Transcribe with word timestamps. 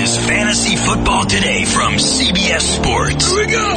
is 0.00 0.16
Fantasy 0.16 0.76
Football 0.76 1.26
Today 1.26 1.66
from 1.66 1.94
CBS 1.94 2.62
Sports. 2.62 3.30
Here 3.30 3.46
we 3.46 3.52
go. 3.52 3.68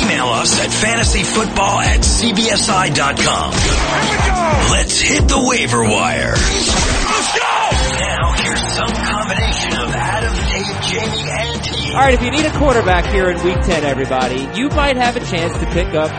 Email 0.00 0.26
us 0.26 0.60
at 0.60 0.70
fantasyfootball 0.70 1.82
at 1.82 2.00
cbsi.com. 2.00 3.52
Here 3.52 4.10
we 4.10 4.18
go. 4.30 4.70
Let's 4.70 5.00
hit 5.00 5.26
the 5.26 5.42
waiver 5.42 5.82
wire. 5.82 6.34
Let's 6.34 7.32
go. 7.36 7.50
Now 7.98 8.32
here's 8.38 8.62
some 8.72 8.92
combination 8.94 9.72
of 9.74 9.90
Adam, 9.90 10.34
Dave, 10.52 10.82
Jamie, 10.86 11.30
and 11.30 11.64
T. 11.64 11.92
All 11.94 11.98
right, 11.98 12.14
if 12.14 12.22
you 12.22 12.30
need 12.30 12.46
a 12.46 12.56
quarterback 12.56 13.06
here 13.12 13.28
in 13.28 13.42
week 13.42 13.60
10, 13.62 13.82
everybody, 13.84 14.48
you 14.54 14.68
might 14.68 14.96
have 14.96 15.16
a 15.16 15.20
chance 15.20 15.52
to 15.58 15.66
pick 15.72 15.94
up 15.94 16.10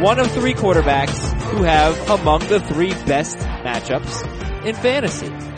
one 0.00 0.20
of 0.20 0.30
three 0.30 0.54
quarterbacks 0.54 1.32
who 1.50 1.64
have 1.64 1.98
among 2.08 2.46
the 2.46 2.60
three 2.60 2.94
best 3.04 3.38
matchups 3.38 4.64
in 4.64 4.76
fantasy. 4.76 5.55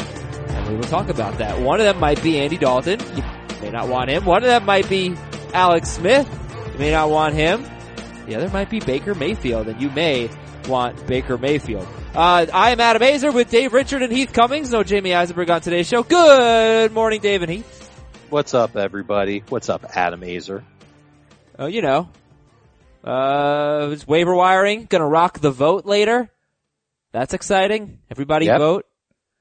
We 0.69 0.75
will 0.77 0.82
talk 0.85 1.09
about 1.09 1.39
that. 1.39 1.59
One 1.61 1.80
of 1.80 1.87
them 1.87 1.98
might 1.98 2.23
be 2.23 2.39
Andy 2.39 2.59
Dalton. 2.59 3.00
You 3.17 3.23
may 3.62 3.71
not 3.71 3.89
want 3.89 4.11
him. 4.11 4.25
One 4.25 4.43
of 4.43 4.49
them 4.49 4.64
might 4.67 4.89
be 4.89 5.14
Alex 5.54 5.89
Smith. 5.91 6.29
You 6.75 6.79
may 6.79 6.91
not 6.91 7.11
want 7.11 7.35
him. 7.35 7.64
The 8.27 8.36
other 8.36 8.49
might 8.50 8.68
be 8.68 8.79
Baker 8.81 9.14
Mayfield, 9.14 9.68
and 9.68 9.81
you 9.81 9.89
may 9.91 10.29
want 10.68 11.07
Baker 11.07 11.39
Mayfield. 11.39 11.86
Uh, 12.14 12.46
I 12.53 12.71
am 12.71 12.81
Adam 12.81 13.00
Aizer 13.00 13.32
with 13.32 13.50
Dave 13.50 13.72
Richard 13.72 14.03
and 14.03 14.13
Heath 14.13 14.32
Cummings. 14.35 14.71
No 14.71 14.82
Jamie 14.82 15.14
Eisenberg 15.14 15.49
on 15.50 15.61
today's 15.63 15.89
show. 15.89 16.03
Good 16.03 16.93
morning, 16.93 17.21
Dave 17.22 17.43
and 17.43 17.50
Heath. 17.50 17.75
What's 18.29 18.53
up, 18.53 18.77
everybody? 18.77 19.43
What's 19.49 19.71
up, 19.71 19.85
Adam 19.96 20.21
Aizer? 20.21 20.63
Oh, 21.58 21.66
you 21.66 21.80
know, 21.80 22.08
uh, 23.03 23.89
it's 23.91 24.07
waiver 24.07 24.35
wiring. 24.35 24.85
Gonna 24.85 25.08
rock 25.08 25.39
the 25.41 25.50
vote 25.50 25.86
later. 25.86 26.30
That's 27.13 27.32
exciting. 27.32 28.00
Everybody 28.11 28.46
Yep. 28.46 28.58
vote. 28.58 28.86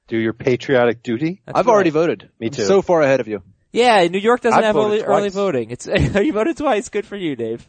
Do 0.08 0.18
your 0.18 0.32
patriotic 0.32 1.02
duty. 1.02 1.42
That's 1.44 1.58
I've 1.58 1.66
right. 1.66 1.72
already 1.72 1.90
voted. 1.90 2.30
Me 2.40 2.48
I'm 2.48 2.52
too. 2.52 2.64
so 2.64 2.82
far 2.82 3.02
ahead 3.02 3.20
of 3.20 3.28
you. 3.28 3.42
Yeah, 3.72 4.06
New 4.08 4.18
York 4.18 4.40
doesn't 4.40 4.58
I've 4.58 4.64
have 4.64 4.76
early, 4.76 5.02
early 5.02 5.28
voting. 5.28 5.70
It's 5.70 5.86
you 6.14 6.32
voted 6.32 6.56
twice. 6.56 6.88
Good 6.88 7.06
for 7.06 7.16
you, 7.16 7.36
Dave. 7.36 7.68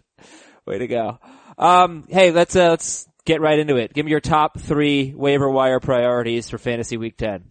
Way 0.66 0.80
to 0.80 0.88
go. 0.88 1.20
Um, 1.58 2.06
hey, 2.10 2.32
let's 2.32 2.56
uh, 2.56 2.70
let's 2.70 3.08
get 3.26 3.42
right 3.42 3.60
into 3.60 3.76
it. 3.76 3.94
Give 3.94 4.06
me 4.06 4.12
your 4.12 4.22
top 4.22 4.60
three 4.60 5.14
waiver 5.16 5.50
wire 5.50 5.80
priorities 5.80 6.50
for 6.50 6.58
fantasy 6.58 6.98
week 6.98 7.18
ten. 7.18 7.50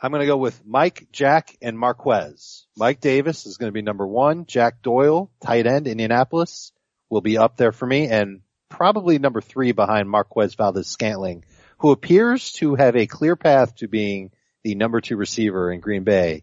I'm 0.00 0.10
going 0.10 0.20
to 0.20 0.26
go 0.26 0.36
with 0.36 0.60
Mike, 0.66 1.08
Jack, 1.10 1.56
and 1.62 1.78
Marquez. 1.78 2.66
Mike 2.76 3.00
Davis 3.00 3.46
is 3.46 3.56
going 3.56 3.68
to 3.68 3.74
be 3.74 3.80
number 3.80 4.06
one. 4.06 4.44
Jack 4.44 4.82
Doyle, 4.82 5.30
tight 5.40 5.66
end, 5.66 5.86
Indianapolis, 5.86 6.72
will 7.08 7.22
be 7.22 7.38
up 7.38 7.56
there 7.56 7.72
for 7.72 7.86
me, 7.86 8.08
and 8.08 8.42
probably 8.68 9.18
number 9.18 9.40
three 9.40 9.72
behind 9.72 10.10
Marquez 10.10 10.54
Valdes 10.54 10.86
Scantling, 10.86 11.46
who 11.78 11.90
appears 11.90 12.52
to 12.54 12.74
have 12.74 12.96
a 12.96 13.06
clear 13.06 13.36
path 13.36 13.76
to 13.76 13.88
being 13.88 14.30
the 14.62 14.74
number 14.74 15.00
two 15.00 15.16
receiver 15.16 15.70
in 15.70 15.80
Green 15.80 16.04
Bay, 16.04 16.42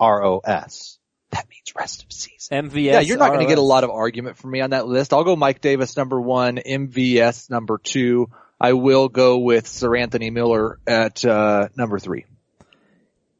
ROS. 0.00 0.98
That 1.30 1.48
means 1.50 1.72
rest 1.76 2.04
of 2.04 2.12
season. 2.12 2.70
MVS. 2.70 2.84
yeah, 2.84 3.00
you're 3.00 3.18
not 3.18 3.28
going 3.30 3.40
to 3.40 3.48
get 3.48 3.58
a 3.58 3.62
lot 3.62 3.82
of 3.84 3.90
argument 3.90 4.36
from 4.36 4.52
me 4.52 4.60
on 4.60 4.70
that 4.70 4.86
list. 4.86 5.12
I'll 5.12 5.24
go 5.24 5.34
Mike 5.34 5.60
Davis 5.60 5.96
number 5.96 6.20
one, 6.20 6.56
MVS 6.56 7.50
number 7.50 7.78
two. 7.78 8.30
I 8.60 8.74
will 8.74 9.08
go 9.08 9.38
with 9.38 9.66
Sir 9.66 9.96
Anthony 9.96 10.30
Miller 10.30 10.78
at 10.86 11.24
uh, 11.24 11.68
number 11.76 11.98
three. 11.98 12.24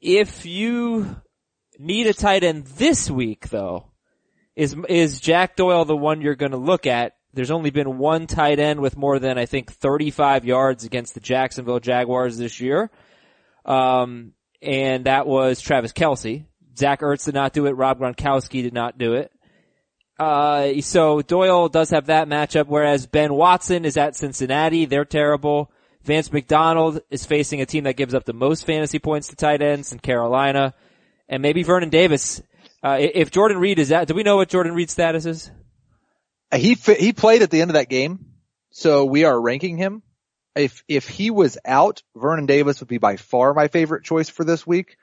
If 0.01 0.45
you 0.45 1.17
need 1.79 2.07
a 2.09 2.15
tight 2.15 2.45
end 2.45 2.67
this 2.67 3.11
week, 3.11 3.49
though, 3.49 3.87
is 4.57 4.77
is 4.89 5.21
Jack 5.21 5.57
Doyle 5.57 5.85
the 5.85 5.97
one 5.97 6.21
you're 6.21 6.35
going 6.35 6.53
to 6.53 6.59
look 6.59 6.87
at? 6.87 7.15
There's 7.35 7.51
only 7.51 7.71
been 7.71 7.99
one 7.99 8.27
tight 8.27 8.59
end 8.59 8.81
with 8.81 8.97
more 8.97 9.19
than 9.19 9.39
I 9.39 9.47
think 9.47 9.73
35 9.73 10.45
yards 10.45 10.85
against 10.85 11.15
the 11.15 11.21
Jacksonville 11.21 11.81
Jaguars 11.81 12.39
this 12.39 12.61
year, 12.61 12.91
um, 13.65 14.33
and 14.63 15.07
that 15.07 15.27
was 15.27 15.61
Travis 15.61 15.93
Kelce. 15.93 16.45
Zach 16.77 17.01
Ertz 17.01 17.25
did 17.27 17.35
not 17.35 17.53
do 17.53 17.67
it. 17.67 17.73
Rob 17.73 18.01
Gronkowski 18.01 18.63
did 18.63 18.73
not 18.73 18.99
do 18.99 19.15
it. 19.15 19.31
Uh, 20.19 20.81
so 20.81 21.23
Doyle 21.23 21.69
does 21.69 21.91
have 21.91 22.07
that 22.07 22.29
matchup, 22.29 22.67
whereas 22.67 23.07
Ben 23.07 23.35
Watson 23.35 23.85
is 23.85 23.97
at 23.97 24.17
Cincinnati. 24.17 24.85
They're 24.85 25.05
terrible. 25.05 25.71
Vance 26.03 26.33
McDonald 26.33 27.01
is 27.11 27.25
facing 27.25 27.61
a 27.61 27.67
team 27.67 27.85
that 27.85 27.97
gives 27.97 28.15
up 28.15 28.25
the 28.25 28.33
most 28.33 28.67
fantasy 28.67 28.99
points 28.99 29.29
to 29.29 29.37
tight 29.37 29.63
ends 29.63 29.93
in 29.93 29.99
Carolina. 29.99 30.75
And 31.29 31.43
maybe 31.43 31.63
Vernon 31.63 31.89
Davis. 31.89 32.43
Uh, 32.83 32.99
if 33.01 33.31
Jordan 33.31 33.59
Reed 33.59 33.79
is 33.79 33.91
out, 33.91 34.07
do 34.07 34.15
we 34.15 34.23
know 34.23 34.37
what 34.37 34.51
Jordan 34.51 34.75
Reed's 34.75 34.93
status 34.93 35.25
is? 35.25 35.51
He 36.57 36.75
he 36.75 37.13
played 37.13 37.43
at 37.43 37.51
the 37.51 37.61
end 37.61 37.71
of 37.71 37.75
that 37.75 37.89
game, 37.89 38.27
so 38.71 39.05
we 39.05 39.25
are 39.25 39.41
ranking 39.41 39.77
him. 39.77 40.03
If 40.55 40.85
if 40.89 41.09
he 41.09 41.31
was 41.31 41.59
out, 41.65 42.03
Vernon 42.15 42.47
Davis 42.47 42.81
would 42.81 42.89
be 42.89 42.99
by 42.99 43.17
far 43.17 43.55
my 43.55 43.69
favorite 43.69 44.05
choice 44.05 44.29
for 44.29 44.45
this 44.45 44.67
week. 44.67 44.97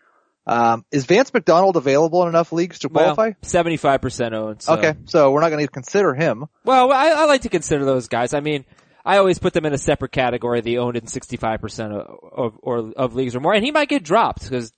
Um, 0.47 0.85
is 0.91 1.05
Vance 1.05 1.33
McDonald 1.33 1.77
available 1.77 2.23
in 2.23 2.29
enough 2.29 2.51
leagues 2.51 2.79
to 2.79 2.89
qualify? 2.89 3.25
Well, 3.25 3.35
75% 3.43 4.33
owned. 4.33 4.61
So. 4.63 4.73
Okay, 4.73 4.95
so 5.05 5.31
we're 5.31 5.41
not 5.41 5.49
going 5.49 5.65
to 5.65 5.71
consider 5.71 6.15
him. 6.15 6.45
Well, 6.65 6.91
I, 6.91 7.09
I 7.09 7.25
like 7.25 7.41
to 7.41 7.49
consider 7.49 7.85
those 7.85 8.07
guys. 8.07 8.33
I 8.33 8.39
mean, 8.39 8.65
I 9.05 9.17
always 9.17 9.37
put 9.37 9.53
them 9.53 9.65
in 9.65 9.73
a 9.73 9.77
separate 9.77 10.11
category, 10.11 10.61
the 10.61 10.79
owned 10.79 10.97
in 10.97 11.03
65% 11.03 11.91
of, 11.91 12.19
of, 12.31 12.59
or, 12.61 12.91
of 12.95 13.15
leagues 13.15 13.35
or 13.35 13.39
more. 13.39 13.53
And 13.53 13.63
he 13.63 13.71
might 13.71 13.89
get 13.89 14.03
dropped 14.03 14.43
because, 14.43 14.71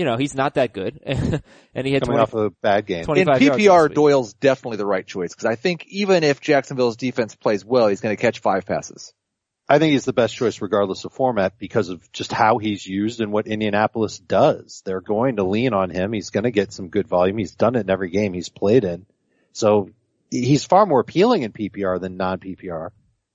you 0.00 0.06
know, 0.06 0.16
he's 0.16 0.34
not 0.34 0.54
that 0.54 0.72
good. 0.72 0.98
and 1.04 1.86
he 1.86 1.92
had 1.92 2.00
Coming 2.00 2.16
20, 2.16 2.22
off 2.22 2.32
a 2.32 2.48
bad 2.62 2.86
game. 2.86 3.00
In 3.00 3.26
PPR. 3.28 3.92
Doyle's 3.92 4.32
definitely 4.32 4.78
the 4.78 4.86
right 4.86 5.06
choice 5.06 5.34
because 5.34 5.44
I 5.44 5.56
think 5.56 5.84
even 5.88 6.24
if 6.24 6.40
Jacksonville's 6.40 6.96
defense 6.96 7.34
plays 7.34 7.66
well, 7.66 7.88
he's 7.88 8.00
going 8.00 8.16
to 8.16 8.20
catch 8.20 8.38
five 8.38 8.64
passes. 8.64 9.12
I 9.68 9.78
think 9.78 9.92
he's 9.92 10.06
the 10.06 10.14
best 10.14 10.34
choice 10.34 10.62
regardless 10.62 11.04
of 11.04 11.12
format 11.12 11.58
because 11.58 11.90
of 11.90 12.10
just 12.12 12.32
how 12.32 12.56
he's 12.56 12.86
used 12.86 13.20
and 13.20 13.30
what 13.30 13.46
Indianapolis 13.46 14.18
does. 14.18 14.80
They're 14.86 15.02
going 15.02 15.36
to 15.36 15.44
lean 15.44 15.74
on 15.74 15.90
him. 15.90 16.14
He's 16.14 16.30
going 16.30 16.44
to 16.44 16.50
get 16.50 16.72
some 16.72 16.88
good 16.88 17.06
volume. 17.06 17.36
He's 17.36 17.54
done 17.54 17.76
it 17.76 17.80
in 17.80 17.90
every 17.90 18.08
game 18.08 18.32
he's 18.32 18.48
played 18.48 18.84
in. 18.84 19.04
So 19.52 19.90
he's 20.30 20.64
far 20.64 20.86
more 20.86 21.00
appealing 21.00 21.42
in 21.42 21.52
PPR 21.52 22.00
than 22.00 22.16
non-PPR, 22.16 22.88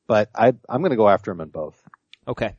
but 0.08 0.32
I, 0.34 0.48
I'm 0.68 0.82
going 0.82 0.90
to 0.90 0.98
go 0.98 1.08
after 1.08 1.30
him 1.30 1.42
in 1.42 1.50
both. 1.50 1.80
Okay. 2.28 2.56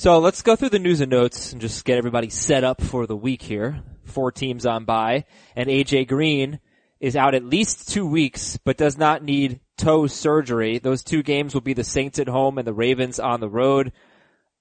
So 0.00 0.18
let's 0.18 0.40
go 0.40 0.56
through 0.56 0.70
the 0.70 0.78
news 0.78 1.02
and 1.02 1.10
notes 1.10 1.52
and 1.52 1.60
just 1.60 1.84
get 1.84 1.98
everybody 1.98 2.30
set 2.30 2.64
up 2.64 2.80
for 2.80 3.06
the 3.06 3.14
week 3.14 3.42
here. 3.42 3.82
Four 4.06 4.32
teams 4.32 4.64
on 4.64 4.86
bye 4.86 5.26
and 5.54 5.68
AJ 5.68 6.08
Green 6.08 6.58
is 7.00 7.16
out 7.16 7.34
at 7.34 7.44
least 7.44 7.90
two 7.90 8.06
weeks, 8.06 8.56
but 8.64 8.78
does 8.78 8.96
not 8.96 9.22
need 9.22 9.60
toe 9.76 10.06
surgery. 10.06 10.78
Those 10.78 11.04
two 11.04 11.22
games 11.22 11.52
will 11.52 11.60
be 11.60 11.74
the 11.74 11.84
Saints 11.84 12.18
at 12.18 12.28
home 12.28 12.56
and 12.56 12.66
the 12.66 12.72
Ravens 12.72 13.20
on 13.20 13.40
the 13.40 13.48
road. 13.50 13.92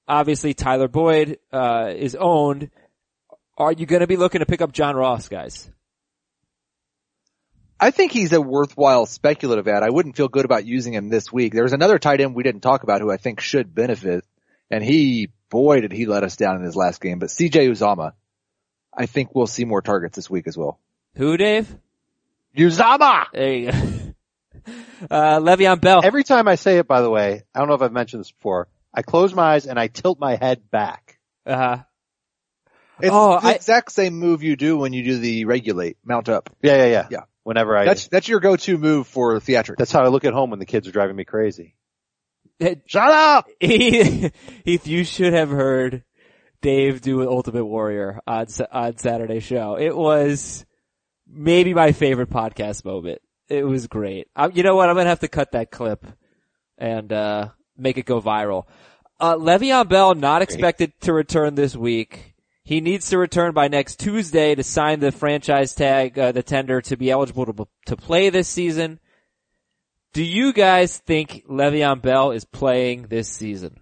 Obviously 0.10 0.54
Tyler 0.54 0.90
Boyd, 0.90 1.40
uh, 1.54 1.94
is 1.96 2.18
owned. 2.20 2.70
Are 3.58 3.72
you 3.72 3.86
going 3.86 4.02
to 4.02 4.08
be 4.08 4.18
looking 4.18 4.40
to 4.40 4.46
pick 4.46 4.60
up 4.60 4.74
John 4.74 4.98
Ross, 4.98 5.30
guys? 5.30 5.72
I 7.80 7.92
think 7.92 8.12
he's 8.12 8.34
a 8.34 8.42
worthwhile 8.42 9.06
speculative 9.06 9.70
add. 9.70 9.84
I 9.84 9.90
wouldn't 9.90 10.18
feel 10.18 10.28
good 10.28 10.44
about 10.44 10.66
using 10.66 10.94
him 10.94 11.08
this 11.08 11.32
week. 11.32 11.54
There's 11.54 11.72
another 11.72 11.98
tight 11.98 12.20
end 12.20 12.36
we 12.36 12.44
didn't 12.44 12.60
talk 12.60 12.84
about 12.84 13.00
who 13.00 13.10
I 13.10 13.16
think 13.16 13.40
should 13.40 13.74
benefit, 13.74 14.26
and 14.70 14.84
he, 14.84 15.30
boy, 15.50 15.82
did 15.82 15.92
he 15.92 16.06
let 16.06 16.24
us 16.24 16.36
down 16.36 16.58
in 16.58 16.64
his 16.64 16.76
last 16.76 17.02
game. 17.02 17.20
But 17.20 17.30
CJ 17.30 17.70
Uzomah, 17.70 18.14
I 18.96 19.06
think 19.06 19.34
we'll 19.36 19.48
see 19.48 19.66
more 19.66 19.82
targets 19.82 20.16
this 20.16 20.30
week 20.30 20.48
as 20.48 20.58
well. 20.58 20.80
Who, 21.16 21.38
Dave? 21.38 21.74
Uzomah! 22.58 23.26
There 23.34 23.54
you 23.54 23.72
go. 23.72 23.78
Uh, 25.10 25.40
Le'Veon 25.40 25.80
Bell. 25.80 26.02
Every 26.04 26.24
time 26.26 26.48
I 26.50 26.56
say 26.56 26.78
it, 26.78 26.88
by 26.88 27.02
the 27.02 27.10
way, 27.10 27.44
I 27.56 27.60
don't 27.60 27.70
know 27.70 27.74
if 27.76 27.82
I've 27.82 27.94
mentioned 27.94 28.20
this 28.20 28.32
before, 28.32 28.68
I 28.94 29.02
close 29.02 29.34
my 29.34 29.54
eyes 29.54 29.66
and 29.66 29.80
I 29.80 29.88
tilt 29.88 30.20
my 30.20 30.36
head 30.36 30.70
back. 30.70 31.18
Uh, 31.46 31.56
huh. 31.56 31.78
It's 33.00 33.10
Oh, 33.12 33.40
the 33.40 33.48
I- 33.48 33.52
exact 33.54 33.94
same 33.94 34.16
move 34.16 34.44
you 34.44 34.58
do 34.58 34.78
when 34.78 34.92
you 34.92 35.04
do 35.04 35.18
the 35.18 35.46
regulate, 35.46 35.98
mount 36.04 36.28
up. 36.28 36.50
Yeah, 36.62 36.76
yeah, 36.76 36.86
yeah. 36.88 37.08
Yeah. 37.10 37.20
Whenever 37.44 37.76
I, 37.78 37.86
That's, 37.86 38.10
that's 38.10 38.28
your 38.28 38.42
go-to 38.42 38.78
move 38.78 39.08
for 39.08 39.40
theatrics. 39.40 39.78
that's 39.78 39.92
how 39.94 40.04
I 40.04 40.10
look 40.10 40.26
at 40.26 40.34
home 40.34 40.50
when 40.50 40.60
the 40.60 40.66
kids 40.66 40.88
are 40.88 40.92
driving 40.92 41.16
me 41.16 41.24
crazy. 41.24 41.76
Shut 42.60 43.10
up! 43.10 43.48
Heath, 43.60 44.86
you 44.86 45.04
should 45.06 45.34
have 45.34 45.50
heard 45.50 46.04
Dave 46.62 47.02
do 47.02 47.28
Ultimate 47.30 47.66
Warrior 47.66 48.20
on 48.28 48.48
on 48.72 48.98
Saturday 48.98 49.40
show. 49.40 49.78
It 49.80 49.96
was 49.96 50.66
maybe 51.26 51.74
my 51.74 51.94
favorite 51.94 52.30
podcast 52.30 52.84
moment. 52.84 53.22
It 53.48 53.64
was 53.64 53.88
great. 53.88 54.28
Um, 54.36 54.52
you 54.54 54.64
know 54.64 54.76
what? 54.76 54.90
I'm 54.90 54.96
gonna 54.96 55.10
have 55.10 55.22
to 55.22 55.30
cut 55.30 55.54
that 55.54 55.72
clip 55.72 56.06
and 56.78 57.12
uh, 57.14 57.50
make 57.78 57.98
it 57.98 58.06
go 58.06 58.22
viral. 58.22 58.66
Uh, 59.20 59.36
Le'Veon 59.36 59.88
Bell 59.88 60.16
not 60.16 60.42
expected 60.42 60.94
to 61.02 61.14
return 61.14 61.56
this 61.56 61.76
week. 61.76 62.36
He 62.64 62.82
needs 62.82 63.10
to 63.10 63.18
return 63.18 63.54
by 63.54 63.68
next 63.68 64.00
Tuesday 64.00 64.54
to 64.54 64.64
sign 64.64 65.00
the 65.00 65.12
franchise 65.12 65.74
tag, 65.74 66.20
uh, 66.20 66.32
the 66.34 66.44
tender 66.44 66.82
to 66.82 66.98
be 66.98 67.10
eligible 67.10 67.46
to 67.46 67.68
to 67.86 67.96
play 67.96 68.30
this 68.30 68.50
season. 68.50 69.00
Do 70.14 70.24
you 70.24 70.54
guys 70.54 70.98
think 70.98 71.46
Le'Veon 71.48 72.02
Bell 72.02 72.32
is 72.32 72.46
playing 72.46 73.04
this 73.04 73.28
season? 73.28 73.80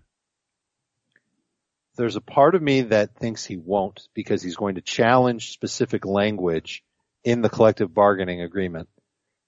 there's 1.97 2.15
a 2.15 2.21
part 2.21 2.55
of 2.55 2.61
me 2.61 2.81
that 2.81 3.15
thinks 3.15 3.43
he 3.43 3.57
won't 3.57 4.07
because 4.13 4.41
he's 4.41 4.55
going 4.55 4.75
to 4.75 4.81
challenge 4.81 5.51
specific 5.51 6.05
language 6.05 6.83
in 7.23 7.41
the 7.41 7.49
collective 7.49 7.93
bargaining 7.93 8.41
agreement 8.41 8.87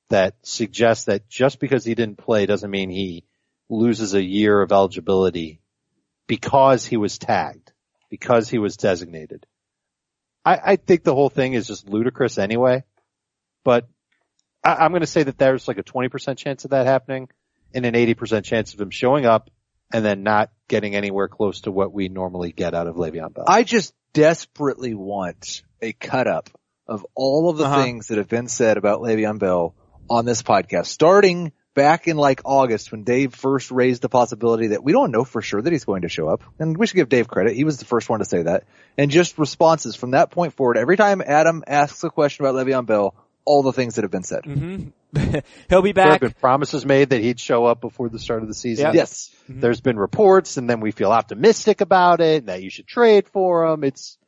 that 0.10 0.36
suggests 0.42 1.06
that 1.06 1.30
just 1.30 1.60
because 1.60 1.86
he 1.86 1.94
didn't 1.94 2.18
play 2.18 2.48
doesn't 2.48 2.72
mean 2.72 2.90
he 2.90 3.24
loses 3.70 4.16
a 4.16 4.24
year 4.24 4.62
of 4.62 4.72
eligibility 4.72 5.62
because 6.28 6.86
he 6.86 6.98
was 6.98 7.20
tagged, 7.20 7.72
because 8.10 8.50
he 8.50 8.58
was 8.58 8.76
designated. 8.76 9.46
I, 10.44 10.60
I 10.64 10.76
think 10.76 11.04
the 11.04 11.14
whole 11.14 11.30
thing 11.30 11.54
is 11.54 11.68
just 11.68 11.88
ludicrous 11.88 12.40
anyway, 12.40 12.84
but 13.64 13.88
I, 14.64 14.76
I'm 14.76 14.92
going 14.92 15.02
to 15.02 15.08
say 15.08 15.24
that 15.24 15.38
there's 15.38 15.68
like 15.68 15.78
a 15.78 15.84
20% 15.84 16.38
chance 16.38 16.66
of 16.66 16.72
that 16.72 16.86
happening 16.86 17.30
and 17.74 17.86
an 17.86 17.94
80% 17.94 18.44
chance 18.44 18.74
of 18.74 18.82
him 18.82 18.90
showing 18.90 19.26
up 19.26 19.50
and 19.94 20.04
then 20.06 20.24
not 20.24 20.52
getting 20.68 20.96
anywhere 20.96 21.28
close 21.28 21.62
to 21.62 21.72
what 21.72 21.92
we 21.94 22.10
normally 22.10 22.52
get 22.52 22.74
out 22.74 22.88
of 22.88 22.96
Le'Veon 22.96 23.34
Bell. 23.34 23.46
I 23.48 23.64
just 23.64 23.94
desperately 24.14 24.94
want 24.94 25.64
a 25.82 25.94
cut 25.94 26.28
up 26.28 26.50
of 26.88 27.06
all 27.16 27.50
of 27.50 27.58
the 27.58 27.66
Uh-huh. 27.66 27.84
things 27.84 28.08
that 28.08 28.18
have 28.18 28.28
been 28.28 28.48
said 28.48 28.78
about 28.78 29.02
Le'Veon 29.02 29.40
Bell 29.40 29.76
on 30.10 30.26
this 30.26 30.42
podcast, 30.44 30.88
starting 30.88 31.52
back 31.76 32.08
in 32.08 32.18
like 32.18 32.42
August 32.46 32.92
when 32.92 33.04
Dave 33.04 33.34
first 33.34 33.72
raised 33.72 34.02
the 34.02 34.10
possibility 34.10 34.68
that 34.68 34.84
we 34.84 34.92
don't 34.92 35.12
know 35.12 35.24
for 35.24 35.42
sure 35.42 35.62
that 35.62 35.72
he's 35.72 35.86
going 35.86 36.02
to 36.02 36.10
show 36.10 36.28
up. 36.28 36.44
And 36.60 36.76
we 36.78 36.88
should 36.88 36.96
give 36.98 37.10
Dave 37.10 37.28
credit. 37.28 37.56
He 37.56 37.64
was 37.64 37.78
the 37.78 37.86
first 37.86 38.10
one 38.10 38.20
to 38.20 38.26
say 38.26 38.42
that. 38.44 38.64
And 38.98 39.10
just 39.12 39.38
responses 39.38 39.96
from 39.96 40.12
that 40.12 40.32
point 40.32 40.54
forward. 40.54 40.78
Every 40.78 40.98
time 40.98 41.22
Adam 41.26 41.64
asks 41.68 42.04
a 42.04 42.10
question 42.10 42.44
about 42.46 42.56
Le'Veon 42.56 42.86
Bell, 42.86 43.16
all 43.50 43.64
the 43.64 43.74
things 43.74 43.96
that 43.96 44.04
have 44.04 44.12
been 44.12 44.24
said. 44.24 44.44
Mm-hmm. 44.44 45.40
He'll 45.70 45.82
be 45.82 45.92
back. 45.92 46.04
there 46.06 46.12
have 46.12 46.36
been 46.36 46.40
promises 46.40 46.86
made 46.86 47.10
that 47.10 47.20
he'd 47.20 47.40
show 47.40 47.66
up 47.66 47.82
before 47.82 48.08
the 48.08 48.20
start 48.20 48.44
of 48.44 48.48
the 48.48 48.54
season. 48.54 48.86
Yep. 48.86 48.94
Yes. 48.94 49.36
Mm-hmm. 49.50 49.60
There's 49.60 49.82
been 49.82 49.98
reports 49.98 50.58
and 50.58 50.70
then 50.70 50.82
we 50.82 50.92
feel 50.92 51.12
optimistic 51.12 51.82
about 51.82 52.22
it 52.22 52.44
and 52.44 52.48
that 52.48 52.62
you 52.62 52.70
should 52.70 52.86
trade 52.86 53.28
for 53.28 53.66
him. 53.66 53.84
It's 53.84 54.20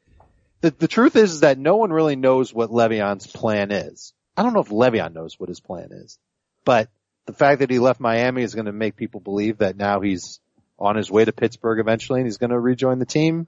the, 0.62 0.71
the 0.71 0.88
truth 0.88 1.15
is, 1.15 1.33
is 1.33 1.39
that 1.41 1.59
no 1.59 1.75
one 1.75 1.91
really 1.91 2.15
knows 2.15 2.51
what 2.51 2.71
Le'Veon's 2.71 3.27
plan 3.27 3.69
is. 3.69 4.12
I 4.35 4.41
don't 4.41 4.53
know 4.53 4.62
if 4.62 4.69
Le'Veon 4.69 5.13
knows 5.13 5.39
what 5.39 5.50
his 5.50 5.59
plan 5.59 5.89
is, 5.91 6.17
but 6.65 6.89
the 7.27 7.33
fact 7.33 7.59
that 7.59 7.69
he 7.69 7.77
left 7.77 8.00
Miami 8.00 8.41
is 8.41 8.56
going 8.56 8.65
to 8.65 8.71
make 8.71 8.95
people 8.95 9.19
believe 9.19 9.59
that 9.59 9.77
now 9.77 10.01
he's 10.01 10.39
on 10.79 10.95
his 10.95 11.12
way 11.12 11.24
to 11.24 11.31
Pittsburgh 11.31 11.79
eventually 11.79 12.21
and 12.21 12.27
he's 12.27 12.38
going 12.38 12.50
to 12.50 12.59
rejoin 12.59 12.97
the 12.97 13.06
team. 13.06 13.47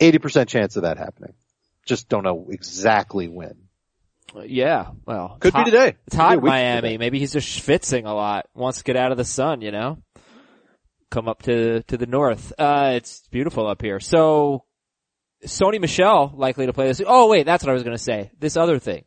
80% 0.00 0.48
chance 0.48 0.76
of 0.76 0.82
that 0.82 0.98
happening. 0.98 1.32
Just 1.86 2.10
don't 2.10 2.24
know 2.24 2.48
exactly 2.50 3.26
when. 3.26 3.69
Yeah, 4.44 4.90
well, 5.06 5.36
Could 5.40 5.54
be 5.54 5.64
today. 5.64 5.96
It's 6.06 6.16
hot 6.16 6.34
in 6.34 6.40
Could 6.40 6.44
be 6.44 6.48
a 6.48 6.50
week 6.50 6.50
Miami. 6.50 6.80
today. 6.82 6.98
Maybe 6.98 7.18
he's 7.18 7.32
just 7.32 7.48
schwitzing 7.48 8.06
a 8.06 8.12
lot. 8.12 8.46
Wants 8.54 8.78
to 8.78 8.84
get 8.84 8.96
out 8.96 9.10
of 9.12 9.18
the 9.18 9.24
sun, 9.24 9.60
you 9.60 9.70
know? 9.72 9.98
Come 11.10 11.28
up 11.28 11.42
to, 11.42 11.82
to 11.84 11.96
the 11.96 12.06
north. 12.06 12.52
Uh, 12.58 12.92
it's 12.94 13.26
beautiful 13.30 13.66
up 13.66 13.82
here. 13.82 13.98
So, 13.98 14.64
Sony 15.44 15.80
Michel 15.80 16.32
likely 16.36 16.66
to 16.66 16.72
play 16.72 16.86
this. 16.86 17.00
Oh 17.04 17.28
wait, 17.28 17.46
that's 17.46 17.64
what 17.64 17.70
I 17.70 17.74
was 17.74 17.82
gonna 17.82 17.98
say. 17.98 18.30
This 18.38 18.56
other 18.56 18.78
thing. 18.78 19.04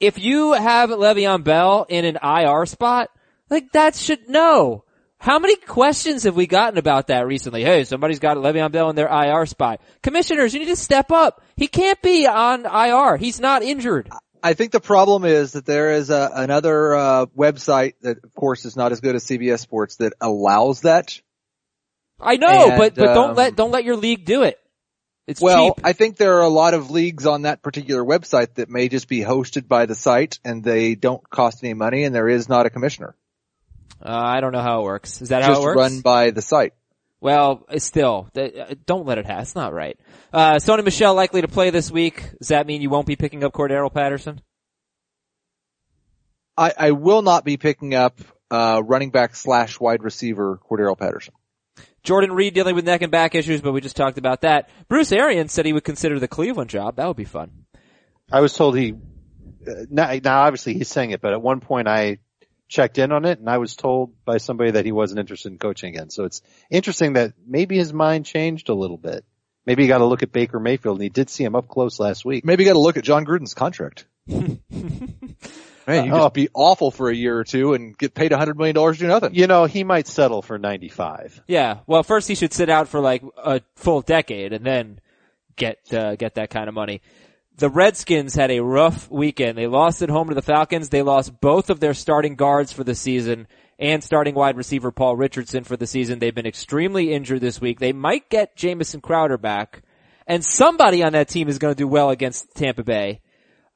If 0.00 0.18
you 0.18 0.52
have 0.52 0.90
Le'Veon 0.90 1.44
Bell 1.44 1.86
in 1.88 2.04
an 2.04 2.18
IR 2.22 2.66
spot, 2.66 3.10
like 3.50 3.72
that 3.72 3.96
should 3.96 4.28
know. 4.28 4.84
How 5.24 5.38
many 5.38 5.56
questions 5.56 6.24
have 6.24 6.36
we 6.36 6.46
gotten 6.46 6.78
about 6.78 7.06
that 7.06 7.26
recently? 7.26 7.64
Hey, 7.64 7.84
somebody's 7.84 8.18
got 8.18 8.36
Le'Veon 8.36 8.70
Bell 8.70 8.90
in 8.90 8.94
their 8.94 9.08
IR 9.08 9.46
spot. 9.46 9.80
Commissioners, 10.02 10.52
you 10.52 10.60
need 10.60 10.66
to 10.66 10.76
step 10.76 11.10
up. 11.10 11.42
He 11.56 11.66
can't 11.66 12.00
be 12.02 12.26
on 12.26 12.66
IR. 12.66 13.16
He's 13.16 13.40
not 13.40 13.62
injured. 13.62 14.10
I 14.42 14.52
think 14.52 14.72
the 14.72 14.80
problem 14.80 15.24
is 15.24 15.52
that 15.52 15.64
there 15.64 15.92
is 15.92 16.10
a, 16.10 16.30
another 16.34 16.94
uh, 16.94 17.26
website 17.34 17.94
that, 18.02 18.22
of 18.22 18.34
course, 18.34 18.66
is 18.66 18.76
not 18.76 18.92
as 18.92 19.00
good 19.00 19.14
as 19.14 19.24
CBS 19.24 19.60
Sports 19.60 19.96
that 19.96 20.12
allows 20.20 20.82
that. 20.82 21.18
I 22.20 22.36
know, 22.36 22.72
And, 22.72 22.78
but 22.78 22.94
but 22.94 23.14
don't 23.14 23.30
um, 23.30 23.36
let 23.36 23.56
don't 23.56 23.70
let 23.70 23.84
your 23.84 23.96
league 23.96 24.26
do 24.26 24.42
it. 24.42 24.60
It's 25.26 25.40
Well, 25.40 25.68
cheap. 25.74 25.86
I 25.86 25.94
think 25.94 26.18
there 26.18 26.36
are 26.36 26.42
a 26.42 26.48
lot 26.50 26.74
of 26.74 26.90
leagues 26.90 27.24
on 27.24 27.42
that 27.42 27.62
particular 27.62 28.04
website 28.04 28.56
that 28.56 28.68
may 28.68 28.90
just 28.90 29.08
be 29.08 29.20
hosted 29.20 29.68
by 29.68 29.86
the 29.86 29.94
site 29.94 30.38
and 30.44 30.62
they 30.62 30.96
don't 30.96 31.28
cost 31.30 31.64
any 31.64 31.72
money 31.72 32.04
and 32.04 32.14
there 32.14 32.28
is 32.28 32.46
not 32.46 32.66
a 32.66 32.70
commissioner. 32.70 33.16
Uh, 34.02 34.10
I 34.10 34.40
don't 34.40 34.52
know 34.52 34.62
how 34.62 34.80
it 34.80 34.84
works. 34.84 35.22
Is 35.22 35.30
that 35.30 35.42
how 35.42 35.60
it 35.60 35.62
works? 35.62 35.76
run 35.76 36.00
by 36.00 36.30
the 36.30 36.42
site. 36.42 36.72
Well, 37.20 37.64
it's 37.70 37.86
still, 37.86 38.28
uh, 38.36 38.74
don't 38.84 39.06
let 39.06 39.16
it 39.16 39.24
happen. 39.24 39.42
It's 39.42 39.54
not 39.54 39.72
right. 39.72 39.98
Uh, 40.30 40.56
Sony 40.56 40.84
Michel 40.84 41.14
likely 41.14 41.40
to 41.40 41.48
play 41.48 41.70
this 41.70 41.90
week. 41.90 42.22
Does 42.38 42.48
that 42.48 42.66
mean 42.66 42.82
you 42.82 42.90
won't 42.90 43.06
be 43.06 43.16
picking 43.16 43.42
up 43.44 43.54
Cordarrelle 43.54 43.92
Patterson? 43.92 44.42
I, 46.56 46.72
I 46.76 46.90
will 46.90 47.22
not 47.22 47.44
be 47.44 47.56
picking 47.56 47.94
up 47.94 48.20
uh, 48.50 48.82
running 48.84 49.10
back 49.10 49.36
slash 49.36 49.80
wide 49.80 50.02
receiver 50.02 50.60
Cordarrelle 50.70 50.98
Patterson. 50.98 51.32
Jordan 52.02 52.32
Reed 52.32 52.52
dealing 52.52 52.74
with 52.74 52.84
neck 52.84 53.00
and 53.00 53.10
back 53.10 53.34
issues, 53.34 53.62
but 53.62 53.72
we 53.72 53.80
just 53.80 53.96
talked 53.96 54.18
about 54.18 54.42
that. 54.42 54.68
Bruce 54.88 55.10
Arians 55.10 55.52
said 55.52 55.64
he 55.64 55.72
would 55.72 55.84
consider 55.84 56.20
the 56.20 56.28
Cleveland 56.28 56.68
job. 56.68 56.96
That 56.96 57.08
would 57.08 57.16
be 57.16 57.24
fun. 57.24 57.64
I 58.30 58.40
was 58.40 58.52
told 58.52 58.76
he, 58.76 58.92
uh, 59.66 59.86
now, 59.88 60.12
now 60.22 60.42
obviously 60.42 60.74
he's 60.74 60.88
saying 60.88 61.12
it, 61.12 61.22
but 61.22 61.32
at 61.32 61.40
one 61.40 61.60
point 61.60 61.88
I 61.88 62.18
checked 62.74 62.98
in 62.98 63.12
on 63.12 63.24
it 63.24 63.38
and 63.38 63.48
I 63.48 63.58
was 63.58 63.76
told 63.76 64.12
by 64.24 64.38
somebody 64.38 64.72
that 64.72 64.84
he 64.84 64.90
wasn't 64.92 65.20
interested 65.20 65.52
in 65.52 65.58
coaching 65.58 65.94
again. 65.94 66.10
So 66.10 66.24
it's 66.24 66.42
interesting 66.70 67.12
that 67.14 67.32
maybe 67.46 67.76
his 67.78 67.92
mind 67.92 68.26
changed 68.26 68.68
a 68.68 68.74
little 68.74 68.96
bit. 68.98 69.24
Maybe 69.64 69.82
he 69.82 69.88
got 69.88 69.98
to 69.98 70.04
look 70.06 70.22
at 70.24 70.32
Baker 70.32 70.58
Mayfield 70.60 70.96
and 70.96 71.02
he 71.02 71.08
did 71.08 71.30
see 71.30 71.44
him 71.44 71.54
up 71.54 71.68
close 71.68 71.98
last 72.00 72.24
week. 72.24 72.44
Maybe 72.44 72.64
you 72.64 72.68
got 72.70 72.74
to 72.74 72.80
look 72.80 72.96
at 72.96 73.04
Jon 73.04 73.24
Gruden's 73.24 73.54
contract. 73.54 74.06
Man, 75.86 76.06
you 76.06 76.12
Oh. 76.14 76.18
just 76.22 76.34
be 76.34 76.48
awful 76.54 76.90
for 76.90 77.10
a 77.10 77.14
year 77.14 77.38
or 77.38 77.44
two 77.44 77.74
and 77.74 77.96
get 77.96 78.14
paid 78.14 78.32
a 78.32 78.38
hundred 78.38 78.56
million 78.56 78.74
dollars 78.74 78.96
to 78.98 79.04
do 79.04 79.08
nothing. 79.08 79.34
You 79.34 79.46
know, 79.46 79.66
he 79.66 79.84
might 79.84 80.06
settle 80.06 80.40
for 80.42 80.58
95. 80.58 81.42
Yeah. 81.46 81.78
Well, 81.86 82.02
first 82.02 82.26
he 82.26 82.34
should 82.34 82.52
sit 82.54 82.70
out 82.70 82.88
for 82.88 83.00
like 83.00 83.22
a 83.36 83.60
full 83.76 84.00
decade 84.00 84.52
and 84.54 84.64
then 84.64 85.00
get, 85.56 85.78
uh, 85.92 86.16
get 86.16 86.34
that 86.36 86.50
kind 86.50 86.68
of 86.68 86.74
money. 86.74 87.02
The 87.56 87.70
Redskins 87.70 88.34
had 88.34 88.50
a 88.50 88.60
rough 88.60 89.10
weekend. 89.10 89.56
They 89.56 89.66
lost 89.66 90.02
at 90.02 90.10
home 90.10 90.28
to 90.28 90.34
the 90.34 90.42
Falcons. 90.42 90.88
They 90.88 91.02
lost 91.02 91.40
both 91.40 91.70
of 91.70 91.80
their 91.80 91.94
starting 91.94 92.34
guards 92.34 92.72
for 92.72 92.82
the 92.82 92.94
season 92.94 93.46
and 93.78 94.02
starting 94.02 94.34
wide 94.34 94.56
receiver 94.56 94.90
Paul 94.90 95.16
Richardson 95.16 95.64
for 95.64 95.76
the 95.76 95.86
season. 95.86 96.18
They've 96.18 96.34
been 96.34 96.46
extremely 96.46 97.12
injured 97.12 97.40
this 97.40 97.60
week. 97.60 97.78
They 97.78 97.92
might 97.92 98.28
get 98.28 98.56
Jamison 98.56 99.00
Crowder 99.00 99.38
back 99.38 99.82
and 100.26 100.44
somebody 100.44 101.02
on 101.02 101.12
that 101.12 101.28
team 101.28 101.48
is 101.48 101.58
going 101.58 101.74
to 101.74 101.78
do 101.78 101.88
well 101.88 102.10
against 102.10 102.54
Tampa 102.54 102.82
Bay. 102.82 103.20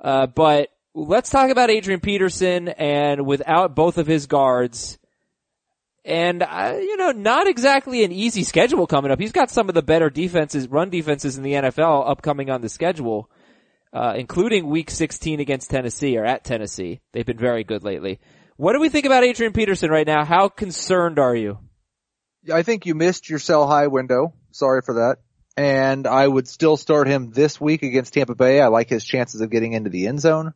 Uh, 0.00 0.26
but 0.26 0.70
let's 0.94 1.31
talk 1.31 1.50
about 1.50 1.70
Adrian 1.70 2.00
Peterson 2.00 2.69
and 2.69 3.26
without 3.26 3.74
both 3.74 3.98
of 3.98 4.06
his 4.06 4.26
guards, 4.26 4.98
and 6.04 6.42
uh, 6.42 6.76
you 6.78 6.96
know, 6.96 7.10
not 7.10 7.48
exactly 7.48 8.04
an 8.04 8.12
easy 8.12 8.44
schedule 8.44 8.86
coming 8.86 9.10
up. 9.10 9.20
He's 9.20 9.32
got 9.32 9.50
some 9.50 9.69
of 9.69 9.74
the 9.74 9.82
better 9.82 10.08
defenses, 10.08 10.69
run 10.69 10.90
defenses 10.90 11.36
in 11.36 11.42
the 11.42 11.52
NFL 11.52 12.08
upcoming 12.08 12.50
on 12.50 12.62
the 12.62 12.69
schedule, 12.69 13.31
uh, 13.93 14.14
including 14.17 14.69
Week 14.69 14.90
16 14.90 15.40
against 15.40 15.70
Tennessee 15.70 16.17
or 16.17 16.25
at 16.25 16.44
Tennessee. 16.44 17.00
They've 17.12 17.26
been 17.26 17.38
very 17.38 17.64
good 17.64 17.85
lately. 17.85 18.20
What 18.56 18.73
do 18.73 18.81
we 18.81 18.88
think 18.88 19.06
about 19.06 19.25
Adrian 19.25 19.52
Peterson 19.52 19.90
right 19.90 20.06
now? 20.06 20.25
How 20.25 20.49
concerned 20.49 21.19
are 21.19 21.35
you? 21.35 21.58
I 22.52 22.62
think 22.62 22.87
you 22.87 22.94
missed 22.94 23.29
your 23.29 23.38
sell 23.38 23.67
high 23.67 23.87
window. 23.87 24.32
Sorry 24.50 24.82
for 24.82 24.94
that. 24.94 25.19
And 25.56 26.06
I 26.06 26.26
would 26.26 26.49
still 26.49 26.76
start 26.76 27.08
him 27.08 27.31
this 27.31 27.61
week 27.61 27.82
against 27.82 28.14
Tampa 28.14 28.35
Bay. 28.35 28.61
I 28.61 28.69
like 28.69 28.88
his 28.88 29.05
chances 29.05 29.40
of 29.40 29.50
getting 29.50 29.73
into 29.73 29.91
the 29.91 30.06
end 30.06 30.20
zone, 30.20 30.55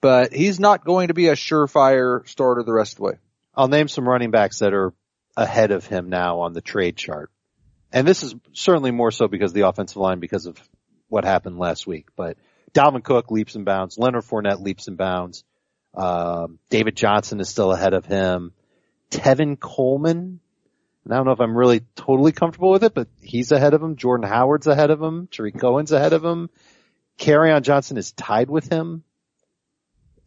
but 0.00 0.32
he's 0.32 0.58
not 0.58 0.84
going 0.84 1.08
to 1.08 1.14
be 1.14 1.28
a 1.28 1.34
surefire 1.34 2.26
starter 2.28 2.62
the 2.62 2.72
rest 2.72 2.94
of 2.94 2.96
the 2.98 3.02
way. 3.04 3.18
I'll 3.54 3.68
name 3.68 3.88
some 3.88 4.08
running 4.08 4.32
backs 4.32 4.58
that 4.58 4.74
are 4.74 4.92
ahead 5.36 5.70
of 5.70 5.86
him 5.86 6.08
now 6.08 6.40
on 6.40 6.52
the 6.52 6.60
trade 6.60 6.96
chart. 6.96 7.30
And 7.92 8.06
this 8.06 8.24
is 8.24 8.34
certainly 8.52 8.90
more 8.90 9.12
so 9.12 9.28
because 9.28 9.52
of 9.52 9.54
the 9.54 9.68
offensive 9.68 9.96
line 9.96 10.18
because 10.18 10.46
of 10.46 10.58
what 11.08 11.24
happened 11.24 11.58
last 11.58 11.86
week. 11.86 12.08
But 12.16 12.36
Dalvin 12.74 13.02
Cook 13.02 13.30
leaps 13.30 13.54
and 13.54 13.64
bounds. 13.64 13.96
Leonard 13.98 14.24
Fournette 14.24 14.60
leaps 14.60 14.88
and 14.88 14.96
bounds. 14.96 15.44
Um, 15.94 16.58
David 16.70 16.96
Johnson 16.96 17.40
is 17.40 17.48
still 17.48 17.72
ahead 17.72 17.94
of 17.94 18.04
him. 18.04 18.52
Tevin 19.10 19.58
Coleman. 19.58 20.40
And 21.04 21.12
I 21.12 21.16
don't 21.16 21.26
know 21.26 21.32
if 21.32 21.40
I'm 21.40 21.56
really 21.56 21.82
totally 21.94 22.32
comfortable 22.32 22.70
with 22.70 22.82
it, 22.82 22.94
but 22.94 23.08
he's 23.20 23.52
ahead 23.52 23.74
of 23.74 23.82
him. 23.82 23.96
Jordan 23.96 24.28
Howard's 24.28 24.66
ahead 24.66 24.90
of 24.90 25.00
him. 25.00 25.28
Tarik 25.28 25.58
Cohen's 25.58 25.92
ahead 25.92 26.12
of 26.12 26.24
him. 26.24 26.50
Kerryon 27.18 27.62
Johnson 27.62 27.96
is 27.96 28.12
tied 28.12 28.50
with 28.50 28.68
him. 28.70 29.04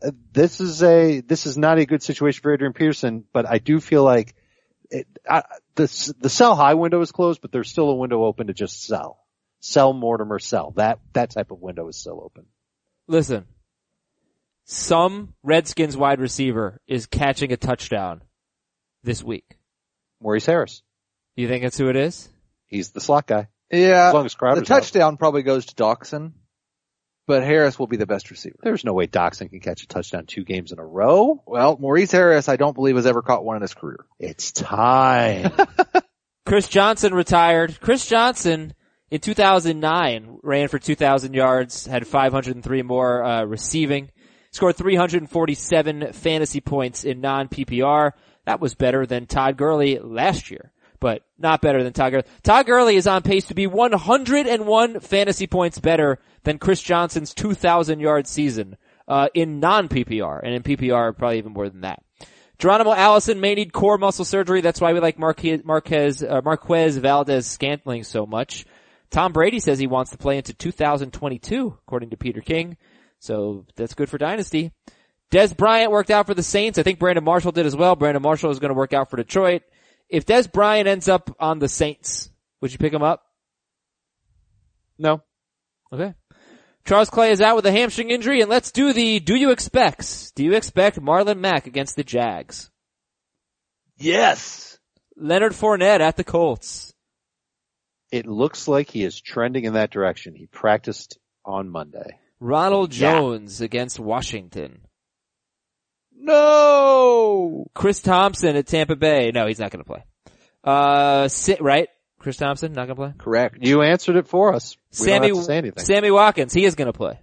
Uh, 0.02 0.12
This 0.32 0.62
is 0.62 0.84
a, 0.84 1.22
this 1.22 1.46
is 1.48 1.58
not 1.58 1.80
a 1.80 1.86
good 1.86 2.04
situation 2.04 2.42
for 2.42 2.54
Adrian 2.54 2.74
Peterson, 2.74 3.26
but 3.34 3.46
I 3.46 3.58
do 3.58 3.80
feel 3.80 4.04
like 4.04 4.36
it, 4.90 5.08
I, 5.30 5.44
the, 5.76 6.14
the 6.20 6.30
sell 6.30 6.56
high 6.56 6.76
window 6.76 7.02
is 7.02 7.12
closed, 7.12 7.42
but 7.42 7.52
there's 7.52 7.70
still 7.70 7.90
a 7.90 7.96
window 7.96 8.24
open 8.24 8.48
to 8.48 8.54
just 8.54 8.84
sell. 8.84 9.20
Sell 9.60 9.94
Mortimer, 9.94 10.40
sell. 10.40 10.72
That, 10.76 11.00
that 11.14 11.32
type 11.32 11.52
of 11.52 11.60
window 11.60 11.88
is 11.88 11.98
still 11.98 12.22
open. 12.24 12.46
Listen, 13.08 13.46
some 14.66 15.34
Redskins 15.44 15.96
wide 15.96 16.20
receiver 16.20 16.82
is 16.88 17.06
catching 17.06 17.52
a 17.52 17.58
touchdown 17.58 18.22
this 19.04 19.24
week. 19.24 19.58
Maurice 20.22 20.46
Harris. 20.46 20.84
You 21.36 21.48
think 21.48 21.64
that's 21.64 21.78
who 21.78 21.90
it 21.90 21.96
is? 21.96 22.30
He's 22.66 22.92
the 22.92 23.00
slot 23.00 23.28
guy. 23.28 23.48
Yeah. 23.72 24.10
As 24.10 24.14
long 24.14 24.26
as 24.26 24.34
the 24.34 24.38
Crowder's 24.38 24.62
out. 24.72 24.82
touchdown 24.82 25.18
probably 25.18 25.44
goes 25.44 25.68
to 25.68 25.76
Doctson, 25.76 26.34
but 27.28 27.44
Harris 27.44 27.78
will 27.78 27.88
be 27.88 27.98
the 27.98 28.06
best 28.06 28.30
receiver. 28.32 28.58
There's 28.62 28.84
no 28.84 28.94
way 28.94 29.08
Doctson 29.08 29.50
can 29.50 29.60
catch 29.60 29.84
a 29.84 29.88
touchdown 29.88 30.26
two 30.26 30.44
games 30.44 30.72
in 30.72 30.80
a 30.80 30.86
row. 30.86 31.44
Well, 31.46 31.78
Maurice 31.80 32.12
Harris, 32.12 32.50
I 32.50 32.56
don't 32.56 32.74
believe 32.74 32.96
has 32.96 33.06
ever 33.06 33.22
caught 33.22 33.46
one 33.46 33.56
in 33.56 33.62
his 33.62 33.74
career. 33.74 34.06
It's 34.20 34.52
time. 34.52 35.52
Chris 36.46 36.68
Johnson 36.68 37.14
retired. 37.14 37.80
Chris 37.80 38.06
Johnson 38.08 38.74
in 39.10 39.20
2009 39.20 40.40
ran 40.44 40.68
for 40.68 40.80
2,000 40.80 41.34
yards, 41.34 41.86
had 41.86 42.08
503 42.08 42.82
more 42.82 43.24
uh, 43.24 43.44
receiving, 43.46 44.10
scored 44.52 44.76
347 44.76 46.14
fantasy 46.14 46.62
points 46.62 47.04
in 47.04 47.22
non-PPR. 47.22 48.12
That 48.46 48.60
was 48.60 48.76
better 48.76 49.06
than 49.06 49.26
Todd 49.26 49.58
Gurley 49.58 50.00
last 50.00 50.52
year. 50.52 50.72
but 51.00 51.24
not 51.38 51.62
better 51.62 51.84
than 51.84 51.94
Todd 51.94 52.12
Gurley. 52.12 52.26
Todd 52.44 52.66
Gurley 52.66 52.96
is 52.96 53.08
on 53.08 53.22
pace 53.22 53.46
to 53.48 53.54
be 53.54 53.68
101 53.68 55.00
fantasy 55.00 55.48
points 55.48 55.80
better 55.80 56.20
than 56.44 56.58
Chris 56.58 56.82
Johnson's 56.82 57.34
2,000 57.34 58.00
yard 58.00 58.28
season 58.28 58.78
uh, 59.08 59.28
in 59.34 59.60
non 59.60 59.88
PPR, 59.88 60.42
and 60.44 60.54
in 60.54 60.64
PPR 60.64 61.16
probably 61.18 61.38
even 61.38 61.54
more 61.54 61.70
than 61.70 61.82
that. 61.82 62.04
Geronimo 62.58 62.94
Allison 62.94 63.40
may 63.40 63.54
need 63.54 63.72
core 63.72 64.00
muscle 64.00 64.26
surgery. 64.26 64.62
That's 64.62 64.82
why 64.82 64.92
we 64.94 65.00
like 65.00 65.20
Marquez, 65.20 65.64
Marquez, 65.64 66.24
uh, 66.24 66.42
Marquez 66.44 66.98
Valdes 66.98 67.46
Scantling 67.46 68.04
so 68.04 68.26
much. 68.26 68.66
Tom 69.10 69.34
Brady 69.34 69.60
says 69.60 69.80
he 69.80 69.88
wants 69.88 70.12
to 70.12 70.18
play 70.18 70.38
into 70.38 70.54
2022, 70.54 71.78
according 71.86 72.10
to 72.10 72.18
Peter 72.18 72.42
King. 72.42 72.78
So 73.20 73.66
that's 73.76 73.94
good 73.94 74.10
for 74.10 74.18
Dynasty. 74.18 74.72
Dez 75.32 75.56
Bryant 75.56 75.92
worked 75.92 76.12
out 76.12 76.28
for 76.28 76.34
the 76.34 76.44
Saints. 76.44 76.78
I 76.78 76.84
think 76.84 77.00
Brandon 77.00 77.24
Marshall 77.24 77.52
did 77.52 77.66
as 77.66 77.76
well. 77.76 77.96
Brandon 77.96 78.22
Marshall 78.22 78.52
is 78.52 78.60
going 78.60 78.70
to 78.70 78.78
work 78.78 78.94
out 78.94 79.10
for 79.10 79.18
Detroit. 79.18 79.64
If 80.10 80.26
Dez 80.26 80.52
Bryant 80.52 80.88
ends 80.88 81.10
up 81.10 81.36
on 81.40 81.60
the 81.60 81.68
Saints, 81.68 82.30
would 82.62 82.72
you 82.72 82.78
pick 82.78 82.94
him 82.94 83.04
up? 83.04 83.24
No. 84.98 85.22
Okay. 85.92 86.14
Charles 86.86 87.10
Clay 87.10 87.32
is 87.32 87.42
out 87.42 87.58
with 87.58 87.66
a 87.66 87.72
hamstring 87.72 88.10
injury, 88.10 88.40
and 88.40 88.50
let's 88.50 88.72
do 88.72 88.94
the 88.94 89.20
do 89.20 89.36
you 89.36 89.52
expects. 89.52 90.32
Do 90.32 90.44
you 90.44 90.54
expect 90.54 91.02
Marlon 91.02 91.40
Mack 91.40 91.68
against 91.68 91.98
the 91.98 92.04
Jags? 92.04 92.70
Yes. 93.98 94.80
Leonard 95.18 95.52
Fournette 95.52 96.00
at 96.00 96.16
the 96.16 96.24
Colts. 96.24 96.94
It 98.12 98.26
looks 98.26 98.68
like 98.68 98.90
he 98.90 99.04
is 99.04 99.20
trending 99.20 99.66
in 99.66 99.74
that 99.74 99.92
direction. 99.92 100.34
He 100.36 100.48
practiced 100.48 101.18
on 101.44 101.70
Monday. 101.70 102.18
Ronald 102.40 102.94
Yeah. 102.94 103.14
Jones 103.14 103.62
against 103.62 104.00
Washington. 104.00 104.82
No. 106.16 107.68
Chris 107.74 108.02
Thompson 108.02 108.56
at 108.56 108.68
Tampa 108.68 108.96
Bay. 108.96 109.32
No, 109.34 109.48
he's 109.48 109.60
not 109.60 109.72
going 109.72 109.84
to 109.84 109.88
play. 109.88 110.04
Uh, 110.64 111.28
sit, 111.28 111.62
right? 111.62 111.90
Chris 112.20 112.38
Thompson, 112.38 112.74
not 112.74 112.88
going 112.88 112.96
to 112.96 112.96
play? 112.96 113.14
Correct. 113.18 113.58
You 113.62 113.82
answered 113.84 114.16
it 114.16 114.28
for 114.28 114.54
us. 114.54 114.76
We 114.92 114.96
Sammy, 115.06 115.28
don't 115.28 115.38
have 115.38 115.46
to 115.46 115.48
say 115.48 115.58
anything. 115.58 115.86
Sammy 115.86 116.12
Watkins, 116.12 116.54
he 116.54 116.66
is 116.66 116.76
going 116.76 116.88
to 116.88 116.94
play. 116.98 117.20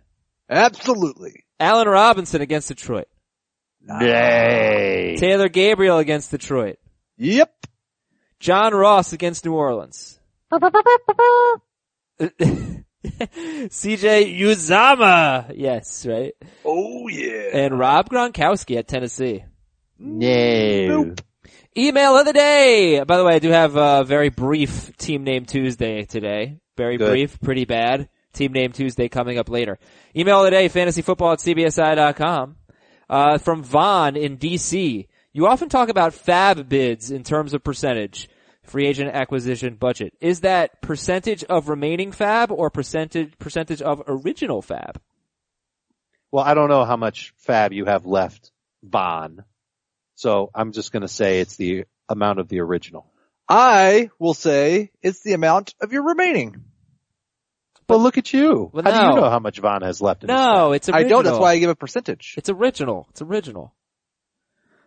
Absolutely. 0.48 1.44
Allen 1.58 1.88
Robinson 1.88 2.40
against 2.40 2.68
Detroit. 2.68 3.08
Yay. 4.00 5.16
Taylor 5.18 5.48
Gabriel 5.48 5.98
against 5.98 6.30
Detroit. 6.30 6.78
Yep. 7.18 7.52
John 8.40 8.72
Ross 8.74 9.12
against 9.12 9.44
New 9.44 9.54
Orleans. 9.54 10.18
CJ 13.04 14.38
Uzomah. 14.38 15.52
Yes, 15.56 16.06
right? 16.06 16.32
Oh 16.64 17.08
yeah. 17.08 17.50
And 17.52 17.78
Rob 17.78 18.08
Gronkowski 18.08 18.76
at 18.76 18.88
Tennessee. 18.88 19.44
No. 19.98 21.14
Email 21.76 22.16
of 22.16 22.24
the 22.24 22.32
day. 22.32 23.02
By 23.02 23.16
the 23.16 23.24
way, 23.24 23.34
I 23.34 23.38
do 23.40 23.50
have 23.50 23.76
a 23.76 24.04
very 24.04 24.28
brief 24.28 24.96
Team 24.96 25.24
Name 25.24 25.44
Tuesday 25.44 26.04
today. 26.04 26.58
Very 26.76 26.96
Good. 26.96 27.10
brief, 27.10 27.40
pretty 27.40 27.64
bad. 27.64 28.08
Team 28.32 28.52
Name 28.52 28.72
Tuesday 28.72 29.08
coming 29.08 29.38
up 29.38 29.48
later. 29.48 29.78
Email 30.16 30.40
of 30.40 30.44
the 30.46 30.50
day, 30.50 30.68
fantasyfootball 30.68 31.32
at 31.32 31.38
cbsi.com. 31.40 32.56
Uh, 33.08 33.38
from 33.38 33.62
Vaughn 33.62 34.16
in 34.16 34.38
DC. 34.38 35.08
You 35.32 35.46
often 35.46 35.68
talk 35.68 35.88
about 35.88 36.12
FAAB 36.12 36.68
bids 36.68 37.10
in 37.10 37.24
terms 37.24 37.54
of 37.54 37.64
percentage. 37.64 38.28
Free 38.64 38.86
agent 38.86 39.14
acquisition 39.14 39.74
budget. 39.74 40.14
Is 40.20 40.40
that 40.40 40.80
percentage 40.80 41.44
of 41.44 41.68
remaining 41.68 42.12
FAAB 42.12 42.50
or 42.50 42.70
percentage, 42.70 43.38
percentage 43.38 43.82
of 43.82 44.02
original 44.06 44.62
FAAB? 44.62 44.96
Well, 46.32 46.44
I 46.44 46.54
don't 46.54 46.68
know 46.68 46.84
how 46.84 46.96
much 46.96 47.34
FAAB 47.46 47.72
you 47.72 47.84
have 47.84 48.06
left, 48.06 48.50
Von. 48.82 49.44
So 50.16 50.50
I'm 50.54 50.72
just 50.72 50.92
going 50.92 51.02
to 51.02 51.08
say 51.08 51.40
it's 51.40 51.56
the 51.56 51.84
amount 52.08 52.40
of 52.40 52.48
the 52.48 52.60
original. 52.60 53.06
I 53.48 54.10
will 54.18 54.34
say 54.34 54.90
it's 55.02 55.22
the 55.22 55.34
amount 55.34 55.74
of 55.80 55.92
your 55.92 56.04
remaining. 56.08 56.64
But 57.86 57.98
look 57.98 58.16
at 58.16 58.32
you. 58.32 58.70
Well, 58.72 58.82
how 58.82 58.90
do 58.90 58.96
no. 58.96 59.14
you 59.14 59.20
know 59.20 59.30
how 59.30 59.38
much 59.38 59.58
Von 59.58 59.82
has 59.82 60.00
left 60.00 60.24
in 60.24 60.28
No, 60.28 60.34
FAAB? 60.70 60.76
it's 60.76 60.88
I 60.88 61.02
don't. 61.04 61.24
That's 61.24 61.38
why 61.38 61.52
I 61.52 61.58
give 61.58 61.70
a 61.70 61.74
percentage. 61.76 62.34
It's 62.38 62.48
original. 62.48 63.06
It's 63.10 63.20
original. 63.20 63.74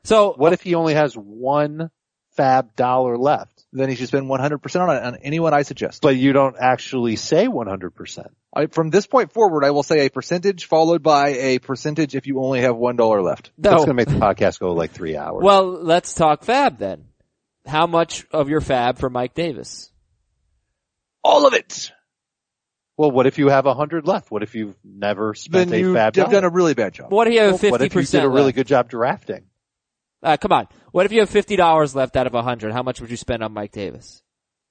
So 0.03 0.34
What 0.36 0.51
uh, 0.51 0.53
if 0.53 0.62
he 0.63 0.74
only 0.74 0.96
has 0.96 1.13
one 1.13 1.91
FAAB 2.38 2.75
dollar 2.75 3.17
left? 3.17 3.57
Then 3.74 3.90
he 3.90 3.96
should 3.96 4.08
spend 4.08 4.28
100% 4.28 4.80
on 4.80 4.96
it 4.96 5.04
on 5.04 5.16
anyone 5.18 5.54
I 5.54 5.64
suggest. 5.64 6.02
But 6.02 6.16
you 6.16 6.32
don't 6.32 6.56
actually 6.58 7.18
say 7.18 7.48
100%. 7.48 8.28
I, 8.56 8.68
from 8.68 8.90
this 8.90 9.06
point 9.06 9.34
forward, 9.34 9.66
I 9.66 9.72
will 9.72 9.84
say 9.84 10.06
a 10.06 10.10
percentage 10.10 10.66
followed 10.66 11.04
by 11.04 11.30
a 11.30 11.60
percentage 11.60 12.16
if 12.16 12.28
you 12.28 12.40
only 12.42 12.62
have 12.62 12.78
one 12.78 12.96
dollar 12.96 13.22
left. 13.22 13.52
no. 13.58 13.70
That's 13.72 13.86
going 13.86 13.90
to 13.90 13.94
make 13.94 14.08
the 14.08 14.16
podcast 14.26 14.60
go 14.60 14.74
like 14.74 14.92
three 14.92 15.18
hours. 15.18 15.44
Well, 15.44 15.66
let's 15.84 16.14
talk 16.14 16.44
FAAB 16.46 16.78
then. 16.78 17.06
How 17.66 17.86
much 17.88 18.26
of 18.32 18.48
your 18.50 18.62
FAAB 18.62 18.98
for 18.98 19.10
Mike 19.10 19.34
Davis? 19.34 19.92
All 21.24 21.46
of 21.46 21.54
it. 21.54 21.92
well, 22.96 23.12
what 23.12 23.28
if 23.28 23.38
you 23.38 23.50
have 23.50 23.66
a 23.66 23.74
hundred 23.74 24.08
left? 24.08 24.32
What 24.32 24.44
if 24.44 24.56
you've 24.56 24.76
never 24.86 25.34
spent 25.34 25.72
Then 25.72 25.80
a 25.80 25.82
you 25.82 25.94
FAAB 25.94 26.16
have 26.16 26.32
done 26.32 26.46
a 26.46 26.50
really 26.50 26.74
bad 26.74 26.94
job. 26.94 27.12
What 27.12 27.28
if 27.28 27.34
you 27.34 27.42
have 27.42 27.52
Well, 27.52 27.58
fifty 27.58 27.72
what 27.72 27.82
if 27.82 27.94
you 27.96 28.04
did 28.04 28.24
a 28.24 28.30
really 28.30 28.54
good 28.54 28.68
job 28.68 28.90
drafting? 28.90 29.44
Uh, 30.24 30.38
come 30.38 30.52
on. 30.52 30.68
What 30.92 31.06
if 31.06 31.12
you 31.12 31.20
have 31.20 31.30
fifty 31.30 31.56
dollars 31.56 31.96
left 31.96 32.16
out 32.16 32.28
of 32.28 32.34
a 32.34 32.42
hundred? 32.42 32.74
How 32.74 32.84
much 32.84 33.00
would 33.02 33.12
you 33.12 33.18
spend 33.18 33.44
on 33.44 33.54
Mike 33.54 33.72
Davis? 33.72 34.22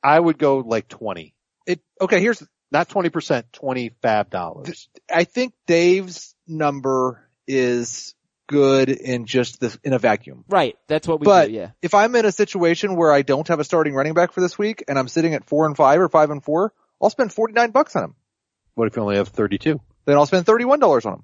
I 0.03 0.19
would 0.21 0.38
go 0.38 0.59
like 0.59 0.87
20. 0.88 1.35
It, 1.67 1.81
okay, 2.00 2.21
here's, 2.21 2.41
Not 2.71 2.88
20%, 2.88 3.45
twenty 3.53 3.91
five 4.03 4.31
dollars. 4.31 4.88
I 5.12 5.25
think 5.25 5.55
Dave's 5.67 6.35
number 6.47 7.29
is 7.49 8.15
good 8.49 8.88
in 8.88 9.26
just 9.26 9.59
the, 9.61 9.76
in 9.83 9.93
a 9.93 9.99
vacuum. 9.99 10.45
Right. 10.49 10.76
That's 10.87 11.09
what 11.09 11.21
we 11.21 11.25
But 11.25 11.47
do. 11.49 11.55
Yeah. 11.55 11.71
if 11.83 11.95
I'm 11.95 12.15
in 12.15 12.25
a 12.25 12.31
situation 12.33 12.95
where 12.95 13.12
I 13.12 13.23
don't 13.23 13.47
have 13.49 13.59
a 13.59 13.65
starting 13.65 13.95
running 13.95 14.15
back 14.15 14.33
for 14.33 14.41
this 14.41 14.57
week 14.57 14.85
and 14.87 14.99
I'm 14.99 15.09
sitting 15.09 15.35
at 15.35 15.45
four 15.45 15.67
and 15.67 15.76
five 15.76 16.00
or 16.00 16.09
five 16.09 16.31
and 16.31 16.43
four, 16.45 16.73
I'll 17.03 17.11
spend 17.11 17.33
49 17.33 17.71
bucks 17.73 17.97
on 17.97 18.05
him. 18.05 18.15
What 18.75 18.87
if 18.87 18.97
you 18.97 19.03
only 19.03 19.17
have 19.17 19.29
32? 19.29 19.81
Then 20.05 20.17
I'll 20.17 20.26
spend 20.26 20.47
$31 20.47 21.07
on 21.07 21.15
him. 21.15 21.23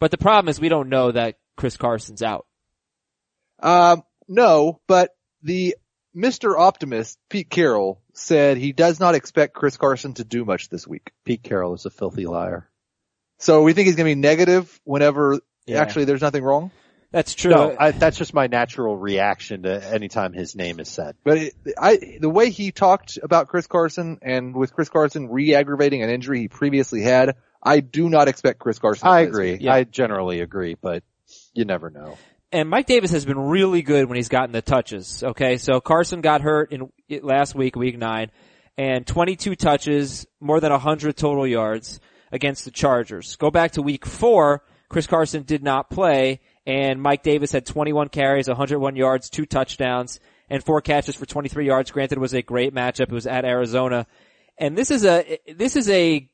But 0.00 0.10
the 0.10 0.18
problem 0.18 0.48
is 0.48 0.60
we 0.60 0.68
don't 0.68 0.88
know 0.88 1.12
that 1.12 1.38
Chris 1.56 1.76
Carson's 1.76 2.22
out. 2.22 2.46
Um, 3.60 4.02
no, 4.28 4.80
but 4.86 5.10
the 5.42 5.76
Mr. 6.16 6.58
Optimist, 6.58 7.18
Pete 7.28 7.50
Carroll, 7.50 8.00
said 8.12 8.56
he 8.56 8.72
does 8.72 9.00
not 9.00 9.14
expect 9.14 9.54
Chris 9.54 9.76
Carson 9.76 10.14
to 10.14 10.24
do 10.24 10.44
much 10.44 10.68
this 10.68 10.86
week. 10.86 11.10
Pete 11.24 11.42
Carroll 11.42 11.74
is 11.74 11.86
a 11.86 11.90
filthy 11.90 12.26
liar. 12.26 12.68
So 13.38 13.62
we 13.62 13.72
think 13.72 13.86
he's 13.86 13.96
going 13.96 14.08
to 14.08 14.14
be 14.14 14.20
negative 14.20 14.80
whenever 14.84 15.40
Yeah. 15.66 15.80
actually 15.80 16.04
there's 16.04 16.20
nothing 16.22 16.44
wrong. 16.44 16.70
That's 17.10 17.34
true. 17.34 17.52
No, 17.52 17.76
I, 17.78 17.92
that's 17.92 18.16
just 18.18 18.34
my 18.34 18.48
natural 18.48 18.96
reaction 18.96 19.62
to 19.64 19.84
anytime 19.94 20.32
his 20.32 20.56
name 20.56 20.80
is 20.80 20.88
said. 20.88 21.14
But 21.22 21.38
it, 21.38 21.54
I, 21.78 22.18
the 22.20 22.28
way 22.30 22.50
he 22.50 22.72
talked 22.72 23.18
about 23.22 23.46
Chris 23.48 23.68
Carson 23.68 24.18
and 24.22 24.54
with 24.54 24.72
Chris 24.72 24.88
Carson 24.88 25.28
re-aggravating 25.28 26.02
an 26.02 26.10
injury 26.10 26.40
he 26.40 26.48
previously 26.48 27.02
had, 27.02 27.36
I 27.62 27.78
do 27.80 28.08
not 28.08 28.26
expect 28.26 28.58
Chris 28.58 28.80
Carson. 28.80 29.06
to 29.06 29.12
I 29.12 29.20
agree. 29.20 29.56
Yeah. 29.60 29.74
I 29.74 29.84
generally 29.84 30.40
agree, 30.40 30.74
but 30.80 31.04
you 31.52 31.64
never 31.64 31.88
know. 31.88 32.18
And 32.54 32.68
Mike 32.68 32.86
Davis 32.86 33.10
has 33.10 33.24
been 33.24 33.38
really 33.38 33.82
good 33.82 34.06
when 34.06 34.14
he's 34.14 34.28
gotten 34.28 34.52
the 34.52 34.62
touches. 34.62 35.24
Okay, 35.24 35.56
so 35.56 35.80
Carson 35.80 36.20
got 36.20 36.40
hurt 36.40 36.72
in 36.72 36.88
last 37.20 37.56
week, 37.56 37.74
week 37.74 37.98
nine, 37.98 38.30
and 38.78 39.04
22 39.04 39.56
touches, 39.56 40.24
more 40.40 40.60
than 40.60 40.70
100 40.70 41.16
total 41.16 41.48
yards 41.48 41.98
against 42.30 42.64
the 42.64 42.70
Chargers. 42.70 43.34
Go 43.36 43.50
back 43.50 43.72
to 43.72 43.82
week 43.82 44.06
four, 44.06 44.62
Chris 44.88 45.08
Carson 45.08 45.42
did 45.42 45.64
not 45.64 45.90
play, 45.90 46.40
and 46.64 47.02
Mike 47.02 47.24
Davis 47.24 47.50
had 47.50 47.66
21 47.66 48.08
carries, 48.08 48.46
101 48.46 48.94
yards, 48.94 49.30
two 49.30 49.46
touchdowns, 49.46 50.20
and 50.48 50.62
four 50.62 50.80
catches 50.80 51.16
for 51.16 51.26
23 51.26 51.66
yards. 51.66 51.90
Granted, 51.90 52.18
it 52.18 52.20
was 52.20 52.34
a 52.34 52.42
great 52.42 52.72
matchup. 52.72 53.08
It 53.08 53.12
was 53.12 53.26
at 53.26 53.44
Arizona, 53.44 54.06
and 54.56 54.78
this 54.78 54.92
is 54.92 55.04
a 55.04 55.40
this 55.52 55.74
is 55.74 55.90
a 55.90 56.30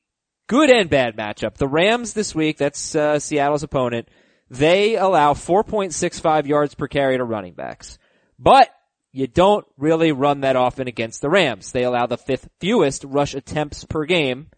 good 0.48 0.68
and 0.68 0.90
bad 0.90 1.16
matchup. 1.16 1.54
The 1.54 1.66
Rams 1.66 2.12
this 2.12 2.34
week, 2.34 2.58
that's 2.58 2.94
uh, 2.94 3.18
Seattle's 3.18 3.62
opponent. 3.62 4.08
They 4.50 4.96
allow 4.96 5.34
4.65 5.34 6.46
yards 6.46 6.74
per 6.74 6.88
carry 6.88 7.16
to 7.16 7.24
running 7.24 7.54
backs. 7.54 7.98
But 8.38 8.68
you 9.12 9.26
don't 9.26 9.64
really 9.76 10.12
run 10.12 10.40
that 10.40 10.56
often 10.56 10.88
against 10.88 11.20
the 11.20 11.30
Rams. 11.30 11.72
They 11.72 11.84
allow 11.84 12.06
the 12.06 12.18
fifth 12.18 12.48
fewest 12.60 13.04
rush 13.04 13.34
attempts 13.34 13.84
per 13.84 14.04
game. 14.04 14.48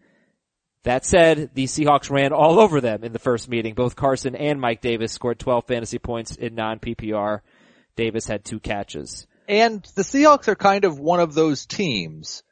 That 0.83 1.05
said, 1.05 1.51
the 1.53 1.65
Seahawks 1.65 2.09
ran 2.09 2.33
all 2.33 2.59
over 2.59 2.81
them 2.81 3.03
in 3.03 3.13
the 3.13 3.19
first 3.19 3.47
meeting. 3.47 3.73
Both 3.73 3.95
Carson 3.95 4.35
and 4.35 4.59
Mike 4.59 4.81
Davis 4.81 5.13
scored 5.13 5.39
12 5.39 5.65
fantasy 5.65 5.99
points 5.99 6.35
in 6.35 6.55
non-PPR. 6.55 7.39
Davis 7.95 8.27
had 8.27 8.43
two 8.43 8.59
catches. 8.59 9.27
And 9.47 9.83
the 9.95 10.01
Seahawks 10.01 10.47
are 10.47 10.55
kind 10.55 10.85
of 10.85 10.99
one 10.99 11.19
of 11.19 11.33
those 11.33 11.65
teams, 11.65 12.43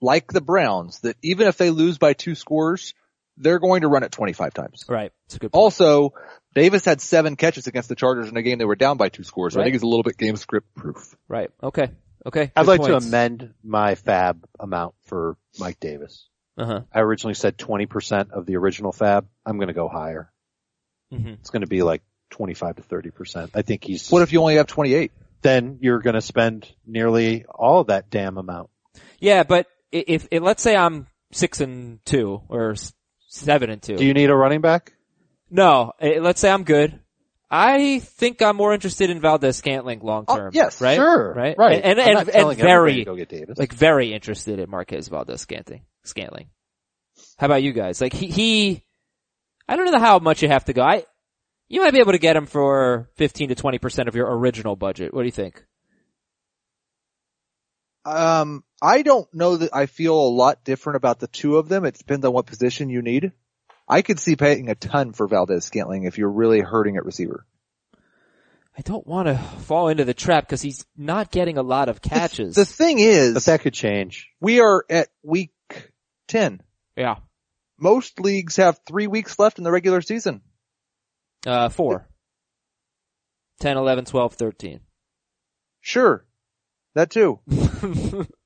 like 0.00 0.32
the 0.32 0.40
Browns, 0.40 1.00
that 1.00 1.16
even 1.22 1.48
if 1.48 1.58
they 1.58 1.70
lose 1.70 1.98
by 1.98 2.12
two 2.12 2.34
scores, 2.34 2.94
they're 3.36 3.58
going 3.58 3.82
to 3.82 3.88
run 3.88 4.02
it 4.02 4.12
25 4.12 4.52
times. 4.54 4.84
Right. 4.88 5.12
It's 5.26 5.36
a 5.36 5.38
good 5.38 5.52
point. 5.52 5.60
Also, 5.62 6.12
Davis 6.54 6.84
had 6.84 7.00
seven 7.00 7.36
catches 7.36 7.66
against 7.66 7.88
the 7.88 7.94
Chargers 7.94 8.28
in 8.28 8.36
a 8.36 8.42
game 8.42 8.58
they 8.58 8.64
were 8.64 8.76
down 8.76 8.96
by 8.96 9.08
two 9.08 9.22
scores. 9.24 9.54
So 9.54 9.60
I 9.60 9.64
think 9.64 9.74
he's 9.74 9.82
a 9.82 9.86
little 9.86 10.02
bit 10.02 10.16
game 10.18 10.36
script 10.36 10.74
proof. 10.74 11.16
Right. 11.28 11.50
Okay. 11.62 11.90
Okay. 12.26 12.52
I'd 12.54 12.62
Good 12.62 12.68
like 12.68 12.80
points. 12.82 13.04
to 13.04 13.08
amend 13.08 13.54
my 13.64 13.94
FAAB 13.94 14.42
amount 14.58 14.94
for 15.06 15.36
Mike 15.58 15.80
Davis. 15.80 16.26
Uh-huh. 16.58 16.82
I 16.92 17.00
originally 17.00 17.34
said 17.34 17.56
20% 17.56 18.32
of 18.32 18.44
the 18.44 18.56
original 18.56 18.92
FAAB. 18.92 19.24
I'm 19.46 19.56
going 19.56 19.68
to 19.68 19.74
go 19.74 19.88
higher. 19.88 20.30
Mhm. 21.12 21.34
It's 21.34 21.50
going 21.50 21.62
to 21.62 21.66
be 21.68 21.82
like 21.82 22.02
25 22.30 22.76
to 22.76 22.82
30%. 22.82 23.50
I 23.54 23.62
think 23.62 23.84
he's, 23.84 24.10
What 24.10 24.22
if 24.22 24.32
you 24.32 24.40
only 24.40 24.56
have 24.56 24.66
28? 24.66 25.12
then 25.42 25.78
you're 25.80 26.00
going 26.00 26.14
to 26.14 26.20
spend 26.20 26.70
nearly 26.86 27.46
all 27.48 27.80
of 27.80 27.86
that 27.86 28.10
damn 28.10 28.36
amount. 28.36 28.68
Yeah, 29.20 29.42
but 29.44 29.66
i- 29.92 30.04
if, 30.06 30.28
if 30.30 30.42
let's 30.42 30.62
say 30.62 30.76
I'm 30.76 31.06
six 31.32 31.60
and 31.62 32.04
two 32.04 32.42
or 32.48 32.72
s- 32.72 32.92
seven 33.30 33.70
and 33.70 33.80
two. 33.80 33.96
Do 33.96 34.04
you 34.04 34.12
need 34.14 34.28
a 34.30 34.34
running 34.36 34.60
back? 34.60 34.92
no, 35.50 35.92
eh, 36.00 36.18
let's 36.20 36.40
say 36.40 36.50
I'm 36.50 36.64
good. 36.64 36.98
I 37.52 37.98
think 37.98 38.40
I'm 38.42 38.54
more 38.56 38.72
interested 38.74 39.10
in 39.10 39.20
Valdes 39.20 39.56
Scantling 39.56 39.98
long 40.00 40.24
Oh, 40.28 40.36
term. 40.36 40.50
yes, 40.54 40.80
right? 40.80 40.94
Sure. 40.96 41.32
right, 41.34 41.56
Right. 41.58 41.80
and 41.82 41.98
and 41.98 42.18
and, 42.28 42.28
and 42.28 42.56
very 42.58 42.96
to 42.96 43.04
go 43.04 43.16
get 43.16 43.28
Davis. 43.28 43.58
like 43.58 43.72
very 43.72 44.12
interested 44.12 44.60
in 44.60 44.70
Marquez 44.70 45.08
Valdes 45.08 45.40
Scantling. 45.40 45.82
Scantling. 46.04 46.50
How 47.38 47.46
about 47.46 47.62
you 47.64 47.72
guys? 47.72 48.00
Like 48.00 48.12
he, 48.12 48.26
he, 48.28 48.84
I 49.68 49.74
don't 49.76 49.90
know 49.90 49.98
how 49.98 50.18
much 50.20 50.42
you 50.42 50.48
have 50.48 50.66
to 50.66 50.72
go. 50.72 50.82
I, 50.82 51.04
you 51.68 51.80
might 51.82 51.92
be 51.92 51.98
able 52.00 52.12
to 52.12 52.18
get 52.18 52.36
him 52.36 52.46
for 52.46 53.08
15 53.16 53.48
to 53.48 53.54
20% 53.56 54.06
of 54.08 54.14
your 54.14 54.26
original 54.38 54.76
budget. 54.76 55.12
What 55.12 55.22
do 55.22 55.26
you 55.26 55.32
think? 55.32 55.64
Um, 58.04 58.64
I 58.82 59.02
don't 59.02 59.32
know 59.34 59.56
that 59.56 59.74
I 59.74 59.86
feel 59.86 60.18
a 60.18 60.28
lot 60.28 60.64
different 60.64 60.96
about 60.96 61.18
the 61.20 61.26
two 61.26 61.56
of 61.58 61.68
them. 61.68 61.84
It 61.84 61.98
depends 61.98 62.24
on 62.24 62.32
what 62.32 62.46
position 62.46 62.88
you 62.88 63.02
need. 63.02 63.32
I 63.88 64.02
could 64.02 64.20
see 64.20 64.36
paying 64.36 64.68
a 64.68 64.74
ton 64.74 65.12
for 65.12 65.26
Valdes 65.26 65.64
Scantling 65.64 66.04
if 66.04 66.16
you're 66.16 66.30
really 66.30 66.60
hurting 66.60 66.96
at 66.96 67.04
receiver. 67.04 67.44
I 68.78 68.82
don't 68.82 69.06
want 69.06 69.26
to 69.26 69.36
fall 69.36 69.88
into 69.88 70.04
the 70.04 70.14
trap 70.14 70.46
because 70.46 70.62
he's 70.62 70.86
not 70.96 71.30
getting 71.30 71.58
a 71.58 71.62
lot 71.62 71.88
of 71.88 72.00
catches. 72.00 72.54
The 72.54 72.64
thing 72.64 72.98
is, 73.00 73.34
but 73.34 73.44
that 73.44 73.60
could 73.60 73.74
change. 73.74 74.30
we 74.40 74.60
are 74.60 74.84
at 74.88 75.08
week 75.22 75.52
10. 76.28 76.62
yeah. 76.96 77.16
Most 77.78 78.20
leagues 78.20 78.56
have 78.56 78.78
three 78.86 79.06
weeks 79.06 79.38
left 79.38 79.58
in 79.58 79.64
the 79.64 79.72
regular 79.72 80.02
season. 80.02 80.42
Uh, 81.46 81.70
four. 81.70 82.06
10, 83.60 83.76
11, 83.76 84.04
12, 84.04 84.34
13. 84.34 84.80
Sure. 85.80 86.24
That 86.94 87.10
too. 87.10 87.40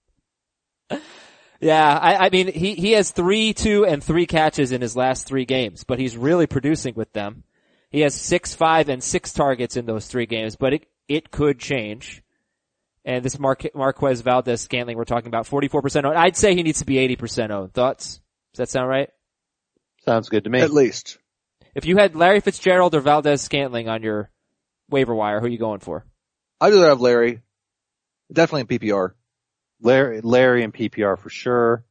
Yeah, 1.64 1.98
I, 1.98 2.26
I 2.26 2.28
mean, 2.28 2.52
he, 2.52 2.74
he 2.74 2.92
has 2.92 3.10
three, 3.10 3.54
two, 3.54 3.86
and 3.86 4.04
three 4.04 4.26
catches 4.26 4.70
in 4.70 4.82
his 4.82 4.94
last 4.94 5.26
three 5.26 5.46
games, 5.46 5.82
but 5.82 5.98
he's 5.98 6.14
really 6.14 6.46
producing 6.46 6.92
with 6.94 7.10
them. 7.14 7.42
He 7.88 8.00
has 8.00 8.14
six, 8.14 8.54
five, 8.54 8.90
and 8.90 9.02
six 9.02 9.32
targets 9.32 9.78
in 9.78 9.86
those 9.86 10.06
three 10.06 10.26
games, 10.26 10.56
but 10.56 10.74
it, 10.74 10.86
it 11.08 11.30
could 11.30 11.58
change. 11.58 12.22
And 13.06 13.24
this 13.24 13.38
Mar- 13.38 13.56
Marquez 13.74 14.20
Valdes 14.20 14.60
Scantling 14.60 14.98
we're 14.98 15.04
talking 15.04 15.28
about, 15.28 15.46
44% 15.46 16.04
owned. 16.04 16.18
I'd 16.18 16.36
say 16.36 16.54
he 16.54 16.62
needs 16.62 16.80
to 16.80 16.84
be 16.84 16.96
80% 16.96 17.50
owned. 17.50 17.72
Thoughts? 17.72 18.20
Does 18.52 18.58
that 18.58 18.68
sound 18.68 18.90
right? 18.90 19.08
Sounds 20.04 20.28
good 20.28 20.44
to 20.44 20.50
me. 20.50 20.60
At 20.60 20.70
least. 20.70 21.16
If 21.74 21.86
you 21.86 21.96
had 21.96 22.14
Larry 22.14 22.40
Fitzgerald 22.40 22.94
or 22.94 23.00
Valdes 23.00 23.40
Scantling 23.40 23.88
on 23.88 24.02
your 24.02 24.30
waiver 24.90 25.14
wire, 25.14 25.40
who 25.40 25.46
are 25.46 25.48
you 25.48 25.58
going 25.58 25.80
for? 25.80 26.04
I'd 26.60 26.74
rather 26.74 26.88
have 26.88 27.00
Larry. 27.00 27.40
Definitely 28.30 28.76
in 28.76 28.80
PPR. 28.80 29.12
Larry, 29.84 30.22
Larry 30.22 30.64
and 30.64 30.72
PPR 30.72 31.18
for 31.18 31.28
sure. 31.28 31.84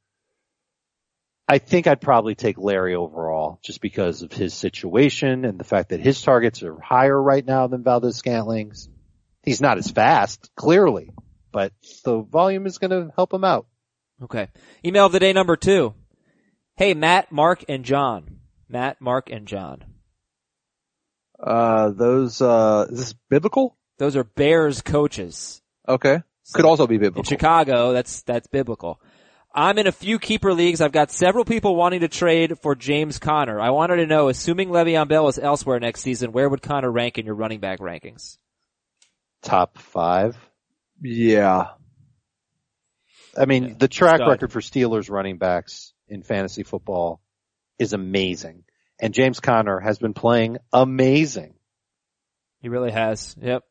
I 1.47 1.59
think 1.59 1.88
I'd 1.88 2.01
probably 2.01 2.35
take 2.35 2.57
Larry 2.57 2.95
overall 2.95 3.59
just 3.63 3.81
because 3.81 4.23
of 4.23 4.31
his 4.31 4.53
situation 4.53 5.45
and 5.45 5.59
the 5.59 5.63
fact 5.63 5.89
that 5.89 6.00
his 6.00 6.21
targets 6.21 6.63
are 6.63 6.79
higher 6.79 7.21
right 7.21 7.45
now 7.45 7.67
than 7.67 7.83
Valdes 7.83 8.17
Scantling's. 8.17 8.89
He's 9.43 9.62
not 9.62 9.77
as 9.77 9.91
fast, 9.91 10.50
clearly, 10.55 11.12
but 11.51 11.73
the 12.03 12.21
volume 12.21 12.65
is 12.65 12.77
going 12.77 12.91
to 12.91 13.13
help 13.15 13.33
him 13.33 13.43
out. 13.43 13.67
Okay. 14.23 14.47
Email 14.83 15.07
of 15.07 15.12
the 15.12 15.19
day 15.19 15.33
number 15.33 15.55
two. 15.55 15.93
Hey, 16.77 16.93
Matt, 16.93 17.31
Mark, 17.31 17.63
and 17.69 17.83
John. 17.83 18.39
Matt, 18.69 19.01
Mark, 19.01 19.29
and 19.29 19.47
John. 19.47 19.83
Uh, 21.39 21.89
those, 21.89 22.41
uh, 22.41 22.88
is 22.89 22.97
this 22.97 23.13
biblical? 23.29 23.77
Those 24.00 24.15
are 24.15 24.23
Bears 24.23 24.81
coaches. 24.81 25.62
Okay. 25.88 26.23
Could 26.51 26.65
also 26.65 26.88
be 26.88 26.97
biblical. 26.97 27.19
In 27.19 27.23
biblical. 27.23 27.38
Chicago, 27.38 27.93
that's, 27.93 28.21
that's 28.23 28.47
biblical. 28.47 29.00
I'm 29.55 29.77
in 29.77 29.85
a 29.85 29.91
few 29.91 30.17
keeper 30.17 30.53
leagues. 30.53 30.81
I've 30.81 30.91
got 30.91 31.12
several 31.12 31.45
people 31.45 31.75
wanting 31.75 32.00
to 32.00 32.07
trade 32.07 32.57
for 32.59 32.73
James 32.75 33.19
Conner. 33.19 33.62
I 33.62 33.69
wanted 33.69 33.97
to 33.97 34.07
know, 34.07 34.27
assuming 34.27 34.69
Le'Veon 34.69 35.07
Bell 35.07 35.27
is 35.27 35.38
elsewhere 35.38 35.79
next 35.79 36.01
season, 36.01 36.31
where 36.31 36.50
would 36.50 36.62
Conner 36.62 36.91
rank 36.91 37.19
in 37.19 37.25
your 37.25 37.35
running 37.35 37.59
back 37.59 37.79
rankings? 37.79 38.38
Top 39.43 39.77
five. 39.77 40.36
Yeah. 41.01 41.67
I 43.38 43.45
mean, 43.45 43.63
Yeah, 43.63 43.73
the 43.77 43.88
track 43.88 44.17
stud. 44.17 44.27
record 44.29 44.51
for 44.51 44.60
Steelers 44.62 45.10
running 45.10 45.38
backs 45.38 45.93
in 46.08 46.23
fantasy 46.23 46.63
football 46.63 47.21
is 47.77 47.93
amazing. 47.93 48.63
And 48.99 49.13
James 49.13 49.39
Conner 49.39 49.79
has 49.79 49.99
been 49.99 50.13
playing 50.13 50.58
amazing. 50.71 51.53
He 52.62 52.69
really 52.69 52.91
has. 52.91 53.36
Yep. 53.39 53.63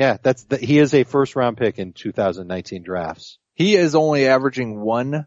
Yeah, 0.00 0.16
that's 0.22 0.44
the, 0.44 0.56
he 0.56 0.78
is 0.78 0.94
a 0.94 1.04
first 1.04 1.36
round 1.36 1.58
pick 1.58 1.78
in 1.78 1.92
2019 1.92 2.82
drafts. 2.82 3.36
He 3.52 3.76
is 3.76 3.94
only 3.94 4.26
averaging 4.26 4.80
one 4.80 5.26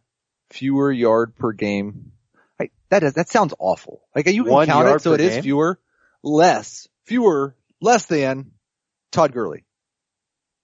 fewer 0.50 0.92
yard 0.92 1.36
per 1.36 1.52
game. 1.52 2.12
I, 2.60 2.72
that 2.90 3.04
is, 3.04 3.14
that 3.14 3.30
sounds 3.30 3.54
awful. 3.60 4.02
Like 4.16 4.26
you 4.26 4.44
can 4.46 4.52
One 4.52 4.66
count 4.66 4.88
it 4.88 5.02
so 5.02 5.12
per 5.12 5.16
it 5.16 5.22
is 5.22 5.34
game? 5.36 5.44
fewer, 5.44 5.80
less, 6.24 6.88
fewer, 7.06 7.56
less 7.82 8.08
than 8.08 8.50
Todd 9.12 9.32
Gurley. 9.32 9.64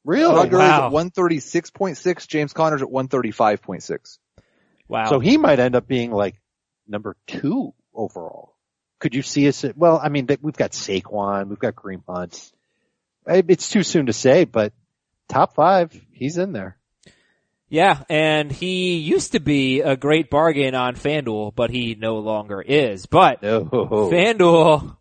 Really? 0.03 0.33
Todd 0.33 0.49
Gurley's 0.49 0.69
wow. 0.69 0.87
at 0.87 0.91
136.6, 0.91 2.27
James 2.27 2.51
Conner's 2.51 2.81
at 2.81 2.87
135.6. 2.87 4.17
Wow. 4.87 5.05
So 5.05 5.19
he 5.19 5.37
might 5.37 5.59
end 5.59 5.75
up 5.75 5.87
being 5.87 6.11
like 6.11 6.41
number 6.87 7.15
two 7.27 7.75
overall. 7.93 8.55
Could 8.97 9.13
you 9.13 9.21
see 9.21 9.47
us? 9.47 9.63
At, 9.63 9.77
well, 9.77 10.01
I 10.03 10.09
mean, 10.09 10.27
we've 10.41 10.55
got 10.55 10.71
Saquon, 10.71 11.47
we've 11.47 11.59
got 11.59 11.75
Kareem 11.75 12.01
Hunt. 12.09 12.51
It's 13.29 13.69
too 13.69 13.83
soon 13.83 14.07
to 14.07 14.13
say, 14.13 14.45
but 14.45 14.73
top 15.27 15.55
five, 15.55 15.93
he's 16.11 16.37
in 16.37 16.51
there. 16.51 16.77
Yeah, 17.69 18.03
and 18.09 18.51
he 18.51 18.97
used 18.97 19.33
to 19.33 19.39
be 19.39 19.81
a 19.81 19.95
great 19.95 20.31
bargain 20.31 20.73
on 20.73 20.95
FanDuel, 20.95 21.53
but 21.55 21.69
he 21.69 21.93
no 21.95 22.17
longer 22.17 22.61
is. 22.61 23.05
But 23.05 23.43
No. 23.43 23.65
FanDuel, 23.65 24.97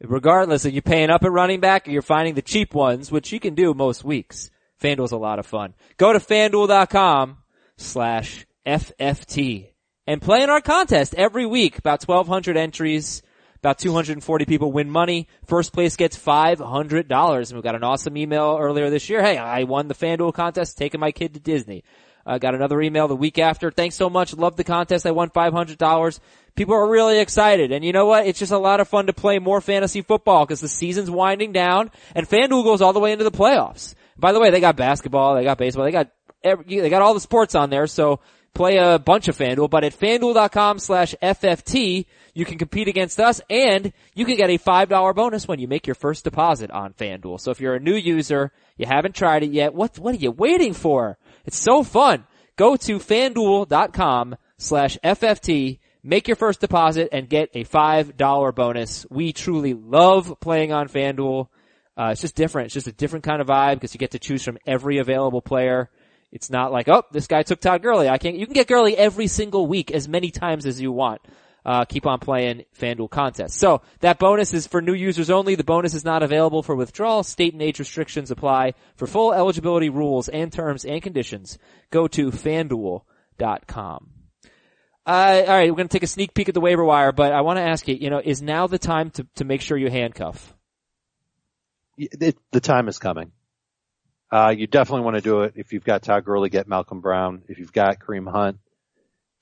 regardless 0.00 0.64
of 0.64 0.72
you 0.72 0.80
paying 0.80 1.10
up 1.10 1.24
at 1.24 1.30
running 1.30 1.60
back 1.60 1.86
or 1.86 1.90
you're 1.90 2.00
finding 2.00 2.34
the 2.34 2.40
cheap 2.42 2.74
ones, 2.74 3.12
which 3.12 3.32
you 3.32 3.40
can 3.40 3.54
do 3.54 3.74
most 3.74 4.02
weeks, 4.02 4.50
FanDuel's 4.82 5.12
a 5.12 5.18
lot 5.18 5.38
of 5.38 5.44
fun. 5.46 5.74
Go 5.98 6.14
to 6.14 6.18
FanDuel.com 6.18 7.36
slash 7.76 8.46
FFT 8.66 9.68
and 10.06 10.22
play 10.22 10.42
in 10.42 10.48
our 10.48 10.62
contest 10.62 11.14
every 11.14 11.44
week. 11.44 11.78
About 11.78 12.02
1200 12.02 12.56
entries. 12.56 13.20
About 13.66 13.80
240 13.80 14.44
people 14.44 14.70
win 14.70 14.88
money. 14.88 15.26
First 15.46 15.72
place 15.72 15.96
gets 15.96 16.16
$500. 16.16 17.48
And 17.48 17.56
we 17.56 17.62
got 17.62 17.74
an 17.74 17.82
awesome 17.82 18.16
email 18.16 18.56
earlier 18.60 18.90
this 18.90 19.10
year. 19.10 19.20
Hey, 19.20 19.38
I 19.38 19.64
won 19.64 19.88
the 19.88 19.94
FanDuel 19.94 20.34
contest, 20.34 20.78
taking 20.78 21.00
my 21.00 21.10
kid 21.10 21.34
to 21.34 21.40
Disney. 21.40 21.82
I 22.24 22.38
got 22.38 22.54
another 22.54 22.80
email 22.80 23.08
the 23.08 23.16
week 23.16 23.40
after. 23.40 23.72
Thanks 23.72 23.96
so 23.96 24.08
much. 24.08 24.32
Love 24.36 24.54
the 24.54 24.62
contest. 24.62 25.04
I 25.04 25.10
won 25.10 25.30
$500. 25.30 26.20
People 26.54 26.76
are 26.76 26.88
really 26.88 27.18
excited. 27.18 27.72
And 27.72 27.84
you 27.84 27.90
know 27.92 28.06
what? 28.06 28.28
It's 28.28 28.38
just 28.38 28.52
a 28.52 28.58
lot 28.58 28.78
of 28.78 28.86
fun 28.86 29.08
to 29.08 29.12
play 29.12 29.40
more 29.40 29.60
fantasy 29.60 30.00
football 30.00 30.46
because 30.46 30.60
the 30.60 30.68
season's 30.68 31.10
winding 31.10 31.50
down 31.50 31.90
and 32.14 32.28
FanDuel 32.28 32.62
goes 32.62 32.80
all 32.80 32.92
the 32.92 33.00
way 33.00 33.10
into 33.10 33.24
the 33.24 33.32
playoffs. 33.32 33.96
By 34.16 34.30
the 34.32 34.38
way, 34.38 34.50
they 34.50 34.60
got 34.60 34.76
basketball, 34.76 35.34
they 35.34 35.42
got 35.42 35.58
baseball, 35.58 35.86
they 35.86 35.90
got 35.90 36.12
every, 36.44 36.78
they 36.78 36.88
got 36.88 37.02
all 37.02 37.14
the 37.14 37.20
sports 37.20 37.56
on 37.56 37.70
there. 37.70 37.88
So 37.88 38.20
play 38.54 38.76
a 38.76 39.00
bunch 39.00 39.26
of 39.26 39.36
FanDuel, 39.36 39.70
but 39.70 39.82
at 39.82 39.98
fanduel.com 39.98 40.78
slash 40.78 41.16
FFT, 41.20 42.06
you 42.36 42.44
can 42.44 42.58
compete 42.58 42.86
against 42.86 43.18
us 43.18 43.40
and 43.48 43.94
you 44.14 44.26
can 44.26 44.36
get 44.36 44.50
a 44.50 44.58
$5 44.58 45.14
bonus 45.14 45.48
when 45.48 45.58
you 45.58 45.66
make 45.66 45.86
your 45.86 45.94
first 45.94 46.22
deposit 46.22 46.70
on 46.70 46.92
FanDuel. 46.92 47.40
So 47.40 47.50
if 47.50 47.62
you're 47.62 47.76
a 47.76 47.80
new 47.80 47.94
user, 47.94 48.52
you 48.76 48.84
haven't 48.84 49.14
tried 49.14 49.42
it 49.42 49.52
yet, 49.52 49.74
what, 49.74 49.98
what 49.98 50.14
are 50.14 50.18
you 50.18 50.32
waiting 50.32 50.74
for? 50.74 51.16
It's 51.46 51.58
so 51.58 51.82
fun. 51.82 52.26
Go 52.56 52.76
to 52.76 52.98
fanduel.com 52.98 54.36
slash 54.58 54.98
FFT, 55.02 55.78
make 56.02 56.28
your 56.28 56.36
first 56.36 56.60
deposit 56.60 57.08
and 57.10 57.26
get 57.26 57.48
a 57.54 57.64
$5 57.64 58.54
bonus. 58.54 59.06
We 59.08 59.32
truly 59.32 59.72
love 59.72 60.38
playing 60.38 60.74
on 60.74 60.88
FanDuel. 60.90 61.48
Uh, 61.96 62.10
it's 62.12 62.20
just 62.20 62.34
different. 62.34 62.66
It's 62.66 62.74
just 62.74 62.86
a 62.86 62.92
different 62.92 63.24
kind 63.24 63.40
of 63.40 63.46
vibe 63.46 63.76
because 63.76 63.94
you 63.94 63.98
get 63.98 64.10
to 64.10 64.18
choose 64.18 64.44
from 64.44 64.58
every 64.66 64.98
available 64.98 65.40
player. 65.40 65.88
It's 66.30 66.50
not 66.50 66.70
like, 66.70 66.86
oh, 66.88 67.04
this 67.12 67.28
guy 67.28 67.44
took 67.44 67.60
Todd 67.60 67.80
Gurley. 67.80 68.10
I 68.10 68.18
can't, 68.18 68.36
you 68.36 68.44
can 68.44 68.52
get 68.52 68.66
Gurley 68.66 68.94
every 68.94 69.26
single 69.26 69.66
week 69.66 69.90
as 69.90 70.06
many 70.06 70.30
times 70.30 70.66
as 70.66 70.78
you 70.78 70.92
want. 70.92 71.22
Uh, 71.66 71.84
keep 71.84 72.06
on 72.06 72.20
playing 72.20 72.64
FanDuel 72.78 73.10
contests. 73.10 73.56
So 73.56 73.82
that 73.98 74.20
bonus 74.20 74.54
is 74.54 74.68
for 74.68 74.80
new 74.80 74.94
users 74.94 75.30
only. 75.30 75.56
The 75.56 75.64
bonus 75.64 75.94
is 75.94 76.04
not 76.04 76.22
available 76.22 76.62
for 76.62 76.76
withdrawal. 76.76 77.24
State 77.24 77.54
and 77.54 77.60
age 77.60 77.80
restrictions 77.80 78.30
apply. 78.30 78.74
For 78.94 79.08
full 79.08 79.34
eligibility 79.34 79.88
rules 79.88 80.28
and 80.28 80.52
terms 80.52 80.84
and 80.84 81.02
conditions, 81.02 81.58
go 81.90 82.06
to 82.06 82.30
fanduel.com. 82.30 84.10
Uh, 85.04 85.42
all 85.44 85.54
right, 85.54 85.70
we're 85.70 85.76
going 85.76 85.88
to 85.88 85.92
take 85.92 86.04
a 86.04 86.06
sneak 86.06 86.34
peek 86.34 86.48
at 86.48 86.54
the 86.54 86.60
waiver 86.60 86.84
wire, 86.84 87.10
but 87.10 87.32
I 87.32 87.40
want 87.40 87.56
to 87.56 87.62
ask 87.62 87.88
you, 87.88 87.96
you 87.96 88.10
know, 88.10 88.22
is 88.24 88.40
now 88.40 88.68
the 88.68 88.78
time 88.78 89.10
to, 89.10 89.26
to 89.34 89.44
make 89.44 89.60
sure 89.60 89.76
you 89.76 89.90
handcuff? 89.90 90.54
It, 91.98 92.38
the 92.52 92.60
time 92.60 92.86
is 92.86 93.00
coming. 93.00 93.32
Uh, 94.30 94.54
you 94.56 94.68
definitely 94.68 95.04
want 95.04 95.16
to 95.16 95.22
do 95.22 95.42
it. 95.42 95.54
If 95.56 95.72
you've 95.72 95.84
got 95.84 96.02
Todd 96.02 96.24
Gurley, 96.24 96.48
get 96.48 96.68
Malcolm 96.68 97.00
Brown. 97.00 97.42
If 97.48 97.58
you've 97.58 97.72
got 97.72 97.98
Kareem 97.98 98.30
Hunt, 98.30 98.58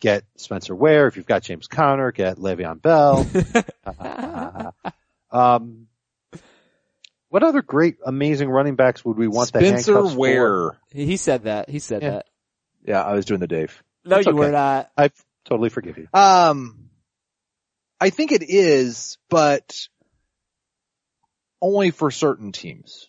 get 0.01 0.25
Spencer 0.37 0.75
Ware. 0.75 1.07
If 1.07 1.17
you've 1.17 1.27
got 1.27 1.43
James 1.43 1.67
Conner, 1.67 2.13
get 2.13 2.37
Le'Veon 2.37 2.81
Bell. 2.83 3.27
um, 5.31 5.87
What 7.29 7.43
other 7.43 7.63
great, 7.63 7.97
amazing 8.05 8.49
running 8.51 8.77
backs 8.77 9.05
would 9.05 9.17
we 9.17 9.29
want 9.29 9.53
the 9.53 9.61
Spencer 9.61 9.93
handcuffs 9.93 10.15
for? 10.15 10.19
Ware. 10.19 10.79
He 10.93 11.07
he 11.07 11.17
said 11.17 11.45
that. 11.45 11.69
He 11.69 11.79
said 11.79 12.03
Yeah. 12.03 12.11
that. 12.11 12.27
Yeah, 12.87 13.03
I 13.03 13.15
was 13.15 13.25
doing 13.25 13.41
the 13.41 13.47
Dave. 13.47 13.83
No, 14.05 14.19
It's 14.19 14.27
you 14.27 14.33
okay. 14.33 14.39
were 14.39 14.51
not. 14.53 14.91
I 14.97 15.11
totally 15.47 15.71
forgive 15.71 15.97
you. 15.97 16.09
Um, 16.13 16.91
I 18.01 18.11
think 18.11 18.33
it 18.33 18.43
is, 18.43 19.17
but 19.31 19.89
only 21.63 21.91
for 21.91 22.11
certain 22.11 22.53
teams. 22.53 23.09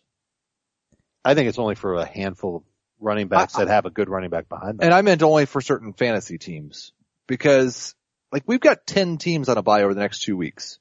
I 1.26 1.34
think 1.34 1.50
it's 1.50 1.60
only 1.60 1.76
for 1.76 1.95
a 1.95 2.06
handful 2.06 2.56
of 2.58 2.63
running 3.06 3.28
backs 3.28 3.54
that 3.54 3.68
have 3.68 3.86
a 3.86 3.89
good 3.89 4.10
running 4.10 4.30
back 4.30 4.50
behind 4.50 4.80
them. 4.80 4.86
And 4.86 4.94
I 4.94 5.02
meant 5.02 5.24
only 5.24 5.46
for 5.46 5.62
certain 5.62 5.94
fantasy 5.94 6.38
teams 6.38 6.91
because 7.28 7.96
like 8.32 8.44
we've 8.48 8.60
got 8.60 8.86
10 8.86 9.18
teams 9.18 9.48
on 9.48 9.58
a 9.58 9.62
bye 9.62 9.84
over 9.84 9.94
the 9.94 10.02
next 10.02 10.24
two 10.24 10.36
weeks. 10.36 10.80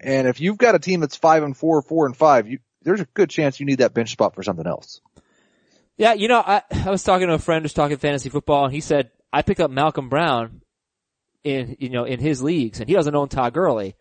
And 0.00 0.28
if 0.28 0.40
you've 0.40 0.58
got 0.58 0.74
a 0.74 0.78
team 0.78 1.00
that's 1.00 1.16
five 1.16 1.42
and 1.42 1.56
four, 1.56 1.80
four 1.82 2.06
and 2.06 2.16
five, 2.16 2.46
you, 2.46 2.58
there's 2.82 3.00
a 3.00 3.06
good 3.06 3.30
chance 3.30 3.58
you 3.58 3.66
need 3.66 3.78
that 3.78 3.94
bench 3.94 4.10
spot 4.12 4.34
for 4.34 4.42
something 4.42 4.66
else. 4.66 5.00
Yeah, 5.96 6.12
you 6.14 6.28
know, 6.28 6.40
I 6.40 6.62
I 6.70 6.90
was 6.90 7.02
talking 7.02 7.28
to 7.28 7.34
a 7.34 7.38
friend 7.38 7.62
who's 7.62 7.74
talking 7.74 7.96
fantasy 7.98 8.28
football, 8.30 8.64
and 8.64 8.72
he 8.72 8.80
said 8.80 9.10
I 9.32 9.42
picked 9.42 9.60
up 9.60 9.70
Malcolm 9.70 10.08
Brown 10.08 10.62
in 11.44 11.76
you 11.78 11.90
know 11.90 12.04
in 12.04 12.20
his 12.20 12.42
leagues, 12.42 12.80
and 12.80 12.88
he 12.88 12.94
doesn't 12.94 13.14
own 13.14 13.28
Todd 13.28 13.52
Gurley. 13.52 13.96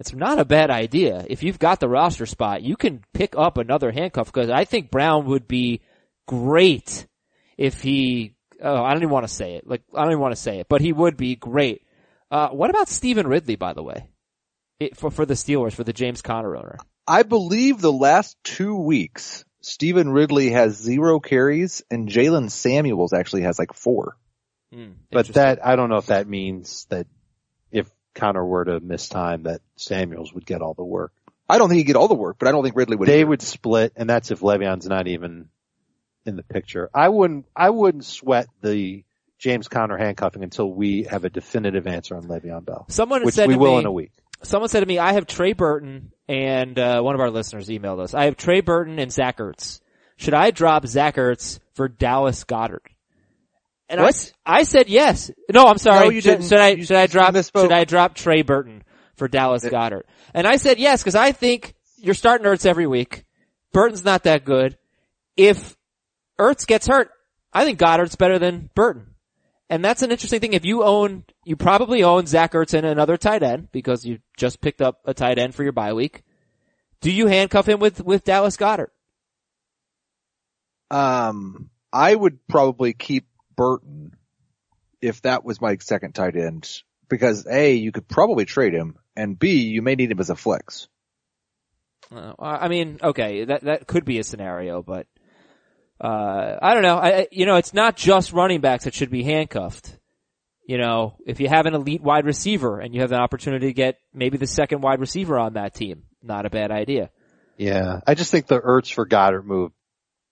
It's 0.00 0.12
not 0.12 0.40
a 0.40 0.44
bad 0.44 0.70
idea 0.70 1.24
if 1.28 1.44
you've 1.44 1.60
got 1.60 1.78
the 1.78 1.88
roster 1.88 2.26
spot. 2.26 2.62
You 2.62 2.76
can 2.76 3.04
pick 3.12 3.36
up 3.36 3.58
another 3.58 3.92
handcuff 3.92 4.26
because 4.26 4.50
I 4.50 4.64
think 4.64 4.90
Brown 4.90 5.26
would 5.26 5.46
be 5.46 5.82
great 6.26 7.06
if 7.56 7.80
he. 7.80 8.34
Oh, 8.62 8.82
I 8.82 8.92
don't 8.92 9.02
even 9.02 9.10
want 9.12 9.26
to 9.28 9.32
say 9.34 9.54
it. 9.56 9.66
Like 9.66 9.82
I 9.94 10.02
don't 10.02 10.12
even 10.12 10.20
want 10.20 10.34
to 10.34 10.40
say 10.40 10.60
it, 10.60 10.68
but 10.68 10.80
he 10.80 10.92
would 10.92 11.16
be 11.16 11.36
great. 11.36 11.82
Uh, 12.30 12.48
what 12.48 12.70
about 12.70 12.88
Stevan 12.88 13.26
Ridley, 13.26 13.56
by 13.56 13.72
the 13.74 13.82
way, 13.82 14.08
it, 14.80 14.96
for 14.96 15.10
for 15.10 15.26
the 15.26 15.34
Steelers 15.34 15.72
for 15.74 15.84
the 15.84 15.92
James 15.92 16.22
Conner 16.22 16.56
owner? 16.56 16.78
I 17.06 17.22
believe 17.22 17.80
the 17.80 17.92
last 17.92 18.36
two 18.44 18.76
weeks, 18.76 19.44
Stevan 19.60 20.08
Ridley 20.10 20.50
has 20.50 20.76
zero 20.76 21.20
carries 21.20 21.82
and 21.90 22.08
Jaylen 22.08 22.50
Samuels 22.50 23.12
actually 23.12 23.42
has 23.42 23.58
like 23.58 23.74
four. 23.74 24.16
Hmm, 24.72 24.92
But 25.12 25.28
that, 25.28 25.64
I 25.64 25.76
don't 25.76 25.90
know 25.90 25.98
if 25.98 26.06
that 26.06 26.26
means 26.26 26.86
that 26.88 27.06
if 27.70 27.90
Conner 28.14 28.44
were 28.44 28.64
to 28.64 28.80
miss 28.80 29.08
time 29.08 29.42
that 29.42 29.60
Samuels 29.76 30.32
would 30.32 30.46
get 30.46 30.62
all 30.62 30.74
the 30.74 30.84
work. 30.84 31.12
I 31.48 31.58
don't 31.58 31.68
think 31.68 31.78
he'd 31.78 31.84
get 31.84 31.96
all 31.96 32.08
the 32.08 32.14
work, 32.14 32.36
but 32.38 32.48
I 32.48 32.52
don't 32.52 32.62
think 32.64 32.74
Ridley 32.74 32.96
would. 32.96 33.06
They 33.06 33.20
either. 33.20 33.28
would 33.28 33.42
split 33.42 33.92
and 33.96 34.08
that's 34.08 34.30
if 34.30 34.40
Le'Veon's 34.40 34.86
not 34.86 35.06
even 35.06 35.50
in 36.26 36.36
the 36.36 36.42
picture. 36.42 36.90
I 36.94 37.08
wouldn't, 37.08 37.46
I 37.56 37.70
wouldn't 37.70 38.04
sweat 38.04 38.46
the 38.62 39.04
James 39.38 39.68
Conner 39.68 39.96
handcuffing 39.98 40.42
until 40.42 40.70
we 40.72 41.02
have 41.04 41.24
a 41.24 41.30
definitive 41.30 41.86
answer 41.86 42.16
on 42.16 42.24
Le'Veon 42.24 42.64
Bell. 42.64 42.86
someone 42.88 43.24
Which 43.24 43.34
said 43.34 43.48
we 43.48 43.56
will 43.56 43.74
me, 43.74 43.78
in 43.80 43.86
a 43.86 43.92
week. 43.92 44.12
someone 44.42 44.68
said 44.68 44.80
to 44.80 44.86
me, 44.86 44.98
I 44.98 45.12
have 45.12 45.26
Trey 45.26 45.52
Burton 45.52 46.12
and 46.28 46.78
uh, 46.78 47.00
one 47.02 47.14
of 47.14 47.20
our 47.20 47.30
listeners 47.30 47.68
emailed 47.68 48.00
us. 48.00 48.14
I 48.14 48.24
have 48.24 48.36
Trey 48.36 48.60
Burton 48.60 48.98
and 48.98 49.12
Zach 49.12 49.38
Ertz. 49.38 49.80
Should 50.16 50.34
I 50.34 50.50
drop 50.50 50.86
Zach 50.86 51.16
Ertz 51.16 51.58
for 51.74 51.88
Dallas 51.88 52.44
Goedert? 52.44 52.86
And 53.90 54.00
I 54.00 54.04
What? 54.04 54.14
s- 54.14 54.32
I, 54.46 54.62
said 54.62 54.88
yes. 54.88 55.30
No, 55.52 55.66
I'm 55.66 55.76
sorry. 55.78 56.06
No, 56.06 56.10
you 56.10 56.20
should, 56.22 56.30
didn't. 56.38 56.44
should 56.48 56.60
I 56.60 56.68
You- 56.70 56.84
should 56.84 56.96
I 56.96 57.06
drop 57.06 57.34
misspoke. 57.34 57.62
should 57.62 57.72
I 57.72 57.84
drop 57.84 58.14
Trey 58.14 58.40
Burton 58.42 58.82
for 59.16 59.28
Dallas 59.28 59.62
Goedert? 59.64 60.04
And 60.32 60.46
I 60.46 60.56
said 60.56 60.78
yes 60.78 61.02
because 61.02 61.16
I 61.16 61.32
think 61.32 61.74
you're 61.98 62.14
starting 62.14 62.46
Ertz 62.46 62.64
every 62.64 62.86
week. 62.86 63.24
Burton's 63.72 64.04
not 64.04 64.22
that 64.22 64.44
good. 64.46 64.78
If 65.36 65.73
Ertz 66.38 66.66
gets 66.66 66.86
hurt, 66.86 67.10
I 67.52 67.64
think 67.64 67.78
Goedert's 67.78 68.16
better 68.16 68.38
than 68.38 68.70
Burton. 68.74 69.14
And 69.70 69.84
that's 69.84 70.02
an 70.02 70.10
interesting 70.10 70.40
thing. 70.40 70.52
If 70.52 70.64
you 70.64 70.84
own, 70.84 71.24
you 71.44 71.56
probably 71.56 72.02
own 72.02 72.26
Zach 72.26 72.52
Ertz 72.52 72.74
and 72.74 72.86
another 72.86 73.16
tight 73.16 73.42
end 73.42 73.68
because 73.72 74.04
you 74.04 74.18
just 74.36 74.60
picked 74.60 74.82
up 74.82 75.00
a 75.04 75.14
tight 75.14 75.38
end 75.38 75.54
for 75.54 75.62
your 75.62 75.72
bye 75.72 75.94
week. 75.94 76.22
Do 77.00 77.10
you 77.10 77.26
handcuff 77.26 77.68
him 77.68 77.80
with, 77.80 78.04
with 78.04 78.24
Dallas 78.24 78.56
Goedert? 78.56 78.90
Um, 80.90 81.70
I 81.92 82.14
would 82.14 82.46
probably 82.46 82.92
keep 82.92 83.26
Burton 83.56 84.12
if 85.00 85.22
that 85.22 85.44
was 85.44 85.60
my 85.60 85.76
second 85.80 86.14
tight 86.14 86.36
end 86.36 86.82
because 87.08 87.46
A, 87.46 87.74
you 87.74 87.92
could 87.92 88.08
probably 88.08 88.44
trade 88.44 88.74
him 88.74 88.96
and 89.16 89.38
B, 89.38 89.62
you 89.62 89.82
may 89.82 89.94
need 89.94 90.10
him 90.10 90.20
as 90.20 90.30
a 90.30 90.36
flex. 90.36 90.88
Uh, 92.14 92.34
I 92.38 92.68
mean, 92.68 92.98
okay, 93.02 93.44
that, 93.44 93.62
that 93.62 93.86
could 93.86 94.04
be 94.04 94.18
a 94.18 94.24
scenario, 94.24 94.82
but, 94.82 95.06
uh, 96.00 96.56
I 96.60 96.74
don't 96.74 96.82
know. 96.82 96.96
I, 96.96 97.28
you 97.30 97.46
know, 97.46 97.56
it's 97.56 97.74
not 97.74 97.96
just 97.96 98.32
running 98.32 98.60
backs 98.60 98.84
that 98.84 98.94
should 98.94 99.10
be 99.10 99.22
handcuffed. 99.22 99.96
You 100.66 100.78
know, 100.78 101.16
if 101.26 101.40
you 101.40 101.48
have 101.48 101.66
an 101.66 101.74
elite 101.74 102.02
wide 102.02 102.24
receiver 102.24 102.80
and 102.80 102.94
you 102.94 103.02
have 103.02 103.12
an 103.12 103.20
opportunity 103.20 103.66
to 103.66 103.72
get 103.74 103.98
maybe 104.14 104.38
the 104.38 104.46
second 104.46 104.80
wide 104.80 104.98
receiver 104.98 105.38
on 105.38 105.54
that 105.54 105.74
team, 105.74 106.04
not 106.22 106.46
a 106.46 106.50
bad 106.50 106.70
idea. 106.70 107.10
Yeah. 107.58 108.00
I 108.06 108.14
just 108.14 108.30
think 108.30 108.46
the 108.46 108.60
Ertz 108.60 108.92
for 108.92 109.06
Goedert 109.06 109.44
move 109.44 109.72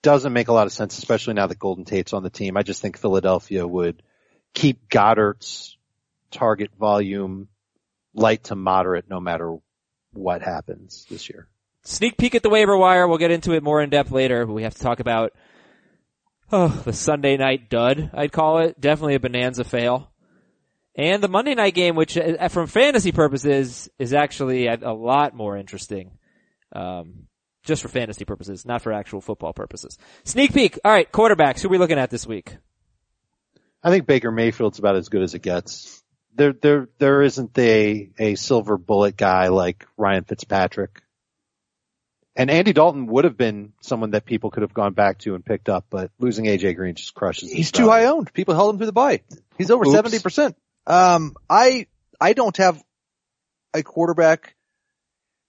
doesn't 0.03 0.33
make 0.33 0.49
a 0.49 0.53
lot 0.53 0.67
of 0.67 0.73
sense, 0.73 0.99
especially 0.99 1.35
now 1.35 1.47
that 1.47 1.59
Golden 1.59 1.85
Tate's 1.85 2.13
on 2.13 2.23
the 2.23 2.31
team. 2.31 2.57
I 2.57 2.63
just 2.63 2.81
think 2.81 2.99
Philadelphia 2.99 3.67
would 3.67 4.03
keep 4.55 4.89
Goedert's 4.89 5.77
target 6.31 6.71
volume 6.79 7.49
light 8.15 8.45
to 8.45 8.57
moderate 8.57 9.09
no 9.09 9.21
matter 9.21 9.57
what 10.13 10.43
happens 10.43 11.07
this 11.11 11.29
year. 11.29 11.47
sneak 11.85 12.17
peek 12.17 12.35
at 12.35 12.43
the 12.43 12.51
waiver 12.51 12.77
wire. 12.77 13.07
We'll 13.07 13.19
get 13.19 13.31
into 13.31 13.53
it 13.53 13.63
more 13.63 13.83
in 13.83 13.91
depth 13.91 14.11
later. 14.11 14.45
But 14.47 14.55
we 14.55 14.63
have 14.65 14.75
to 14.75 14.81
talk 14.81 15.01
about 15.01 15.33
oh 16.53 16.69
the 16.85 16.93
Sunday 16.93 17.37
night 17.37 17.69
dud. 17.69 18.11
I'd 18.15 18.33
call 18.33 18.59
it 18.59 18.81
definitely 18.81 19.15
a 19.15 19.21
bonanza 19.21 19.65
fail, 19.65 20.13
and 20.95 21.23
the 21.23 21.29
Monday 21.29 21.55
night 21.55 21.75
game, 21.75 21.97
which 21.97 22.17
uh, 22.17 22.49
from 22.49 22.67
fantasy 22.67 23.13
purposes 23.13 23.89
is 23.99 24.13
actually 24.13 24.67
a, 24.67 24.93
lot 24.93 25.35
more 25.35 25.57
interesting. 25.57 26.19
Um, 26.73 27.27
just 27.65 27.83
for 27.83 27.89
fantasy 27.89 28.25
purposes, 28.25 28.67
not 28.67 28.83
for 28.83 28.93
actual 28.93 29.21
football 29.21 29.53
purposes. 29.53 29.97
Sneak 30.25 30.53
peek. 30.53 30.79
All 30.85 30.93
right, 30.93 31.11
quarterbacks. 31.11 31.61
Who 31.61 31.69
are 31.69 31.71
we 31.71 31.79
looking 31.79 31.99
at 31.99 32.11
this 32.11 32.27
week? 32.27 32.57
I 33.83 33.91
think 33.91 34.07
Baker 34.07 34.31
Mayfield's 34.31 34.79
about 34.79 34.97
as 34.97 35.09
good 35.09 35.23
as 35.23 35.35
it 35.35 35.43
gets. 35.43 36.03
There, 36.35 36.53
there, 36.53 36.89
there 36.99 37.23
isn't 37.23 37.57
a, 37.59 38.11
a 38.19 38.35
silver 38.37 38.79
bullet 38.79 39.17
guy 39.17 39.49
like 39.49 39.87
Ryan 39.97 40.25
Fitzpatrick. 40.25 41.03
And 42.35 42.51
Andy 42.51 42.73
Dalton 42.73 43.07
would 43.07 43.25
have 43.25 43.37
been 43.37 43.75
someone 43.83 44.13
that 44.13 44.25
people 44.25 44.51
could 44.51 44.63
have 44.63 44.73
gone 44.73 44.95
back 44.95 45.19
to 45.19 45.35
and 45.35 45.45
picked 45.45 45.69
up, 45.69 45.87
but 45.91 46.11
losing 46.19 46.47
AJ 46.47 46.77
Green 46.77 46.95
just 46.95 47.15
crushes. 47.15 47.51
his 47.51 47.57
He's 47.57 47.73
too 47.73 47.89
high 47.89 48.07
owned. 48.07 48.33
People 48.33 48.55
held 48.55 48.75
him 48.75 48.79
through 48.79 48.87
the 48.87 48.93
bye. 48.93 49.21
He's 49.59 49.71
over 49.71 49.85
70%. 49.85 50.55
Um, 50.87 51.37
I, 51.49 51.87
I 52.21 52.33
don't 52.33 52.57
have 52.57 52.83
a 53.75 53.83
quarterback 53.83 54.57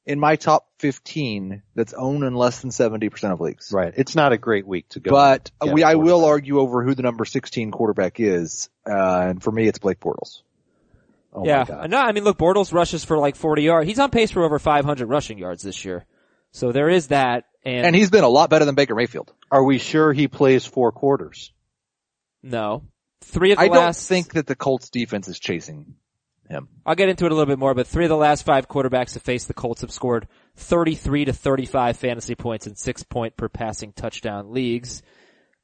in 0.06 0.20
my 0.20 0.36
top 0.36 0.68
15 0.80 1.64
that's 1.76 1.94
owned 1.94 2.24
in 2.24 2.36
less 2.36 2.60
than 2.60 2.72
70% 2.72 3.32
of 3.32 3.40
leagues. 3.40 3.72
Right. 3.72 3.94
It's 3.96 4.16
not 4.16 4.34
a 4.34 4.38
great 4.38 4.68
week 4.68 4.90
to 4.90 5.00
go. 5.00 5.12
But 5.12 5.52
we, 5.72 5.84
I 5.84 5.96
will 5.96 6.26
argue 6.26 6.60
over 6.60 6.84
who 6.84 6.94
the 6.96 7.04
number 7.04 7.24
16 7.24 7.72
quarterback 7.72 8.20
is. 8.20 8.70
Uh, 8.86 9.28
and 9.30 9.42
for 9.42 9.52
me, 9.52 9.68
it's 9.68 9.80
Blake 9.80 10.02
Bortles. 10.02 10.42
oh 11.32 11.46
yeah, 11.46 11.86
no, 11.88 11.98
I 11.98 12.12
mean, 12.12 12.26
look, 12.26 12.38
Bortles 12.38 12.74
rushes 12.74 13.06
for 13.06 13.18
like 13.18 13.38
40 13.38 13.64
yards. 13.64 13.88
He's 13.88 14.00
on 14.00 14.12
pace 14.12 14.32
for 14.32 14.44
over 14.44 14.60
500 14.60 15.08
rushing 15.08 15.38
yards 15.38 15.64
this 15.64 15.86
year. 15.86 16.06
So 16.54 16.72
there 16.72 16.90
is 16.90 17.08
that, 17.08 17.46
and, 17.66 17.86
And 17.88 17.96
he's 17.96 18.12
been 18.12 18.24
a 18.24 18.30
lot 18.30 18.50
better 18.50 18.64
than 18.64 18.76
Baker 18.76 18.96
Mayfield. 18.96 19.34
Are 19.52 19.64
we 19.64 19.80
sure 19.80 20.14
he 20.14 20.28
plays 20.28 20.66
four 20.66 20.92
quarters? 20.92 21.52
no, 22.44 22.84
three 23.22 23.52
of 23.52 23.58
the 23.58 23.64
I 23.64 23.68
don't 23.70 23.96
think 23.96 24.34
that 24.34 24.48
the 24.48 24.56
Colts 24.56 24.90
defense 24.90 25.28
is 25.28 25.40
chasing 25.40 25.96
him. 26.50 26.68
I'll 26.86 26.96
get 26.96 27.10
into 27.10 27.26
it 27.26 27.32
a 27.32 27.36
little 27.36 27.52
bit 27.52 27.60
more, 27.60 27.74
but 27.74 27.88
three 27.88 28.06
of 28.06 28.10
the 28.10 28.18
last 28.18 28.46
five 28.46 28.68
quarterbacks 28.68 29.14
that 29.14 29.22
faced 29.22 29.48
the 29.48 29.54
Colts 29.54 29.82
have 29.82 29.92
scored 29.92 30.28
33 30.58 31.26
to 31.26 31.34
35 31.34 31.98
fantasy 31.98 32.36
points 32.36 32.68
in 32.68 32.76
six 32.76 33.04
point 33.04 33.38
per 33.38 33.50
passing 33.50 33.94
touchdown 33.94 34.52
leagues. 34.52 35.02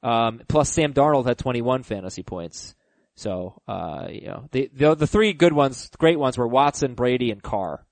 Um, 0.01 0.41
plus 0.47 0.69
Sam 0.69 0.93
Darnold 0.93 1.25
had 1.25 1.37
21 1.37 1.83
fantasy 1.83 2.23
points. 2.23 2.75
So, 3.15 3.61
uh, 3.67 4.07
you 4.09 4.27
know, 4.27 4.47
the, 4.51 4.71
the, 4.73 4.95
the 4.95 5.07
three 5.07 5.33
good 5.33 5.51
ones, 5.51 5.89
great 5.97 6.17
ones 6.17 6.37
were 6.37 6.47
Watson, 6.47 6.93
Brady, 6.93 7.31
and 7.31 7.43
Carr. 7.43 7.85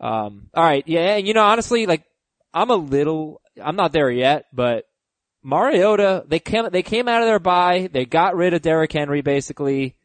Um, 0.00 0.48
alright, 0.56 0.84
yeah, 0.88 1.16
and 1.16 1.26
you 1.26 1.34
know, 1.34 1.44
honestly, 1.44 1.84
like, 1.84 2.04
I'm 2.54 2.70
a 2.70 2.76
little, 2.76 3.42
I'm 3.60 3.76
not 3.76 3.92
there 3.92 4.10
yet, 4.10 4.46
but 4.52 4.84
Mariota, 5.42 6.24
they 6.26 6.38
came, 6.38 6.68
they 6.70 6.82
came 6.84 7.08
out 7.08 7.20
of 7.20 7.26
their 7.26 7.40
bye, 7.40 7.88
they 7.92 8.06
got 8.06 8.36
rid 8.36 8.54
of 8.54 8.62
Derrick 8.62 8.92
Henry 8.92 9.20
basically, 9.20 9.96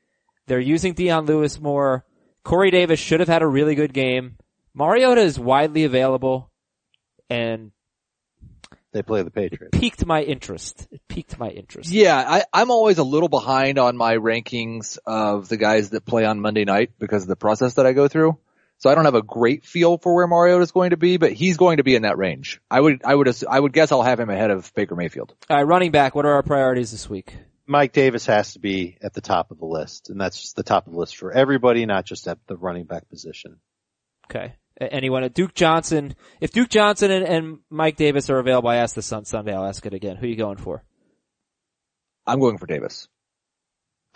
they're 0.48 0.60
using 0.60 0.94
Dion 0.94 1.26
Lewis 1.28 1.62
more, 1.62 2.04
Corey 2.44 2.72
Davis 2.72 3.00
should 3.00 3.20
have 3.20 3.30
had 3.30 3.44
a 3.44 3.48
really 3.48 3.76
good 3.76 3.94
game, 3.94 4.38
Mariota 4.74 5.22
is 5.22 5.40
widely 5.40 5.84
available, 5.84 6.50
and 7.30 7.72
They 8.92 9.04
play 9.04 9.22
the 9.22 9.30
Patriots. 9.30 9.78
piqued 9.78 10.06
my 10.06 10.24
interest. 10.24 10.88
It 10.92 11.02
piqued 11.08 11.38
my 11.38 11.50
interest. 11.50 11.92
Yeah, 11.92 12.18
I, 12.18 12.44
I'm 12.52 12.72
always 12.72 12.98
a 12.98 13.04
little 13.04 13.30
behind 13.30 13.78
on 13.78 13.96
my 13.96 14.16
rankings 14.16 14.98
of 15.06 15.48
the 15.50 15.58
guys 15.58 15.92
that 15.92 16.04
play 16.06 16.26
on 16.26 16.40
Monday 16.40 16.66
night 16.66 16.92
because 16.98 17.22
of 17.22 17.30
the 17.30 17.36
process 17.36 17.76
that 17.76 17.86
I 17.86 17.94
go 17.94 18.08
through. 18.08 18.40
So 18.80 18.90
I 18.90 18.96
don't 18.96 19.06
have 19.06 19.16
a 19.16 19.22
great 19.22 19.66
feel 19.66 19.98
for 19.98 20.16
where 20.16 20.26
Mariota 20.26 20.62
is 20.62 20.72
going 20.72 20.92
to 20.92 20.98
be, 20.98 21.18
but 21.18 21.34
he's 21.34 21.58
going 21.58 21.78
to 21.78 21.84
be 21.84 21.96
in 21.96 22.04
that 22.04 22.18
range. 22.18 22.62
I 22.72 22.80
would, 22.80 23.02
I 23.04 23.14
would, 23.14 23.30
I 23.50 23.60
would 23.60 23.74
guess 23.74 23.92
I'll 23.92 24.02
have 24.04 24.20
him 24.20 24.30
ahead 24.30 24.52
of 24.52 24.74
Baker 24.74 24.96
Mayfield. 24.96 25.36
Alright, 25.50 25.68
running 25.68 25.92
back, 25.92 26.16
what 26.16 26.26
are 26.26 26.34
our 26.34 26.44
priorities 26.44 26.92
this 26.92 27.10
week? 27.10 27.36
Mike 27.68 27.92
Davis 27.94 28.26
has 28.26 28.54
to 28.54 28.60
be 28.60 28.98
at 29.02 29.14
the 29.14 29.22
top 29.22 29.52
of 29.52 29.60
the 29.60 29.66
list, 29.66 30.10
and 30.10 30.20
that's 30.20 30.54
the 30.54 30.64
top 30.64 30.88
of 30.88 30.94
the 30.94 31.00
list 31.00 31.18
for 31.18 31.32
everybody, 31.32 31.86
not 31.86 32.06
just 32.06 32.28
at 32.28 32.40
the 32.48 32.56
running 32.58 32.86
back 32.86 33.08
position. 33.10 33.58
Okay. 34.30 34.56
A- 34.82 34.92
Anyone? 34.94 35.28
Duke 35.30 35.54
Johnson. 35.54 36.16
If 36.42 36.52
Duke 36.52 36.70
Johnson 36.70 37.12
and, 37.12 37.26
and 37.26 37.60
Mike 37.70 37.98
Davis 37.98 38.30
are 38.30 38.40
available, 38.40 38.70
I 38.70 38.78
asked 38.78 38.96
this 38.96 39.12
on 39.12 39.26
Sunday. 39.26 39.54
I'll 39.54 39.66
ask 39.68 39.86
it 39.86 39.94
again. 39.94 40.16
Who 40.16 40.26
are 40.26 40.30
you 40.30 40.36
going 40.36 40.58
for? 40.58 40.84
I'm 42.26 42.40
going 42.40 42.58
for 42.58 42.66
Davis. 42.66 43.08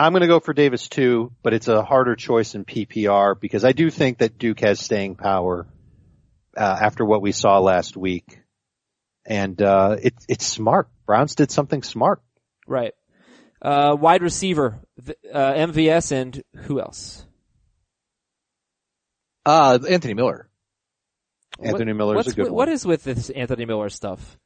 I'm 0.04 0.12
going 0.12 0.22
to 0.22 0.28
go 0.28 0.42
for 0.42 0.52
Davis 0.52 0.90
too, 0.90 1.32
but 1.44 1.54
it's 1.54 1.70
a 1.70 1.82
harder 1.82 2.18
choice 2.18 2.56
in 2.56 2.66
PPR 2.66 3.40
because 3.40 3.64
I 3.64 3.72
do 3.72 3.90
think 3.90 4.18
that 4.18 4.38
Duke 4.38 4.60
has 4.60 4.82
staying 4.82 5.16
power 5.16 5.66
uh, 6.58 6.78
after 6.82 7.06
what 7.06 7.22
we 7.22 7.32
saw 7.32 7.60
last 7.60 7.96
week, 7.96 8.38
and 9.26 9.62
uh, 9.62 9.96
it, 10.04 10.14
it's 10.28 10.46
smart. 10.46 10.90
Browns 11.06 11.36
did 11.36 11.52
something 11.52 11.84
smart. 11.84 12.22
Right. 12.68 12.94
Uh, 13.62 13.96
wide 13.98 14.24
receiver, 14.24 14.82
uh, 15.34 15.54
MVS 15.54 16.12
and 16.12 16.44
who 16.54 16.82
else? 16.82 17.26
Uh, 19.46 19.80
Anthony 19.90 20.16
Miller. 20.16 20.50
Anthony 21.64 21.94
Miller 21.94 21.94
Miller's 21.94 22.16
what's 22.18 22.28
a 22.28 22.36
good 22.36 22.42
with- 22.44 22.52
one. 22.52 22.58
What 22.58 22.68
is 22.68 22.86
with 22.86 23.06
this 23.06 23.30
Anthony 23.30 23.64
Miller 23.64 23.88
stuff? 23.88 24.38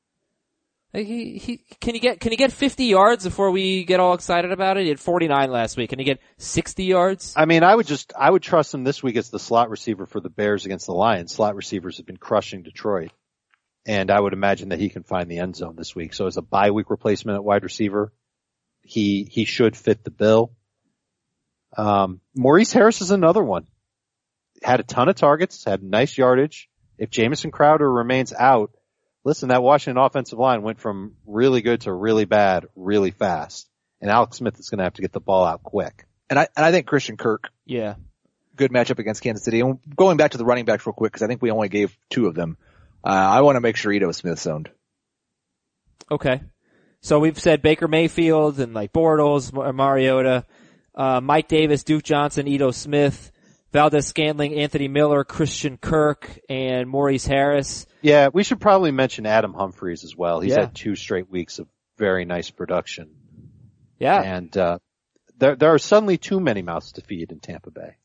He, 0.93 1.37
he, 1.37 1.57
can 1.81 1.93
he 1.93 1.99
get, 1.99 2.19
can 2.19 2.31
he 2.31 2.37
get 2.37 2.51
50 2.51 2.85
yards 2.85 3.23
before 3.25 3.51
we 3.51 3.83
get 3.83 3.99
all 3.99 4.13
excited 4.13 4.51
about 4.51 4.77
it? 4.77 4.83
He 4.83 4.89
had 4.89 4.99
49 4.99 5.51
last 5.51 5.77
week. 5.77 5.89
Can 5.89 5.99
he 5.99 6.05
get 6.05 6.19
60 6.37 6.83
yards? 6.85 7.33
I 7.35 7.45
mean, 7.45 7.63
I 7.63 7.75
would 7.75 7.85
just, 7.85 8.13
I 8.17 8.29
would 8.29 8.41
trust 8.41 8.73
him 8.73 8.83
this 8.83 9.03
week 9.03 9.17
as 9.17 9.29
the 9.29 9.39
slot 9.39 9.69
receiver 9.69 10.05
for 10.05 10.19
the 10.21 10.29
Bears 10.29 10.65
against 10.65 10.85
the 10.85 10.93
Lions. 10.93 11.33
Slot 11.33 11.55
receivers 11.55 11.97
have 11.97 12.05
been 12.05 12.17
crushing 12.17 12.63
Detroit. 12.63 13.11
And 13.85 14.09
I 14.11 14.19
would 14.19 14.33
imagine 14.33 14.69
that 14.69 14.79
he 14.79 14.89
can 14.89 15.03
find 15.03 15.29
the 15.29 15.39
end 15.39 15.55
zone 15.55 15.75
this 15.77 15.95
week. 15.95 16.13
So 16.13 16.25
as 16.25 16.37
a 16.37 16.41
bye 16.41 16.71
week 16.71 16.89
replacement 16.89 17.35
at 17.35 17.43
wide 17.43 17.63
receiver, 17.63 18.11
he, 18.81 19.23
he 19.29 19.45
should 19.45 19.75
fit 19.75 20.03
the 20.03 20.11
bill. 20.11 20.53
Um, 21.77 22.21
Maurice 22.35 22.73
Harris 22.73 23.01
is 23.01 23.11
another 23.11 23.43
one. 23.43 23.67
Had 24.63 24.79
a 24.79 24.83
ton 24.83 25.09
of 25.09 25.15
targets, 25.15 25.63
had 25.65 25.83
nice 25.83 26.17
yardage. 26.17 26.69
If 26.97 27.11
Jamison 27.11 27.51
Crowder 27.51 27.89
remains 27.89 28.33
out, 28.33 28.71
listen, 29.27 29.49
that 29.49 29.61
Washington 29.61 30.01
offensive 30.01 30.39
line 30.39 30.61
went 30.61 30.79
from 30.79 31.15
really 31.25 31.61
good 31.61 31.81
to 31.81 31.91
really 31.91 32.23
bad 32.23 32.65
really 32.77 33.11
fast. 33.11 33.69
And 33.99 34.09
Alex 34.09 34.37
Smith 34.37 34.57
is 34.57 34.69
going 34.69 34.77
to 34.77 34.85
have 34.85 34.93
to 34.93 35.01
get 35.01 35.11
the 35.11 35.19
ball 35.19 35.43
out 35.43 35.63
quick. 35.63 36.05
And 36.29 36.39
I, 36.39 36.47
and 36.55 36.65
I 36.65 36.71
think 36.71 36.87
Christian 36.87 37.17
Kirk, 37.17 37.49
Yeah. 37.65 37.95
good 38.55 38.71
matchup 38.71 38.99
against 38.99 39.21
Kansas 39.21 39.43
City. 39.43 39.59
And 39.59 39.79
going 39.95 40.15
back 40.15 40.31
to 40.31 40.37
the 40.37 40.45
running 40.45 40.63
backs 40.63 40.85
real 40.85 40.93
quick, 40.93 41.11
cause 41.11 41.23
I 41.23 41.27
think 41.27 41.41
we 41.41 41.51
only 41.51 41.67
gave 41.67 41.97
two 42.09 42.27
of 42.27 42.35
them. 42.35 42.57
Uh, 43.03 43.09
I 43.09 43.41
want 43.41 43.57
to 43.57 43.61
make 43.61 43.75
sure 43.75 43.91
Ito 43.91 44.11
Smith's 44.13 44.47
owned. 44.47 44.69
Okay. 46.09 46.41
So 47.01 47.19
we've 47.19 47.39
said 47.39 47.61
Baker 47.61 47.87
Mayfield 47.87 48.59
and 48.59 48.73
like 48.73 48.93
Bortles, 48.93 49.51
Mar- 49.53 49.73
Mariota, 49.73 50.45
uh, 50.95 51.21
Mike 51.21 51.47
Davis, 51.47 51.83
Duke 51.83 52.03
Johnson, 52.03 52.47
Ito 52.47 52.71
Smith, 52.71 53.31
Valdes 53.73 54.07
Scantling, 54.07 54.55
Anthony 54.55 54.87
Miller, 54.87 55.23
Christian 55.23 55.77
Kirk, 55.77 56.39
and 56.49 56.89
Maurice 56.89 57.25
Harris. 57.25 57.85
Yeah, 58.01 58.29
we 58.33 58.43
should 58.43 58.61
probably 58.61 58.91
mention 58.91 59.25
Adam 59.25 59.53
Humphries 59.53 60.03
as 60.03 60.15
well. 60.15 60.39
He's 60.39 60.53
Yeah. 60.53 60.61
had 60.61 60.75
two 60.75 60.95
straight 60.95 61.29
weeks 61.29 61.59
of 61.59 61.67
very 61.97 62.25
nice 62.25 62.49
production. 62.49 63.09
Yeah. 63.99 64.21
And, 64.21 64.55
uh, 64.57 64.79
there, 65.37 65.55
there 65.55 65.73
are 65.73 65.79
suddenly 65.79 66.17
too 66.17 66.39
many 66.39 66.61
mouths 66.61 66.93
to 66.93 67.01
feed 67.01 67.31
in 67.31 67.39
Tampa 67.39 67.71
Bay. 67.71 67.95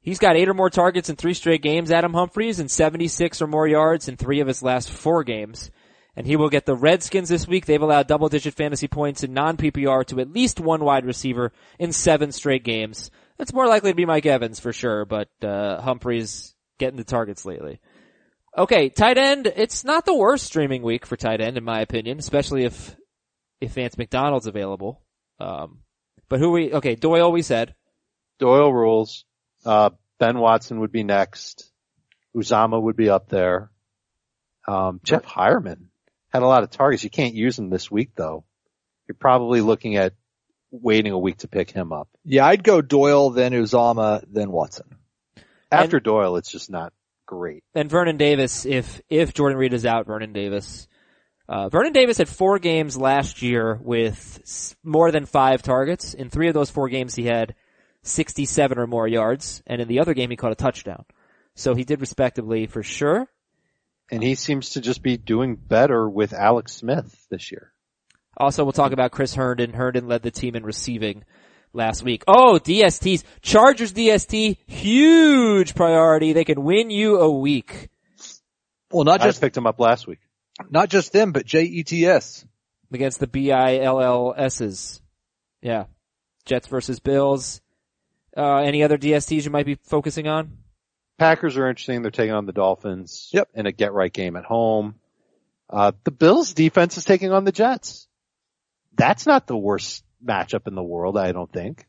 He's 0.00 0.18
got 0.18 0.36
eight 0.36 0.48
or 0.48 0.54
more 0.54 0.70
targets 0.70 1.08
in 1.08 1.16
three 1.16 1.34
straight 1.34 1.62
games, 1.62 1.90
Adam 1.90 2.12
Humphries, 2.14 2.60
and 2.60 2.70
76 2.70 3.40
or 3.40 3.46
more 3.46 3.66
yards 3.66 4.08
in 4.08 4.16
three 4.16 4.40
of 4.40 4.46
his 4.48 4.62
last 4.62 4.90
four 4.90 5.24
games. 5.24 5.70
And 6.16 6.26
he 6.26 6.36
will 6.36 6.50
get 6.50 6.66
the 6.66 6.76
Redskins 6.76 7.28
this 7.28 7.48
week. 7.48 7.66
They've 7.66 7.80
allowed 7.82 8.06
double 8.06 8.28
digit 8.28 8.54
fantasy 8.54 8.86
points 8.86 9.24
in 9.24 9.32
non-PPR 9.32 10.04
to 10.06 10.20
at 10.20 10.30
least 10.30 10.60
one 10.60 10.84
wide 10.84 11.04
receiver 11.06 11.52
in 11.78 11.92
seven 11.92 12.30
straight 12.32 12.62
games. 12.64 13.10
That's 13.38 13.52
more 13.52 13.66
likely 13.66 13.90
to 13.90 13.96
be 13.96 14.06
Mike 14.06 14.26
Evans 14.26 14.60
for 14.60 14.72
sure, 14.72 15.04
but, 15.04 15.28
uh, 15.42 15.80
Humphries 15.80 16.54
getting 16.78 16.96
the 16.96 17.04
targets 17.04 17.44
lately. 17.44 17.80
Okay, 18.56 18.88
tight 18.88 19.18
end, 19.18 19.46
it's 19.46 19.84
not 19.84 20.04
the 20.04 20.14
worst 20.14 20.46
streaming 20.46 20.82
week 20.82 21.06
for 21.06 21.16
tight 21.16 21.40
end 21.40 21.56
in 21.56 21.64
my 21.64 21.80
opinion, 21.80 22.18
especially 22.18 22.64
if, 22.64 22.96
if 23.60 23.72
Vance 23.72 23.98
McDonald's 23.98 24.46
available. 24.46 25.02
Um, 25.40 25.80
but 26.28 26.38
who 26.38 26.52
we, 26.52 26.72
okay, 26.74 26.94
Doyle 26.94 27.32
we 27.32 27.42
said. 27.42 27.74
Doyle 28.38 28.72
rules. 28.72 29.24
Uh, 29.64 29.90
Ben 30.18 30.38
Watson 30.38 30.80
would 30.80 30.92
be 30.92 31.02
next. 31.02 31.70
Uzomah 32.36 32.80
would 32.80 32.96
be 32.96 33.10
up 33.10 33.28
there. 33.28 33.70
Um, 34.66 35.00
Jeff 35.02 35.24
Heuerman 35.24 35.86
had 36.32 36.42
a 36.42 36.46
lot 36.46 36.62
of 36.62 36.70
targets. 36.70 37.04
You 37.04 37.10
can't 37.10 37.34
use 37.34 37.58
him 37.58 37.70
this 37.70 37.90
week 37.90 38.10
though. 38.16 38.44
You're 39.06 39.16
probably 39.16 39.60
looking 39.60 39.96
at 39.96 40.14
waiting 40.82 41.12
a 41.12 41.18
week 41.18 41.38
to 41.38 41.48
pick 41.48 41.70
him 41.70 41.92
up. 41.92 42.08
Yeah, 42.24 42.46
I'd 42.46 42.64
go 42.64 42.80
Doyle, 42.80 43.30
then 43.30 43.52
Uzomah, 43.52 44.24
then 44.30 44.50
Watson. 44.50 44.96
After 45.70 46.00
Doyle, 46.00 46.36
it's 46.36 46.50
just 46.50 46.70
not 46.70 46.92
great. 47.26 47.64
and 47.74 47.90
Vernon 47.90 48.16
Davis, 48.16 48.64
if 48.64 49.00
if 49.08 49.34
Jordan 49.34 49.58
Reed 49.58 49.72
is 49.72 49.86
out, 49.86 50.06
Vernon 50.06 50.32
Davis. 50.32 50.86
Uh, 51.48 51.68
Vernon 51.68 51.92
Davis 51.92 52.16
had 52.18 52.28
four 52.28 52.58
games 52.58 52.96
last 52.96 53.42
year 53.42 53.78
with 53.82 54.74
more 54.82 55.10
than 55.10 55.26
five 55.26 55.62
targets. 55.62 56.14
In 56.14 56.30
three 56.30 56.48
of 56.48 56.54
those 56.54 56.70
four 56.70 56.88
games, 56.88 57.14
he 57.14 57.26
had 57.26 57.54
67 58.02 58.78
or 58.78 58.86
more 58.86 59.06
yards, 59.06 59.62
and 59.66 59.82
in 59.82 59.88
the 59.88 60.00
other 60.00 60.14
game, 60.14 60.30
he 60.30 60.36
caught 60.36 60.52
a 60.52 60.56
touchdown. 60.56 61.04
So 61.54 61.74
he 61.74 61.84
did 61.84 62.00
respectably 62.00 62.66
for 62.66 62.82
sure. 62.82 63.28
And 64.10 64.22
he 64.22 64.36
seems 64.36 64.70
to 64.70 64.80
just 64.80 65.02
be 65.02 65.16
doing 65.18 65.56
better 65.56 66.08
with 66.08 66.32
Alex 66.32 66.72
Smith 66.72 67.26
this 67.30 67.52
year. 67.52 67.73
Also, 68.36 68.64
we'll 68.64 68.72
talk 68.72 68.92
about 68.92 69.12
Chris 69.12 69.34
Herndon. 69.34 69.72
Herndon 69.72 70.08
led 70.08 70.22
the 70.22 70.30
team 70.30 70.56
in 70.56 70.64
receiving 70.64 71.24
last 71.72 72.02
week. 72.02 72.24
Oh, 72.26 72.58
DSTs. 72.62 73.22
Chargers 73.42 73.92
DST, 73.92 74.56
huge 74.66 75.74
priority. 75.74 76.32
They 76.32 76.44
can 76.44 76.62
win 76.64 76.90
you 76.90 77.18
a 77.20 77.30
week. 77.30 77.88
Well, 78.90 79.04
not 79.04 79.20
I 79.20 79.24
just, 79.26 79.40
picked 79.40 79.56
him 79.56 79.66
up 79.66 79.80
last 79.80 80.06
week. 80.06 80.20
not 80.70 80.88
just 80.88 81.12
them, 81.12 81.32
but 81.32 81.46
JETS. 81.46 82.44
against 82.92 83.18
the 83.20 83.26
BILLSs. 83.26 85.00
Yeah. 85.62 85.84
Jets 86.44 86.68
versus 86.68 87.00
Bills. 87.00 87.60
Uh, 88.36 88.58
any 88.58 88.82
other 88.82 88.98
DSTs 88.98 89.44
you 89.44 89.50
might 89.50 89.66
be 89.66 89.76
focusing 89.84 90.28
on? 90.28 90.58
Packers 91.18 91.56
are 91.56 91.68
interesting. 91.68 92.02
They're 92.02 92.10
taking 92.10 92.34
on 92.34 92.46
the 92.46 92.52
Dolphins 92.52 93.30
Yep. 93.32 93.48
in 93.54 93.66
a 93.66 93.72
get 93.72 93.92
right 93.92 94.12
game 94.12 94.36
at 94.36 94.44
home. 94.44 94.96
Uh, 95.70 95.92
the 96.04 96.10
Bills 96.10 96.52
defense 96.52 96.98
is 96.98 97.04
taking 97.04 97.32
on 97.32 97.44
the 97.44 97.52
Jets. 97.52 98.06
That's 98.96 99.26
not 99.26 99.46
the 99.46 99.56
worst 99.56 100.04
matchup 100.24 100.66
in 100.66 100.74
the 100.74 100.82
world, 100.82 101.16
I 101.18 101.32
don't 101.32 101.52
think. 101.52 101.86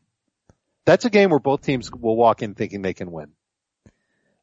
That's 0.84 1.04
a 1.04 1.10
game 1.10 1.30
where 1.30 1.40
both 1.40 1.62
teams 1.62 1.90
will 1.90 2.16
walk 2.16 2.42
in 2.42 2.54
thinking 2.54 2.82
they 2.82 2.94
can 2.94 3.10
win. 3.10 3.32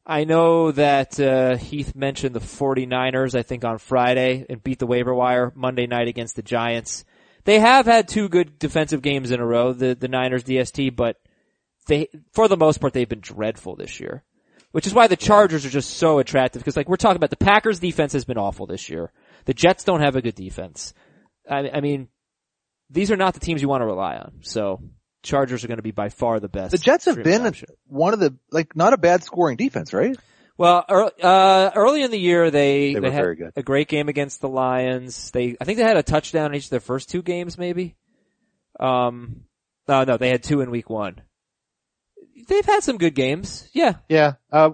I 0.06 0.24
know 0.24 0.70
that, 0.72 1.18
uh, 1.18 1.56
Heath 1.56 1.94
mentioned 1.94 2.34
the 2.34 2.40
49ers, 2.40 3.34
I 3.34 3.42
think 3.42 3.64
on 3.64 3.78
Friday 3.78 4.44
and 4.50 4.62
beat 4.62 4.78
the 4.78 4.86
waiver 4.86 5.14
wire 5.14 5.50
Monday 5.54 5.86
night 5.86 6.08
against 6.08 6.36
the 6.36 6.42
Giants. 6.42 7.04
They 7.44 7.58
have 7.58 7.86
had 7.86 8.08
two 8.08 8.28
good 8.28 8.58
defensive 8.58 9.00
games 9.00 9.30
in 9.30 9.40
a 9.40 9.46
row, 9.46 9.72
the, 9.72 9.94
the 9.94 10.08
Niners 10.08 10.44
DST, 10.44 10.94
but 10.94 11.16
they, 11.86 12.08
for 12.32 12.48
the 12.48 12.56
most 12.56 12.80
part, 12.80 12.92
they've 12.92 13.08
been 13.08 13.20
dreadful 13.20 13.76
this 13.76 13.98
year. 13.98 14.22
Which 14.72 14.88
is 14.88 14.94
why 14.94 15.06
the 15.06 15.16
Chargers 15.16 15.64
are 15.64 15.70
just 15.70 15.98
so 15.98 16.18
attractive 16.18 16.60
because 16.60 16.76
like 16.76 16.88
we're 16.88 16.96
talking 16.96 17.16
about 17.16 17.30
the 17.30 17.36
Packers 17.36 17.78
defense 17.78 18.12
has 18.12 18.24
been 18.24 18.38
awful 18.38 18.66
this 18.66 18.88
year. 18.88 19.12
The 19.44 19.54
Jets 19.54 19.84
don't 19.84 20.00
have 20.00 20.16
a 20.16 20.20
good 20.20 20.34
defense. 20.34 20.92
I, 21.48 21.70
I 21.74 21.80
mean, 21.80 22.08
these 22.94 23.10
are 23.10 23.16
not 23.16 23.34
the 23.34 23.40
teams 23.40 23.60
you 23.60 23.68
want 23.68 23.82
to 23.82 23.86
rely 23.86 24.16
on. 24.16 24.32
So 24.42 24.80
Chargers 25.22 25.64
are 25.64 25.68
going 25.68 25.78
to 25.78 25.82
be 25.82 25.90
by 25.90 26.08
far 26.08 26.40
the 26.40 26.48
best. 26.48 26.72
The 26.72 26.78
Jets 26.78 27.06
have 27.06 27.22
been 27.22 27.46
option. 27.46 27.68
one 27.86 28.12
of 28.12 28.20
the, 28.20 28.36
like, 28.50 28.76
not 28.76 28.92
a 28.92 28.96
bad 28.96 29.24
scoring 29.24 29.56
defense, 29.56 29.92
right? 29.92 30.16
Well, 30.56 30.84
early, 30.88 31.10
uh, 31.20 31.70
early 31.74 32.02
in 32.02 32.10
the 32.10 32.18
year, 32.18 32.50
they, 32.50 32.94
They 32.94 33.00
were 33.00 33.10
had 33.10 33.52
a 33.56 33.62
great 33.62 33.88
game 33.88 34.08
against 34.08 34.40
the 34.40 34.48
Lions. 34.48 35.30
They, 35.32 35.56
I 35.60 35.64
think 35.64 35.78
they 35.78 35.84
had 35.84 35.96
a 35.96 36.02
touchdown 36.02 36.52
in 36.52 36.54
each 36.56 36.64
of 36.64 36.70
their 36.70 36.80
first 36.80 37.10
two 37.10 37.22
games, 37.22 37.58
maybe. 37.58 37.96
Um, 38.78 39.44
no, 39.88 40.04
no, 40.04 40.16
they 40.16 40.28
had 40.28 40.42
two 40.42 40.60
in 40.60 40.70
week 40.70 40.88
one. 40.88 41.20
They've 42.46 42.64
had 42.64 42.84
some 42.84 42.98
good 42.98 43.14
games. 43.14 43.68
Yeah. 43.72 43.94
Yeah, 44.08 44.34
uh, 44.52 44.70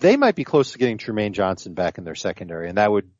they 0.00 0.16
might 0.16 0.34
be 0.34 0.44
close 0.44 0.72
to 0.72 0.78
getting 0.78 0.96
Trumaine 0.98 1.32
Johnson 1.32 1.74
back 1.74 1.98
in 1.98 2.04
their 2.04 2.14
secondary 2.14 2.68
and 2.68 2.78
that 2.78 2.90
would 2.90 3.10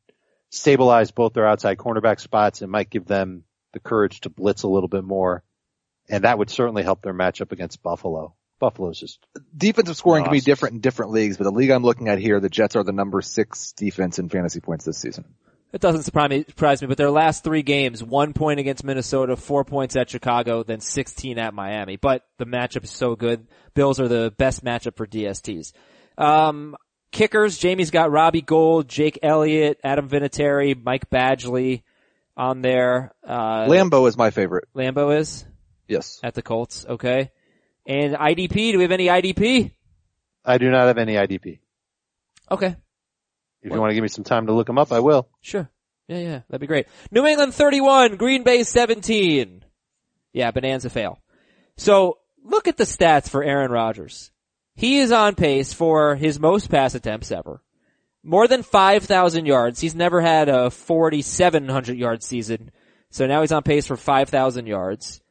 stabilize 0.49 1.11
both 1.11 1.33
their 1.33 1.45
outside 1.47 1.77
cornerback 1.77 2.19
spots 2.19 2.61
and 2.61 2.71
might 2.71 2.89
give 2.89 3.05
them 3.05 3.43
the 3.73 3.79
courage 3.79 4.21
to 4.21 4.29
blitz 4.29 4.63
a 4.63 4.67
little 4.67 4.89
bit 4.89 5.03
more. 5.03 5.43
And 6.09 6.23
that 6.23 6.37
would 6.37 6.49
certainly 6.49 6.83
help 6.83 7.01
their 7.01 7.13
matchup 7.13 7.51
against 7.51 7.83
Buffalo. 7.83 8.33
Buffalo's 8.59 8.99
just 8.99 9.25
Defensive 9.55 9.95
scoring 9.95 10.23
can 10.23 10.33
be 10.33 10.41
different 10.41 10.75
in 10.75 10.81
different 10.81 11.11
leagues, 11.11 11.37
but 11.37 11.45
the 11.45 11.51
league 11.51 11.69
I'm 11.69 11.83
looking 11.83 12.09
at 12.09 12.19
here, 12.19 12.39
the 12.39 12.49
Jets 12.49 12.75
are 12.75 12.83
the 12.83 12.91
number 12.91 13.21
six 13.21 13.71
defense 13.71 14.19
in 14.19 14.29
fantasy 14.29 14.59
points 14.59 14.85
this 14.85 14.97
season. 14.97 15.25
It 15.71 15.81
doesn't 15.81 16.03
surprise 16.03 16.29
me, 16.31 16.43
surprise 16.47 16.81
me, 16.81 16.87
but 16.87 16.97
their 16.97 17.11
last 17.11 17.43
three 17.43 17.61
games, 17.61 18.03
one 18.03 18.33
point 18.33 18.59
against 18.59 18.83
Minnesota, 18.83 19.35
four 19.35 19.63
points 19.63 19.95
at 19.95 20.09
Chicago, 20.09 20.63
then 20.63 20.79
16 20.79 21.37
at 21.37 21.53
Miami. 21.53 21.95
But 21.95 22.25
the 22.37 22.45
matchup 22.45 22.83
is 22.83 22.89
so 22.89 23.15
good. 23.15 23.47
Bills 23.75 23.99
are 23.99 24.07
the 24.07 24.33
best 24.37 24.63
matchup 24.63 24.97
for 24.97 25.05
DSTs. 25.05 25.71
Um, 26.17 26.75
kickers, 27.11 27.59
Jamie's 27.59 27.91
got 27.91 28.11
Robbie 28.11 28.41
Gould, 28.41 28.89
Jake 28.89 29.19
Elliott, 29.21 29.79
Adam 29.83 30.09
Vinatieri, 30.09 30.81
Mike 30.83 31.09
Badgley 31.11 31.83
on 32.39 32.61
there. 32.61 33.11
Uh, 33.27 33.65
Lambo 33.67 34.07
is 34.07 34.17
my 34.17 34.31
favorite. 34.31 34.67
Lambo 34.73 35.15
is 35.19 35.45
Yes. 35.87 36.19
at 36.23 36.33
the 36.33 36.41
Colts. 36.41 36.85
Okay. 36.87 37.31
And 37.85 38.15
IDP, 38.15 38.71
do 38.71 38.77
we 38.77 38.83
have 38.83 38.91
any 38.91 39.07
IDP? 39.07 39.71
I 40.45 40.57
do 40.57 40.71
not 40.71 40.87
have 40.87 40.97
any 40.97 41.15
IDP. 41.15 41.59
Okay. 42.49 42.75
If 43.61 43.73
you 43.73 43.79
want 43.79 43.91
to 43.91 43.93
give 43.95 44.01
me 44.03 44.07
some 44.07 44.23
time 44.23 44.47
to 44.47 44.53
look 44.53 44.67
them 44.67 44.77
up, 44.77 44.91
I 44.91 44.99
will. 45.01 45.27
Sure. 45.41 45.69
Yeah, 46.07 46.17
yeah, 46.17 46.39
that'd 46.49 46.61
be 46.61 46.65
great. 46.67 46.87
New 47.11 47.25
England 47.25 47.53
31, 47.53 48.15
Green 48.15 48.43
Bay 48.43 48.63
17. 48.63 49.63
Yeah, 50.33 50.51
Bonanza 50.51 50.89
fail. 50.89 51.19
So 51.77 52.19
look 52.43 52.67
at 52.67 52.77
the 52.77 52.85
stats 52.85 53.29
for 53.29 53.43
Aaron 53.43 53.69
Rodgers. 53.71 54.31
He 54.75 54.99
is 54.99 55.11
on 55.11 55.35
pace 55.35 55.73
for 55.73 56.15
his 56.15 56.39
most 56.39 56.69
pass 56.71 56.95
attempts 56.95 57.31
ever. 57.31 57.61
More 58.23 58.47
than 58.47 58.63
5,000 58.63 59.45
yards. 59.45 59.79
He's 59.79 59.95
never 59.95 60.21
had 60.21 60.49
a 60.49 60.69
4,700 60.69 61.97
yard 61.97 62.21
season. 62.23 62.71
So 63.11 63.27
now 63.27 63.41
he's 63.41 63.51
on 63.51 63.63
pace 63.63 63.87
for 63.87 63.97
5,000 63.97 64.67
yards. 64.67 65.21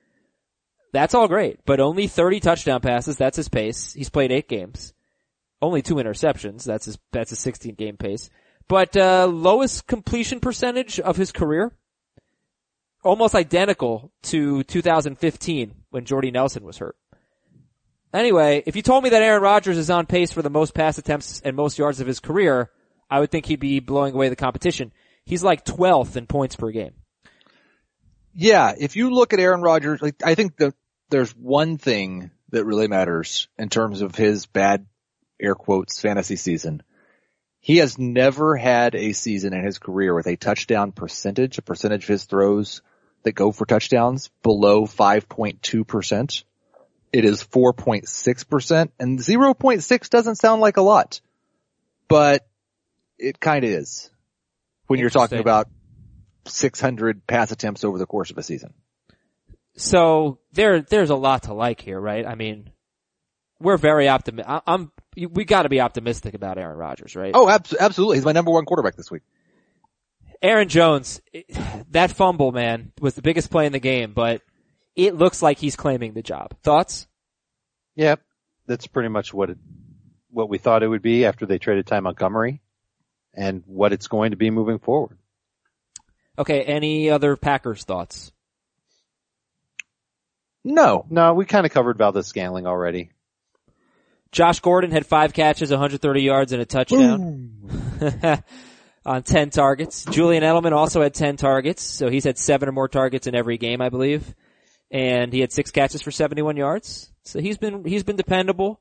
That's 0.93 1.15
all 1.15 1.29
great, 1.29 1.61
but 1.67 1.81
only 1.81 2.07
30 2.07 2.41
touchdown 2.41 2.81
passes. 2.81 3.17
That's 3.17 3.37
his 3.37 3.49
pace. 3.49 3.93
He's 3.93 4.09
played 4.09 4.33
eight 4.33 4.49
games. 4.49 4.95
Only 5.61 5.83
two 5.83 5.97
interceptions. 5.97 6.65
That's 6.65 6.87
his, 6.87 6.99
that's 7.13 7.31
his 7.31 7.41
16 7.41 7.75
game 7.75 7.97
pace. 7.97 8.31
But, 8.69 8.97
uh, 8.97 9.27
lowest 9.27 9.87
completion 9.87 10.41
percentage 10.41 10.99
of 10.99 11.17
his 11.17 11.31
career. 11.31 11.73
Almost 13.05 13.35
identical 13.35 14.13
to 14.25 14.63
2015 14.65 15.75
when 15.91 16.05
Jordy 16.05 16.31
Nelson 16.31 16.65
was 16.65 16.79
hurt. 16.79 16.97
Anyway, 18.13 18.63
if 18.67 18.75
you 18.75 18.83
told 18.83 19.05
me 19.05 19.11
that 19.11 19.23
Aaron 19.23 19.43
Rodgers 19.43 19.77
is 19.77 19.91
on 19.91 20.07
pace 20.07 20.33
for 20.33 20.43
the 20.43 20.51
most 20.51 20.75
pass 20.75 20.97
attempts 20.97 21.41
and 21.43 21.55
most 21.55 21.79
yards 21.79 22.01
of 22.01 22.07
his 22.07 22.21
career, 22.21 22.71
I 23.11 23.21
would 23.21 23.31
think 23.31 23.47
he'd 23.47 23.61
be 23.61 23.81
blowing 23.81 24.15
away 24.15 24.29
the 24.29 24.37
competition. 24.37 24.93
He's 25.25 25.43
like 25.43 25.65
12th 25.65 26.17
in 26.17 26.27
points 26.27 26.57
per 26.57 26.71
game. 26.71 26.93
Yeah, 28.35 28.75
if 28.79 28.97
you 28.97 29.11
look 29.11 29.33
at 29.33 29.41
Aaron 29.41 29.63
Rodgers, 29.63 30.01
like, 30.01 30.23
I 30.25 30.35
think 30.35 30.55
there's 31.11 31.37
one 31.37 31.79
thing 31.79 32.31
that 32.51 32.65
really 32.65 32.89
matters 32.89 33.49
in 33.59 33.69
terms 33.69 34.01
of 34.01 34.15
his 34.15 34.47
bad 34.47 34.87
air 35.41 35.55
quotes 35.55 36.01
fantasy 36.01 36.37
season. 36.37 36.83
He 37.61 37.79
has 37.79 37.99
never 37.99 38.57
had 38.57 38.95
a 38.95 39.13
season 39.13 39.53
in 39.53 39.65
his 39.65 39.79
career 39.79 40.15
with 40.15 40.27
a 40.27 40.37
touchdown 40.37 40.93
percentage, 40.93 41.59
a 41.59 41.63
percentage 41.63 42.05
of 42.05 42.09
his 42.09 42.25
throws 42.25 42.83
that 43.25 43.33
go 43.33 43.53
for 43.53 43.67
touchdowns 43.67 44.31
below 44.43 44.87
5.2%. 44.87 46.45
It 47.13 47.25
is 47.25 47.43
4.6% 47.43 48.91
and 48.99 49.19
0.6 49.19 50.11
doesn't 50.11 50.37
sound 50.37 50.61
like 50.61 50.77
a 50.77 50.83
lot, 50.83 51.21
but 52.07 52.48
it 53.19 53.41
kind 53.41 53.65
of 53.65 53.71
is 53.71 54.11
when 54.87 54.99
you're 55.01 55.11
talking 55.11 55.39
about 55.39 55.69
600 56.47 57.27
pass 57.27 57.51
attempts 57.51 57.85
over 57.85 57.99
the 57.99 58.07
course 58.07 58.31
of 58.31 58.39
a 58.39 58.43
season. 58.43 58.73
So 59.77 60.39
there, 60.53 60.81
there's 60.81 61.11
a 61.11 61.15
lot 61.17 61.45
to 61.45 61.55
like 61.55 61.81
here, 61.81 62.01
right? 62.01 62.27
I 62.27 62.35
mean, 62.35 62.71
we're 63.61 63.77
very 63.77 64.09
optimistic. 64.09 64.63
I'm, 64.67 64.91
we 65.17 65.45
gotta 65.45 65.69
be 65.69 65.81
optimistic 65.81 66.35
about 66.35 66.59
Aaron 66.59 66.77
Rodgers, 66.77 67.15
right? 67.17 67.33
Oh, 67.35 67.49
abs- 67.49 67.75
absolutely. 67.79 68.17
He's 68.17 68.25
my 68.25 68.33
number 68.33 68.51
one 68.51 68.65
quarterback 68.65 68.97
this 68.97 69.11
week. 69.11 69.23
Aaron 70.43 70.69
Jones, 70.69 71.21
it- 71.33 71.47
that 71.91 72.13
fumble, 72.13 72.53
man, 72.53 72.93
was 73.01 73.15
the 73.15 73.23
biggest 73.23 73.51
play 73.51 73.67
in 73.67 73.73
the 73.73 73.81
game, 73.81 74.13
but 74.15 74.43
it 74.97 75.15
looks 75.15 75.43
like 75.43 75.59
he's 75.59 75.77
claiming 75.77 76.13
the 76.15 76.23
job. 76.23 76.55
Thoughts? 76.63 77.07
Yep. 77.97 78.21
That's 78.67 78.87
pretty 78.87 79.09
much 79.09 79.33
what 79.33 79.51
it, 79.51 79.59
what 80.31 80.49
we 80.49 80.59
thought 80.59 80.83
it 80.83 80.89
would 80.89 81.03
be 81.03 81.25
after 81.25 81.47
they 81.47 81.59
traded 81.59 81.87
Ty 81.87 82.01
Montgomery 82.01 82.61
and 83.39 83.63
what 83.67 83.93
it's 83.93 84.09
going 84.09 84.33
to 84.33 84.37
be 84.37 84.51
moving 84.51 84.81
forward. 84.81 85.17
Okay, 86.37 86.63
any 86.63 87.09
other 87.09 87.37
Packers 87.37 87.85
thoughts? 87.85 88.33
No. 90.65 91.07
No, 91.09 91.35
we 91.35 91.47
kind 91.47 91.65
of 91.65 91.73
covered 91.73 91.99
Valdes 91.99 92.27
Scantling 92.27 92.67
already. 92.67 93.11
Josh 94.33 94.61
Gordon 94.61 94.91
had 94.91 95.07
five 95.07 95.33
catches, 95.33 95.71
130 95.71 96.21
yards, 96.21 96.53
and 96.53 96.61
a 96.61 96.67
touchdown 96.67 97.53
on 99.07 99.23
10 99.23 99.51
targets. 99.51 100.05
Julian 100.05 100.43
Edelman 100.43 100.73
also 100.73 101.01
had 101.01 101.15
10 101.15 101.37
targets, 101.37 101.83
so 101.83 102.11
he's 102.11 102.25
had 102.25 102.37
seven 102.37 102.69
or 102.69 102.73
more 102.73 102.89
targets 102.89 103.27
in 103.27 103.35
every 103.35 103.57
game, 103.57 103.81
I 103.81 103.89
believe. 103.89 104.35
And 104.91 105.33
he 105.33 105.41
had 105.41 105.53
six 105.53 105.71
catches 105.71 106.03
for 106.03 106.11
71 106.11 106.57
yards. 106.57 107.11
So 107.23 107.41
he's 107.41 107.57
been, 107.57 107.85
he's 107.85 108.03
been 108.03 108.17
dependable. 108.17 108.81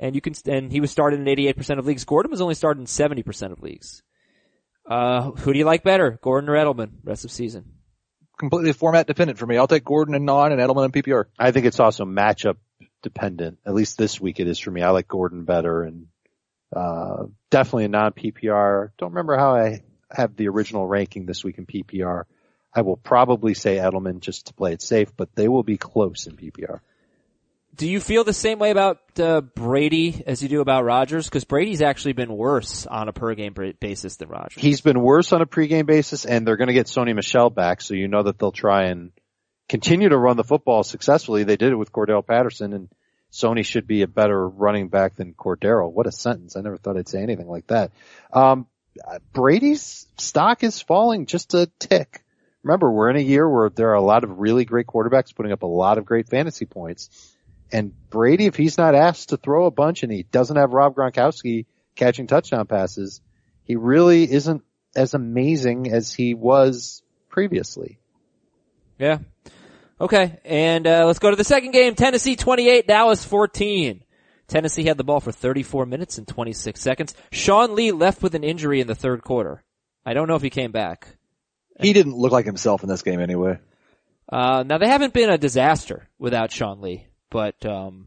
And 0.00 0.14
you 0.14 0.22
can, 0.22 0.32
and 0.46 0.72
he 0.72 0.80
was 0.80 0.90
started 0.90 1.20
in 1.20 1.26
88% 1.26 1.78
of 1.78 1.86
leagues. 1.86 2.04
Gordon 2.04 2.30
was 2.30 2.40
only 2.40 2.54
started 2.54 2.80
in 2.80 2.86
70% 2.86 3.52
of 3.52 3.62
leagues. 3.62 4.02
Uh, 4.86 5.32
who 5.32 5.52
do 5.52 5.58
you 5.58 5.66
like 5.66 5.84
better? 5.84 6.18
Gordon 6.22 6.48
or 6.48 6.54
Edelman 6.54 6.92
rest 7.04 7.26
of 7.26 7.30
season? 7.30 7.74
Completely 8.38 8.72
format 8.72 9.06
dependent 9.06 9.38
for 9.38 9.46
me. 9.46 9.58
I'll 9.58 9.68
take 9.68 9.84
Gordon 9.84 10.14
and 10.14 10.24
non 10.24 10.52
and 10.52 10.60
Edelman 10.60 10.86
and 10.86 10.92
PPR. 10.92 11.26
I 11.38 11.52
think 11.52 11.66
it's 11.66 11.78
also 11.78 12.06
matchup 12.06 12.56
dependent. 13.02 13.58
At 13.66 13.74
least 13.74 13.98
this 13.98 14.18
week 14.18 14.40
it 14.40 14.48
is 14.48 14.58
for 14.58 14.70
me. 14.70 14.80
I 14.80 14.90
like 14.90 15.06
Gordon 15.06 15.44
better 15.44 15.82
and, 15.82 16.06
uh, 16.74 17.24
definitely 17.50 17.84
a 17.84 17.88
non 17.88 18.12
PPR. 18.12 18.90
Don't 18.96 19.10
remember 19.10 19.36
how 19.36 19.54
I 19.54 19.82
have 20.10 20.34
the 20.34 20.48
original 20.48 20.86
ranking 20.86 21.26
this 21.26 21.44
week 21.44 21.58
in 21.58 21.66
PPR. 21.66 22.24
I 22.74 22.80
will 22.80 22.96
probably 22.96 23.52
say 23.52 23.76
Edelman 23.76 24.20
just 24.20 24.46
to 24.46 24.54
play 24.54 24.72
it 24.72 24.80
safe, 24.80 25.14
but 25.14 25.34
they 25.34 25.46
will 25.46 25.62
be 25.62 25.76
close 25.76 26.26
in 26.26 26.36
PPR. 26.36 26.80
Do 27.74 27.88
you 27.88 28.00
feel 28.00 28.24
the 28.24 28.32
same 28.32 28.58
way 28.58 28.70
about 28.70 28.98
uh, 29.18 29.40
Brady 29.40 30.22
as 30.26 30.42
you 30.42 30.48
do 30.48 30.60
about 30.60 30.84
Rodgers? 30.84 31.26
Because 31.26 31.44
Brady's 31.44 31.82
actually 31.82 32.12
been 32.12 32.32
worse 32.32 32.86
on 32.86 33.08
a 33.08 33.12
per 33.12 33.34
game 33.34 33.54
basis 33.80 34.16
than 34.16 34.28
Rodgers. 34.28 34.60
He's 34.60 34.80
been 34.80 35.00
worse 35.00 35.32
on 35.32 35.40
a 35.40 35.46
pregame 35.46 35.86
basis 35.86 36.24
and 36.26 36.46
they're 36.46 36.56
going 36.56 36.68
to 36.68 36.74
get 36.74 36.86
Sony 36.86 37.14
Michel 37.14 37.48
back. 37.48 37.80
So 37.80 37.94
you 37.94 38.08
know 38.08 38.22
that 38.24 38.38
they'll 38.38 38.52
try 38.52 38.86
and 38.86 39.12
continue 39.68 40.08
to 40.08 40.18
run 40.18 40.36
the 40.36 40.44
football 40.44 40.82
successfully. 40.82 41.44
They 41.44 41.56
did 41.56 41.72
it 41.72 41.76
with 41.76 41.92
Cordarrelle 41.92 42.26
Patterson 42.26 42.72
and 42.72 42.88
Sony 43.32 43.64
should 43.64 43.86
be 43.86 44.02
a 44.02 44.08
better 44.08 44.48
running 44.48 44.88
back 44.88 45.14
than 45.14 45.34
Cordarrelle. 45.34 45.92
What 45.92 46.06
a 46.06 46.12
sentence. 46.12 46.56
I 46.56 46.60
never 46.62 46.76
thought 46.76 46.96
I'd 46.96 47.08
say 47.08 47.22
anything 47.22 47.48
like 47.48 47.68
that. 47.68 47.92
Um, 48.32 48.66
Brady's 49.32 50.06
stock 50.18 50.64
is 50.64 50.82
falling 50.82 51.26
just 51.26 51.54
a 51.54 51.70
tick. 51.78 52.22
Remember, 52.62 52.90
we're 52.90 53.10
in 53.10 53.16
a 53.16 53.20
year 53.20 53.48
where 53.48 53.70
there 53.70 53.90
are 53.90 53.94
a 53.94 54.02
lot 54.02 54.24
of 54.24 54.38
really 54.38 54.64
great 54.64 54.86
quarterbacks 54.86 55.34
putting 55.34 55.52
up 55.52 55.62
a 55.62 55.66
lot 55.66 55.96
of 55.96 56.04
great 56.04 56.28
fantasy 56.28 56.66
points. 56.66 57.08
And 57.72 57.92
Brady, 58.10 58.46
if 58.46 58.56
he's 58.56 58.78
not 58.78 58.94
asked 58.94 59.30
to 59.30 59.36
throw 59.36 59.66
a 59.66 59.70
bunch 59.70 60.02
and 60.02 60.12
he 60.12 60.24
doesn't 60.24 60.56
have 60.56 60.72
Rob 60.72 60.94
Gronkowski 60.94 61.66
catching 61.94 62.26
touchdown 62.26 62.66
passes, 62.66 63.20
he 63.64 63.76
really 63.76 64.30
isn't 64.30 64.62
as 64.96 65.14
amazing 65.14 65.92
as 65.92 66.12
he 66.12 66.34
was 66.34 67.02
previously. 67.28 67.98
Yeah. 68.98 69.18
Okay, 70.00 70.40
and 70.44 70.86
uh, 70.86 71.04
let's 71.06 71.18
go 71.18 71.30
to 71.30 71.36
the 71.36 71.44
second 71.44 71.72
game. 71.72 71.94
Tennessee 71.94 72.34
28, 72.34 72.86
Dallas 72.86 73.24
14. 73.24 74.02
Tennessee 74.48 74.84
had 74.84 74.96
the 74.96 75.04
ball 75.04 75.20
for 75.20 75.30
34 75.30 75.86
minutes 75.86 76.18
and 76.18 76.26
26 76.26 76.80
seconds. 76.80 77.14
Sean 77.30 77.76
Lee 77.76 77.92
left 77.92 78.22
with 78.22 78.34
an 78.34 78.42
injury 78.42 78.80
in 78.80 78.86
the 78.86 78.94
third 78.94 79.22
quarter. 79.22 79.62
I 80.04 80.14
don't 80.14 80.26
know 80.26 80.34
if 80.34 80.42
he 80.42 80.50
came 80.50 80.72
back. 80.72 81.06
He 81.78 81.92
didn't 81.92 82.16
look 82.16 82.32
like 82.32 82.46
himself 82.46 82.82
in 82.82 82.88
this 82.88 83.02
game 83.02 83.20
anyway. 83.20 83.58
Uh, 84.30 84.64
now 84.66 84.78
they 84.78 84.88
haven't 84.88 85.12
been 85.12 85.30
a 85.30 85.38
disaster 85.38 86.08
without 86.18 86.50
Sean 86.50 86.80
Lee, 86.80 87.06
but 87.30 87.64
um, 87.64 88.06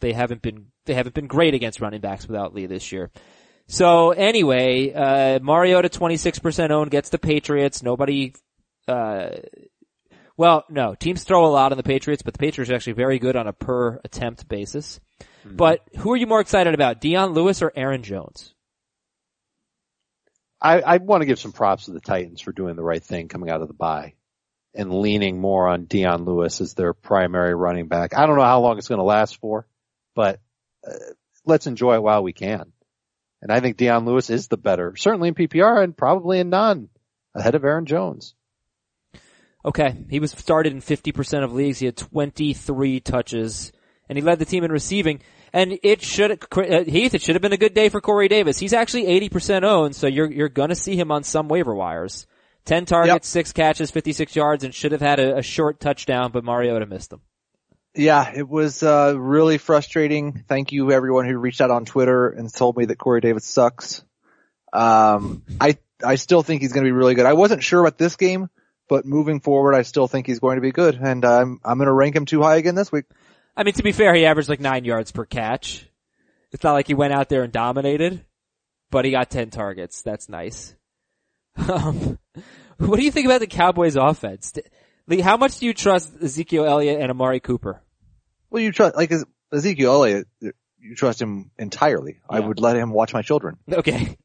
they 0.00 0.12
haven't 0.12 0.42
been 0.42 0.66
they 0.84 0.94
haven't 0.94 1.14
been 1.14 1.26
great 1.26 1.54
against 1.54 1.80
running 1.80 2.00
backs 2.00 2.26
without 2.26 2.54
Lee 2.54 2.66
this 2.66 2.92
year. 2.92 3.10
So 3.68 4.10
anyway, 4.10 4.92
uh, 4.92 5.38
Mariota 5.40 5.88
26% 5.88 6.70
owned 6.70 6.90
gets 6.90 7.10
the 7.10 7.18
Patriots. 7.18 7.82
Nobody, 7.82 8.34
uh, 8.88 9.30
well, 10.36 10.64
no, 10.68 10.94
teams 10.94 11.22
throw 11.22 11.46
a 11.46 11.48
lot 11.48 11.70
on 11.70 11.78
the 11.78 11.84
Patriots, 11.84 12.22
but 12.22 12.34
the 12.34 12.38
Patriots 12.38 12.70
are 12.70 12.74
actually 12.74 12.94
very 12.94 13.18
good 13.18 13.36
on 13.36 13.46
a 13.46 13.52
per 13.52 14.00
attempt 14.04 14.48
basis. 14.48 15.00
But 15.44 15.80
who 15.98 16.12
are 16.12 16.16
you 16.16 16.26
more 16.26 16.40
excited 16.40 16.74
about, 16.74 17.00
Dion 17.00 17.32
Lewis 17.32 17.62
or 17.62 17.72
Aaron 17.74 18.02
Jones? 18.02 18.54
I, 20.60 20.80
I 20.80 20.96
want 20.98 21.22
to 21.22 21.26
give 21.26 21.40
some 21.40 21.52
props 21.52 21.86
to 21.86 21.92
the 21.92 22.00
Titans 22.00 22.40
for 22.40 22.52
doing 22.52 22.76
the 22.76 22.84
right 22.84 23.02
thing 23.02 23.28
coming 23.28 23.50
out 23.50 23.62
of 23.62 23.68
the 23.68 23.74
bye 23.74 24.14
and 24.74 25.00
leaning 25.00 25.40
more 25.40 25.68
on 25.68 25.84
Dion 25.84 26.24
Lewis 26.24 26.60
as 26.60 26.74
their 26.74 26.94
primary 26.94 27.54
running 27.54 27.88
back. 27.88 28.16
I 28.16 28.26
don't 28.26 28.36
know 28.36 28.42
how 28.42 28.60
long 28.60 28.78
it's 28.78 28.88
going 28.88 28.98
to 28.98 29.04
last 29.04 29.38
for, 29.38 29.66
but 30.14 30.40
uh, 30.86 30.94
let's 31.44 31.66
enjoy 31.66 31.94
it 31.94 32.02
while 32.02 32.22
we 32.22 32.32
can. 32.32 32.72
And 33.42 33.52
I 33.52 33.60
think 33.60 33.76
Dion 33.76 34.04
Lewis 34.04 34.30
is 34.30 34.48
the 34.48 34.56
better, 34.56 34.94
certainly 34.96 35.28
in 35.28 35.34
PPR 35.34 35.82
and 35.82 35.96
probably 35.96 36.38
in 36.38 36.48
non, 36.48 36.88
ahead 37.34 37.54
of 37.54 37.64
Aaron 37.64 37.86
Jones. 37.86 38.34
Okay, 39.64 39.96
he 40.10 40.20
was 40.20 40.32
started 40.32 40.72
in 40.72 40.80
50% 40.80 41.44
of 41.44 41.52
leagues. 41.52 41.78
He 41.78 41.86
had 41.86 41.96
23 41.96 43.00
touches, 43.00 43.72
and 44.08 44.18
he 44.18 44.22
led 44.22 44.38
the 44.38 44.44
team 44.44 44.64
in 44.64 44.72
receiving. 44.72 45.20
And 45.52 45.78
it 45.82 46.02
should, 46.02 46.30
Heath, 46.52 47.14
it 47.14 47.22
should 47.22 47.34
have 47.34 47.42
been 47.42 47.52
a 47.52 47.58
good 47.58 47.74
day 47.74 47.88
for 47.88 48.00
Corey 48.00 48.28
Davis. 48.28 48.58
He's 48.58 48.72
actually 48.72 49.04
80% 49.28 49.64
owned, 49.64 49.94
so 49.94 50.06
you're, 50.06 50.30
you're 50.30 50.48
gonna 50.48 50.74
see 50.74 50.96
him 50.96 51.12
on 51.12 51.22
some 51.22 51.48
waiver 51.48 51.74
wires. 51.74 52.26
10 52.64 52.86
targets, 52.86 53.12
Yep. 53.12 53.24
6 53.24 53.52
catches, 53.52 53.90
56 53.90 54.36
yards, 54.36 54.64
and 54.64 54.74
should 54.74 54.92
have 54.92 55.00
had 55.00 55.18
a, 55.18 55.38
a 55.38 55.42
short 55.42 55.80
touchdown, 55.80 56.30
but 56.32 56.44
Mariota 56.44 56.86
missed 56.86 57.12
him. 57.12 57.20
Yeah, 57.94 58.32
it 58.34 58.48
was 58.48 58.82
uh, 58.82 59.14
really 59.18 59.58
frustrating. 59.58 60.44
Thank 60.48 60.72
you 60.72 60.90
everyone 60.92 61.26
who 61.28 61.36
reached 61.36 61.60
out 61.60 61.70
on 61.70 61.84
Twitter 61.84 62.28
and 62.28 62.52
told 62.52 62.76
me 62.76 62.86
that 62.86 62.96
Corey 62.96 63.20
Davis 63.20 63.44
sucks. 63.44 64.02
Um, 64.72 65.42
I 65.60 65.76
I 66.02 66.14
still 66.14 66.42
think 66.42 66.62
he's 66.62 66.72
going 66.72 66.84
to 66.84 66.88
be 66.88 66.92
really 66.92 67.14
good. 67.14 67.26
I 67.26 67.34
wasn't 67.34 67.62
sure 67.62 67.80
about 67.80 67.98
this 67.98 68.16
game, 68.16 68.48
but 68.88 69.04
moving 69.04 69.40
forward, 69.40 69.74
I 69.74 69.82
still 69.82 70.08
think 70.08 70.26
he's 70.26 70.38
going 70.38 70.56
to 70.56 70.62
be 70.62 70.72
good, 70.72 70.94
and 70.94 71.22
I'm 71.24 71.60
I'm 71.64 71.76
going 71.76 71.86
to 71.86 71.92
rank 71.92 72.16
him 72.16 72.24
too 72.24 72.42
high 72.42 72.56
again 72.56 72.74
this 72.74 72.90
week. 72.90 73.04
I 73.54 73.64
mean, 73.64 73.74
to 73.74 73.82
be 73.82 73.92
fair, 73.92 74.14
he 74.14 74.24
averaged 74.24 74.48
like 74.48 74.60
9 74.60 74.86
yards 74.86 75.12
per 75.12 75.26
catch. 75.26 75.86
It's 76.52 76.64
not 76.64 76.72
like 76.72 76.86
he 76.86 76.94
went 76.94 77.12
out 77.12 77.28
there 77.28 77.42
and 77.42 77.52
dominated, 77.52 78.24
but 78.90 79.04
he 79.04 79.10
got 79.10 79.28
10 79.28 79.50
targets. 79.50 80.00
That's 80.00 80.30
nice. 80.30 80.74
Um, 81.56 82.18
what 82.78 82.96
do 82.96 83.04
you 83.04 83.10
think 83.10 83.26
about 83.26 83.40
the 83.40 83.46
Cowboys 83.46 83.96
offense? 83.96 84.52
Lee, 85.06 85.20
how 85.20 85.36
much 85.36 85.58
do 85.58 85.66
you 85.66 85.74
trust 85.74 86.12
Ezekiel 86.22 86.64
Elliott 86.64 87.00
and 87.00 87.10
Amari 87.10 87.40
Cooper? 87.40 87.82
Well, 88.50 88.62
you 88.62 88.72
trust, 88.72 88.96
like 88.96 89.12
Ezekiel 89.52 89.92
Elliott, 89.92 90.28
you 90.82 90.94
trust 90.94 91.20
him 91.20 91.50
entirely. 91.58 92.20
I 92.28 92.40
would 92.40 92.60
let 92.60 92.76
him 92.76 92.90
watch 92.90 93.14
my 93.14 93.22
children. 93.22 93.58
Okay. 93.72 94.16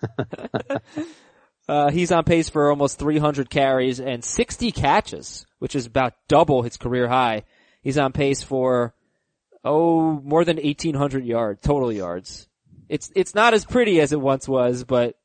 uh, 1.68 1.90
he's 1.90 2.12
on 2.12 2.22
pace 2.22 2.48
for 2.48 2.70
almost 2.70 3.00
300 3.00 3.50
carries 3.50 3.98
and 3.98 4.24
60 4.24 4.70
catches, 4.70 5.44
which 5.58 5.74
is 5.74 5.86
about 5.86 6.14
double 6.28 6.62
his 6.62 6.76
career 6.76 7.08
high. 7.08 7.42
He's 7.82 7.98
on 7.98 8.12
pace 8.12 8.42
for, 8.44 8.94
oh, 9.64 10.20
more 10.22 10.44
than 10.44 10.56
1800 10.56 11.24
yards, 11.24 11.60
total 11.62 11.92
yards. 11.92 12.46
It's, 12.88 13.10
it's 13.16 13.34
not 13.34 13.54
as 13.54 13.64
pretty 13.64 14.00
as 14.00 14.12
it 14.12 14.20
once 14.20 14.46
was, 14.48 14.84
but 14.84 15.16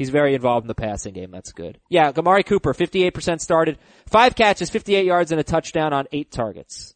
he's 0.00 0.08
very 0.08 0.34
involved 0.34 0.64
in 0.64 0.68
the 0.68 0.74
passing 0.74 1.12
game. 1.12 1.30
That's 1.30 1.52
good. 1.52 1.78
Yeah, 1.90 2.10
Gamari 2.10 2.46
Cooper, 2.46 2.72
58% 2.72 3.38
started, 3.38 3.78
five 4.06 4.34
catches, 4.34 4.70
58 4.70 5.04
yards 5.04 5.30
and 5.30 5.38
a 5.38 5.44
touchdown 5.44 5.92
on 5.92 6.06
eight 6.10 6.30
targets. 6.30 6.94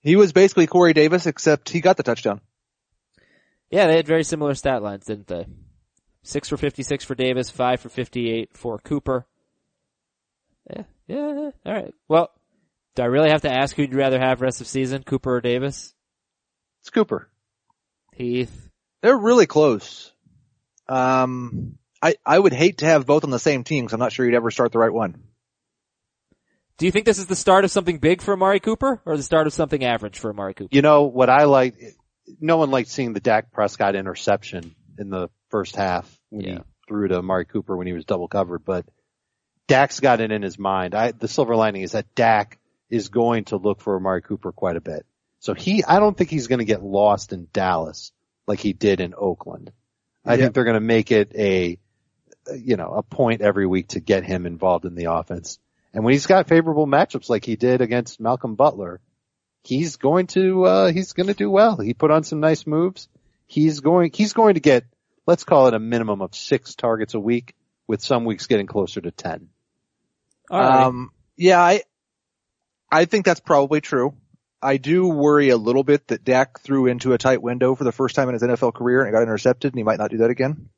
He 0.00 0.16
was 0.16 0.32
basically 0.32 0.66
Corey 0.66 0.92
Davis, 0.94 1.28
except 1.28 1.68
he 1.68 1.80
got 1.80 1.96
the 1.96 2.02
touchdown. 2.02 2.40
Yeah, 3.70 3.86
they 3.86 3.94
had 3.94 4.08
very 4.08 4.24
similar 4.24 4.56
stat 4.56 4.82
lines, 4.82 5.06
didn't 5.06 5.28
they? 5.28 5.46
Six 6.24 6.48
for 6.48 6.56
56 6.56 7.04
for 7.04 7.14
Davis, 7.14 7.50
five 7.50 7.78
for 7.78 7.88
58 7.88 8.56
for 8.56 8.80
Cooper. 8.80 9.24
Yeah, 10.68 10.82
yeah, 11.06 11.32
yeah. 11.34 11.50
all 11.66 11.72
right. 11.72 11.94
Well, 12.08 12.32
do 12.96 13.02
I 13.02 13.06
really 13.06 13.30
have 13.30 13.42
to 13.42 13.52
ask 13.52 13.76
who 13.76 13.82
you'd 13.82 13.94
rather 13.94 14.18
have 14.18 14.40
rest 14.40 14.60
of 14.60 14.66
season, 14.66 15.04
Cooper 15.04 15.36
or 15.36 15.40
Davis? 15.40 15.94
It's 16.80 16.90
Cooper. 16.90 17.30
Heath. 18.12 18.68
They're 19.02 19.16
really 19.16 19.46
close. 19.46 20.12
Um, 20.88 21.78
I, 22.02 22.14
I 22.24 22.38
would 22.38 22.52
hate 22.52 22.78
to 22.78 22.86
have 22.86 23.06
both 23.06 23.24
on 23.24 23.30
the 23.30 23.38
same 23.38 23.64
team 23.64 23.84
because 23.84 23.94
I'm 23.94 24.00
not 24.00 24.12
sure 24.12 24.24
you'd 24.24 24.34
ever 24.34 24.50
start 24.50 24.72
the 24.72 24.78
right 24.78 24.92
one. 24.92 25.22
Do 26.78 26.86
you 26.86 26.92
think 26.92 27.06
this 27.06 27.18
is 27.18 27.26
the 27.26 27.34
start 27.34 27.64
of 27.64 27.72
something 27.72 27.98
big 27.98 28.22
for 28.22 28.34
Amari 28.34 28.60
Cooper 28.60 29.02
or 29.04 29.16
the 29.16 29.22
start 29.22 29.48
of 29.48 29.52
something 29.52 29.84
average 29.84 30.18
for 30.18 30.30
Amari 30.30 30.54
Cooper? 30.54 30.68
You 30.74 30.82
know 30.82 31.04
what 31.04 31.28
I 31.28 31.44
like? 31.44 31.74
No 32.40 32.56
one 32.58 32.70
liked 32.70 32.88
seeing 32.88 33.14
the 33.14 33.20
Dak 33.20 33.50
Prescott 33.50 33.96
interception 33.96 34.76
in 34.96 35.10
the 35.10 35.28
first 35.48 35.74
half 35.74 36.08
when 36.30 36.44
Yeah. 36.44 36.52
he 36.58 36.60
threw 36.86 37.08
to 37.08 37.16
Amari 37.18 37.46
Cooper 37.46 37.76
when 37.76 37.88
he 37.88 37.92
was 37.94 38.04
double 38.04 38.28
covered, 38.28 38.64
but 38.64 38.86
Dak's 39.66 39.98
got 39.98 40.20
it 40.20 40.30
in 40.30 40.40
his 40.42 40.58
mind. 40.58 40.94
I, 40.94 41.10
the 41.12 41.26
silver 41.28 41.56
lining 41.56 41.82
is 41.82 41.92
that 41.92 42.14
Dak 42.14 42.58
is 42.90 43.08
going 43.08 43.46
to 43.46 43.56
look 43.56 43.80
for 43.80 43.96
Amari 43.96 44.22
Cooper 44.22 44.52
quite 44.52 44.76
a 44.76 44.80
bit. 44.80 45.04
So 45.40 45.54
he, 45.54 45.82
I 45.84 45.98
don't 45.98 46.16
think 46.16 46.30
he's 46.30 46.46
going 46.46 46.60
to 46.60 46.64
get 46.64 46.82
lost 46.82 47.32
in 47.32 47.48
Dallas 47.52 48.12
like 48.46 48.60
he 48.60 48.72
did 48.72 49.00
in 49.00 49.14
Oakland. 49.16 49.72
I 50.24 50.34
Yeah. 50.34 50.42
think 50.44 50.54
they're 50.54 50.64
going 50.64 50.74
to 50.74 50.80
make 50.80 51.10
it 51.10 51.32
a, 51.34 51.78
you 52.56 52.76
know, 52.76 52.92
a 52.92 53.02
point 53.02 53.40
every 53.40 53.66
week 53.66 53.88
to 53.88 54.00
get 54.00 54.24
him 54.24 54.46
involved 54.46 54.84
in 54.84 54.94
the 54.94 55.12
offense. 55.12 55.58
And 55.92 56.04
when 56.04 56.12
he's 56.12 56.26
got 56.26 56.48
favorable 56.48 56.86
matchups 56.86 57.28
like 57.28 57.44
he 57.44 57.56
did 57.56 57.80
against 57.80 58.20
Malcolm 58.20 58.54
Butler, 58.54 59.00
he's 59.64 59.96
going 59.96 60.26
to, 60.28 60.64
uh, 60.64 60.92
he's 60.92 61.12
going 61.12 61.28
to 61.28 61.34
do 61.34 61.50
well. 61.50 61.76
He 61.76 61.94
put 61.94 62.10
on 62.10 62.24
some 62.24 62.40
nice 62.40 62.66
moves. 62.66 63.08
He's 63.46 63.80
going, 63.80 64.10
he's 64.12 64.32
going 64.32 64.54
to 64.54 64.60
get, 64.60 64.84
let's 65.26 65.44
call 65.44 65.68
it 65.68 65.74
a 65.74 65.78
minimum 65.78 66.20
of 66.20 66.34
six 66.34 66.74
targets 66.74 67.14
a 67.14 67.20
week 67.20 67.54
with 67.86 68.02
some 68.02 68.24
weeks 68.24 68.46
getting 68.46 68.66
closer 68.66 69.00
to 69.00 69.10
10. 69.10 69.48
All 70.50 70.58
right. 70.58 70.84
Um, 70.84 71.10
yeah, 71.36 71.60
I, 71.60 71.82
I 72.90 73.06
think 73.06 73.24
that's 73.24 73.40
probably 73.40 73.80
true. 73.80 74.14
I 74.60 74.76
do 74.76 75.08
worry 75.08 75.50
a 75.50 75.56
little 75.56 75.84
bit 75.84 76.08
that 76.08 76.24
Dak 76.24 76.60
threw 76.60 76.86
into 76.86 77.12
a 77.12 77.18
tight 77.18 77.42
window 77.42 77.74
for 77.74 77.84
the 77.84 77.92
first 77.92 78.16
time 78.16 78.28
in 78.28 78.34
his 78.34 78.42
NFL 78.42 78.74
career 78.74 79.00
and 79.00 79.08
it 79.08 79.12
got 79.12 79.22
intercepted 79.22 79.72
and 79.72 79.78
he 79.78 79.84
might 79.84 79.98
not 79.98 80.10
do 80.10 80.18
that 80.18 80.30
again. 80.30 80.68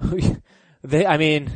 they, 0.82 1.06
I 1.06 1.16
mean, 1.16 1.50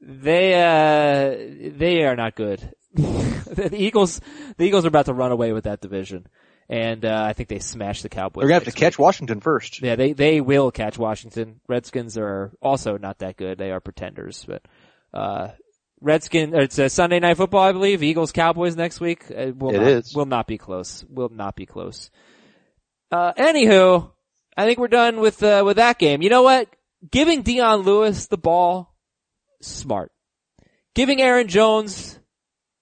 they, 0.00 0.54
uh, 0.54 1.72
they 1.78 2.04
are 2.04 2.16
not 2.16 2.34
good. 2.34 2.72
the 2.94 3.70
Eagles, 3.72 4.20
the 4.56 4.64
Eagles 4.64 4.84
are 4.84 4.88
about 4.88 5.06
to 5.06 5.12
run 5.14 5.32
away 5.32 5.52
with 5.52 5.64
that 5.64 5.80
division. 5.80 6.26
And, 6.68 7.04
uh, 7.04 7.24
I 7.26 7.32
think 7.32 7.48
they 7.48 7.58
smashed 7.58 8.04
the 8.04 8.08
Cowboys. 8.08 8.42
They're 8.42 8.48
gonna 8.48 8.54
have 8.54 8.62
to 8.64 8.68
next 8.70 8.78
catch 8.78 8.98
Washington 8.98 9.40
first. 9.40 9.82
Yeah, 9.82 9.96
they 9.96 10.12
they 10.12 10.40
will 10.40 10.70
catch 10.70 10.96
Washington. 10.96 11.60
Redskins 11.68 12.16
are 12.16 12.52
also 12.62 12.96
not 12.96 13.18
that 13.18 13.36
good. 13.36 13.58
They 13.58 13.72
are 13.72 13.80
pretenders, 13.80 14.44
but 14.46 14.62
uh 15.12 15.48
Redskin 16.00 16.54
it's 16.54 16.78
a 16.78 16.88
Sunday 16.88 17.18
night 17.18 17.36
football, 17.38 17.62
I 17.62 17.72
believe. 17.72 18.04
Eagles 18.04 18.30
Cowboys 18.30 18.76
next 18.76 19.00
week. 19.00 19.24
It 19.30 19.56
will 19.56 19.74
It 19.74 19.78
not, 19.78 19.86
is. 19.88 20.14
will 20.14 20.26
not 20.26 20.46
be 20.46 20.58
close. 20.58 21.04
Will 21.08 21.28
not 21.28 21.56
be 21.56 21.66
close. 21.66 22.08
Uh 23.10 23.32
anywho, 23.32 24.12
I 24.56 24.64
think 24.64 24.78
we're 24.78 24.86
done 24.86 25.18
with 25.18 25.42
uh 25.42 25.64
with 25.66 25.76
that 25.78 25.98
game. 25.98 26.22
You 26.22 26.30
know 26.30 26.42
what? 26.44 26.68
Giving 27.08 27.42
Dion 27.42 27.80
Lewis 27.80 28.26
the 28.26 28.36
ball 28.36 28.94
smart. 29.62 30.12
Giving 30.94 31.22
Aaron 31.22 31.48
Jones 31.48 32.18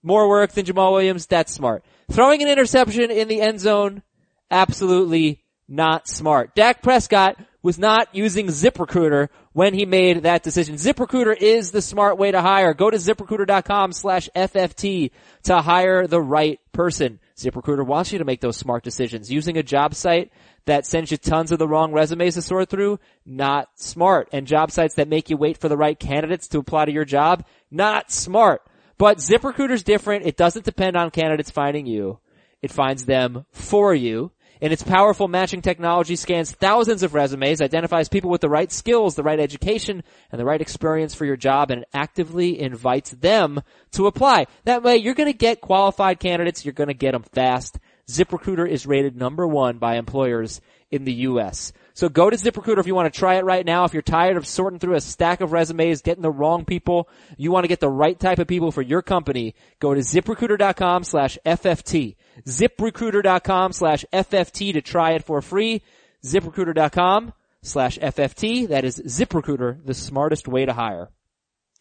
more 0.03 0.29
work 0.29 0.53
than 0.53 0.65
Jamaal 0.65 0.93
Williams, 0.93 1.27
that's 1.27 1.53
smart. 1.53 1.85
Throwing 2.11 2.43
an 2.43 2.49
interception 2.49 3.11
in 3.11 3.29
the 3.29 3.41
end 3.41 3.61
zone, 3.61 4.03
absolutely 4.51 5.45
not 5.69 6.09
smart. 6.09 6.55
Dak 6.55 6.83
Prescott 6.83 7.37
was 7.63 7.79
not 7.79 8.15
using 8.15 8.47
ZipRecruiter 8.47 9.29
when 9.53 9.75
he 9.75 9.85
made 9.85 10.23
that 10.23 10.43
decision. 10.43 10.77
ZipRecruiter 10.77 11.37
is 11.37 11.71
the 11.71 11.83
smart 11.83 12.17
way 12.17 12.31
to 12.31 12.41
hire. 12.41 12.73
Go 12.73 12.91
to 12.91 12.97
ziprecruiter.com 12.97 13.93
slash 13.93 14.29
FFT 14.35 15.11
to 15.45 15.59
hire 15.59 16.07
the 16.07 16.21
right 16.21 16.61
person. 16.73 17.19
ZipRecruiter 17.37 17.85
wants 17.85 18.13
you 18.13 18.19
to 18.19 18.25
make 18.25 18.41
those 18.41 18.57
smart 18.57 18.85
decisions. 18.85 19.31
Using 19.31 19.59
a 19.59 19.63
job 19.63 19.95
site 19.95 20.33
that 20.67 20.87
sends 20.87 21.11
you 21.11 21.17
tons 21.17 21.53
of 21.53 21.59
the 21.59 21.69
wrong 21.69 21.93
resumes 21.93 22.35
to 22.35 22.43
sort 22.43 22.69
through, 22.69 22.99
not 23.25 23.69
smart. 23.77 24.29
And 24.33 24.47
job 24.47 24.71
sites 24.71 24.95
that 24.95 25.09
make 25.09 25.31
you 25.31 25.37
wait 25.37 25.59
for 25.59 25.69
the 25.69 25.77
right 25.77 25.99
candidates 25.99 26.49
to 26.49 26.59
apply 26.59 26.87
to 26.87 26.93
your 26.93 27.05
job, 27.05 27.45
not 27.71 28.11
smart. 28.11 28.63
But 28.99 29.19
ZipRecruiter's 29.19 29.83
different. 29.83 30.27
It 30.27 30.37
doesn't 30.37 30.65
depend 30.65 30.97
on 30.97 31.11
candidates 31.11 31.51
finding 31.51 31.87
you. 31.87 32.19
It 32.61 32.73
finds 32.73 33.05
them 33.05 33.47
for 33.53 33.95
you. 33.95 34.33
And 34.61 34.73
its 34.73 34.83
powerful 34.83 35.29
matching 35.29 35.63
technology 35.63 36.17
scans 36.17 36.51
thousands 36.51 37.05
of 37.05 37.15
resumes, 37.15 37.61
identifies 37.61 38.09
people 38.09 38.29
with 38.29 38.41
the 38.41 38.49
right 38.49 38.73
skills, 38.73 39.15
the 39.15 39.23
right 39.23 39.39
education, 39.39 40.03
and 40.33 40.41
the 40.41 40.45
right 40.45 40.61
experience 40.61 41.15
for 41.15 41.25
your 41.25 41.37
job, 41.37 41.71
and 41.71 41.85
actively 41.95 42.61
invites 42.61 43.11
them 43.11 43.63
to 43.93 44.09
apply. 44.09 44.47
That 44.65 44.83
way, 44.83 44.97
you're 44.97 45.15
gonna 45.15 45.33
get 45.33 45.61
qualified 45.61 46.19
candidates, 46.19 46.65
you're 46.65 46.75
gonna 46.75 46.93
get 46.93 47.13
them 47.13 47.23
fast. 47.23 47.79
ZipRecruiter 48.09 48.69
is 48.69 48.87
rated 48.87 49.17
number 49.17 49.47
one 49.47 49.79
by 49.79 49.97
employers 49.97 50.61
in 50.91 51.05
the 51.05 51.13
U.S. 51.13 51.73
So 51.93 52.09
go 52.09 52.31
to 52.31 52.37
ZipRecruiter 52.37 52.79
if 52.79 52.87
you 52.87 52.95
want 52.95 53.13
to 53.13 53.19
try 53.19 53.35
it 53.35 53.45
right 53.45 53.67
now. 53.67 53.85
If 53.85 53.93
you're 53.93 54.03
tired 54.03 54.37
of 54.37 54.47
sorting 54.47 54.79
through 54.79 54.95
a 54.95 55.01
stack 55.01 55.41
of 55.41 55.53
resumes, 55.53 56.01
getting 56.01 56.23
the 56.23 56.31
wrong 56.31 56.65
people, 56.65 57.09
you 57.37 57.51
want 57.51 57.65
to 57.65 57.69
get 57.69 57.81
the 57.81 57.91
right 57.91 58.19
type 58.19 58.39
of 58.39 58.47
people 58.47 58.73
for 58.73 58.83
your 58.83 59.03
company, 59.03 59.55
go 59.79 59.95
to 59.95 60.01
ziprecruiter.com 60.01 61.05
slash 61.05 61.39
FFT. 61.45 62.17
ZipRecruiter.com 62.47 63.73
slash 63.73 64.05
FFT 64.13 64.73
to 64.73 64.81
try 64.81 65.13
it 65.13 65.25
for 65.25 65.43
free. 65.43 65.83
ZipRecruiter.com 66.25 67.33
slash 67.63 67.99
FFT. 67.99 68.69
That 68.69 68.85
is 68.85 68.99
ZipRecruiter, 68.99 69.85
the 69.85 69.95
smartest 69.95 70.49
way 70.49 70.65
to 70.65 70.73
hire. 70.73 71.11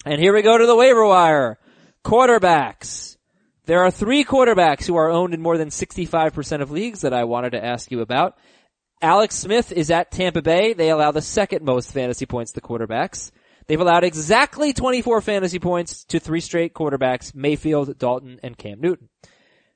And 0.05 0.19
here 0.19 0.33
we 0.33 0.41
go 0.41 0.57
to 0.57 0.65
the 0.65 0.75
waiver 0.75 1.05
wire. 1.05 1.59
Quarterbacks. 2.03 3.16
There 3.67 3.83
are 3.83 3.91
three 3.91 4.23
quarterbacks 4.23 4.87
who 4.87 4.95
are 4.95 5.09
owned 5.09 5.33
in 5.33 5.41
more 5.41 5.57
than 5.57 5.67
65% 5.67 6.61
of 6.61 6.71
leagues 6.71 7.01
that 7.01 7.13
I 7.13 7.25
wanted 7.25 7.49
to 7.49 7.63
ask 7.63 7.91
you 7.91 7.99
about. 7.99 8.37
Alex 9.01 9.35
Smith 9.35 9.73
is 9.73 9.91
at 9.91 10.09
Tampa 10.09 10.41
Bay. 10.41 10.71
They 10.71 10.89
allow 10.89 11.11
the 11.11 11.21
second 11.21 11.65
most 11.65 11.91
fantasy 11.91 12.25
points 12.25 12.53
to 12.53 12.61
quarterbacks. 12.61 13.29
They've 13.67 13.79
allowed 13.79 14.05
exactly 14.05 14.71
24 14.71 15.19
fantasy 15.19 15.59
points 15.59 16.05
to 16.05 16.17
three 16.17 16.39
straight 16.39 16.73
quarterbacks, 16.73 17.35
Mayfield, 17.35 17.99
Dalton, 17.99 18.39
and 18.41 18.57
Cam 18.57 18.79
Newton. 18.79 19.09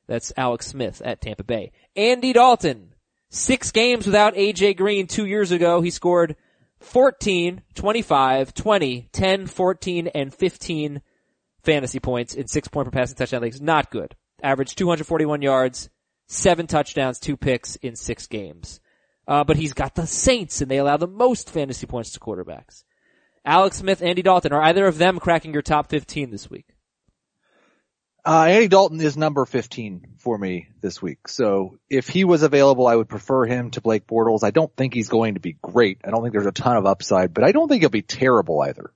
That's 0.07 0.31
Alex 0.37 0.67
Smith 0.67 1.01
at 1.03 1.19
Tampa 1.19 1.43
Bay. 1.43 1.73
Andy 1.93 2.31
Dalton, 2.31 2.93
six 3.29 3.71
games 3.71 4.05
without 4.05 4.35
AJ 4.35 4.77
Green 4.77 5.05
two 5.05 5.25
years 5.25 5.51
ago. 5.51 5.81
He 5.81 5.91
scored 5.91 6.37
14, 6.79 7.61
25, 7.75 8.53
20, 8.53 9.09
10, 9.11 9.47
14, 9.47 10.07
and 10.07 10.33
15 10.33 11.01
fantasy 11.63 11.99
points 11.99 12.33
in 12.33 12.47
six 12.47 12.67
point 12.67 12.85
per 12.85 12.91
passing 12.91 13.15
touchdown 13.15 13.41
leagues. 13.41 13.61
Not 13.61 13.91
good. 13.91 14.15
Averaged 14.43 14.77
241 14.77 15.41
yards, 15.41 15.89
seven 16.27 16.67
touchdowns, 16.67 17.19
two 17.19 17.37
picks 17.37 17.75
in 17.77 17.95
six 17.95 18.27
games. 18.27 18.79
Uh, 19.27 19.43
but 19.43 19.57
he's 19.57 19.73
got 19.73 19.95
the 19.95 20.07
Saints 20.07 20.61
and 20.61 20.69
they 20.69 20.77
allow 20.77 20.97
the 20.97 21.07
most 21.07 21.49
fantasy 21.49 21.85
points 21.85 22.11
to 22.11 22.19
quarterbacks. 22.19 22.83
Alex 23.45 23.77
Smith, 23.77 24.01
Andy 24.01 24.21
Dalton, 24.21 24.53
are 24.53 24.61
either 24.61 24.85
of 24.85 24.97
them 24.97 25.19
cracking 25.19 25.53
your 25.53 25.61
top 25.61 25.89
15 25.89 26.31
this 26.31 26.49
week? 26.49 26.65
Uh, 28.23 28.45
Andy 28.49 28.67
Dalton 28.67 29.01
is 29.01 29.17
number 29.17 29.45
15 29.45 30.15
for 30.19 30.37
me 30.37 30.67
this 30.79 31.01
week. 31.01 31.27
So 31.27 31.79
if 31.89 32.07
he 32.07 32.23
was 32.23 32.43
available, 32.43 32.85
I 32.85 32.95
would 32.95 33.09
prefer 33.09 33.45
him 33.45 33.71
to 33.71 33.81
Blake 33.81 34.05
Bortles. 34.05 34.43
I 34.43 34.51
don't 34.51 34.75
think 34.75 34.93
he's 34.93 35.09
going 35.09 35.33
to 35.33 35.39
be 35.39 35.57
great. 35.59 36.01
I 36.05 36.11
don't 36.11 36.21
think 36.21 36.33
there's 36.33 36.45
a 36.45 36.51
ton 36.51 36.77
of 36.77 36.85
upside, 36.85 37.33
but 37.33 37.43
I 37.43 37.51
don't 37.51 37.67
think 37.67 37.81
he'll 37.81 37.89
be 37.89 38.03
terrible 38.03 38.61
either. 38.61 38.93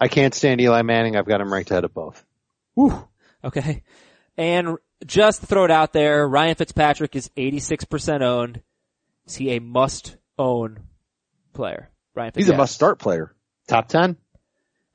I 0.00 0.08
can't 0.08 0.34
stand 0.34 0.60
Eli 0.60 0.82
Manning. 0.82 1.16
I've 1.16 1.26
got 1.26 1.40
him 1.40 1.52
ranked 1.52 1.70
ahead 1.70 1.84
of 1.84 1.92
both. 1.92 2.24
Whew. 2.74 3.08
Okay. 3.42 3.82
And 4.36 4.76
just 5.04 5.40
to 5.40 5.46
throw 5.46 5.64
it 5.64 5.70
out 5.70 5.92
there, 5.92 6.26
Ryan 6.26 6.54
Fitzpatrick 6.54 7.16
is 7.16 7.30
86% 7.36 8.22
owned. 8.22 8.62
Is 9.26 9.34
he 9.34 9.56
a 9.56 9.60
must 9.60 10.16
own 10.38 10.80
player. 11.52 11.90
Brian 12.14 12.32
He's 12.34 12.48
a 12.48 12.56
must 12.56 12.74
start 12.74 12.98
player. 12.98 13.34
Top 13.66 13.88
10? 13.88 14.16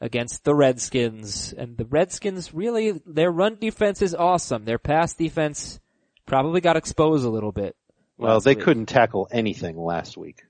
against 0.03 0.43
the 0.43 0.53
Redskins. 0.53 1.53
And 1.53 1.77
the 1.77 1.85
Redskins 1.85 2.53
really, 2.53 3.01
their 3.05 3.31
run 3.31 3.55
defense 3.55 4.01
is 4.01 4.13
awesome. 4.13 4.65
Their 4.65 4.77
pass 4.77 5.13
defense 5.13 5.79
probably 6.25 6.59
got 6.59 6.75
exposed 6.75 7.25
a 7.25 7.29
little 7.29 7.53
bit. 7.53 7.77
Well, 8.17 8.41
they 8.41 8.53
week. 8.53 8.65
couldn't 8.65 8.87
tackle 8.87 9.29
anything 9.31 9.77
last 9.77 10.17
week. 10.17 10.43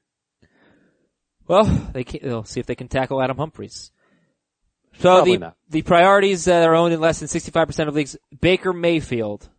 Well, 1.47 1.65
they 1.93 2.03
can, 2.03 2.21
they'll 2.23 2.45
see 2.45 2.59
if 2.59 2.65
they 2.65 2.75
can 2.75 2.87
tackle 2.87 3.21
Adam 3.21 3.37
Humphries. 3.37 3.91
So 4.99 5.15
Probably 5.15 5.33
the, 5.33 5.39
not. 5.39 5.57
the 5.69 5.81
priorities 5.81 6.45
that 6.45 6.67
are 6.67 6.75
owned 6.75 6.93
in 6.93 6.99
less 6.99 7.19
than 7.19 7.27
65% 7.27 7.87
of 7.87 7.95
leagues, 7.95 8.15
Baker 8.41 8.73
Mayfield. 8.73 9.49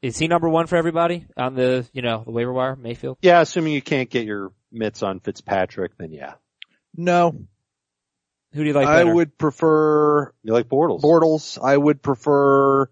Is 0.00 0.18
he 0.18 0.26
number 0.26 0.48
one 0.48 0.66
for 0.66 0.76
everybody 0.76 1.26
on 1.36 1.54
the, 1.54 1.86
you 1.92 2.02
know, 2.02 2.22
the 2.24 2.32
waiver 2.32 2.52
wire, 2.52 2.74
Mayfield? 2.74 3.18
Yeah, 3.22 3.40
assuming 3.40 3.72
you 3.72 3.82
can't 3.82 4.10
get 4.10 4.24
your 4.24 4.52
mitts 4.72 5.02
on 5.02 5.20
Fitzpatrick, 5.20 5.96
then 5.98 6.12
yeah. 6.12 6.34
No, 6.96 7.36
Who 8.52 8.60
do 8.62 8.66
you 8.66 8.72
like 8.72 8.86
I 8.88 9.04
better? 9.04 9.14
would 9.14 9.38
prefer 9.38 10.32
You 10.42 10.52
like 10.52 10.68
Bortles? 10.68 11.02
Bortles. 11.02 11.58
I 11.62 11.76
would 11.76 12.02
prefer 12.02 12.88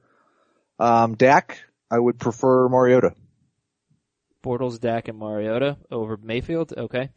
um, 0.78 1.16
Dak. 1.16 1.58
I 1.90 1.98
would 1.98 2.18
prefer 2.18 2.68
Mariota. 2.68 3.14
Bortles, 4.44 4.78
Dak, 4.80 5.08
and 5.08 5.18
Mariota 5.18 5.76
over 5.90 6.16
Mayfield? 6.16 6.72
Okay. 6.76 7.10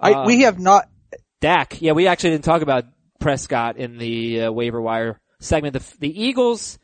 I 0.00 0.12
Uh, 0.12 0.26
we 0.26 0.40
have 0.42 0.58
not. 0.58 0.88
Dak. 1.40 1.80
Yeah, 1.80 1.92
we 1.92 2.06
actually 2.06 2.30
didn't 2.30 2.44
talk 2.44 2.62
about 2.62 2.84
Prescott 3.20 3.76
in 3.76 3.98
the 3.98 4.42
uh, 4.42 4.52
waiver 4.52 4.80
wire 4.80 5.20
segment. 5.38 5.74
The, 5.74 5.98
the 5.98 6.22
Eagles, 6.22 6.78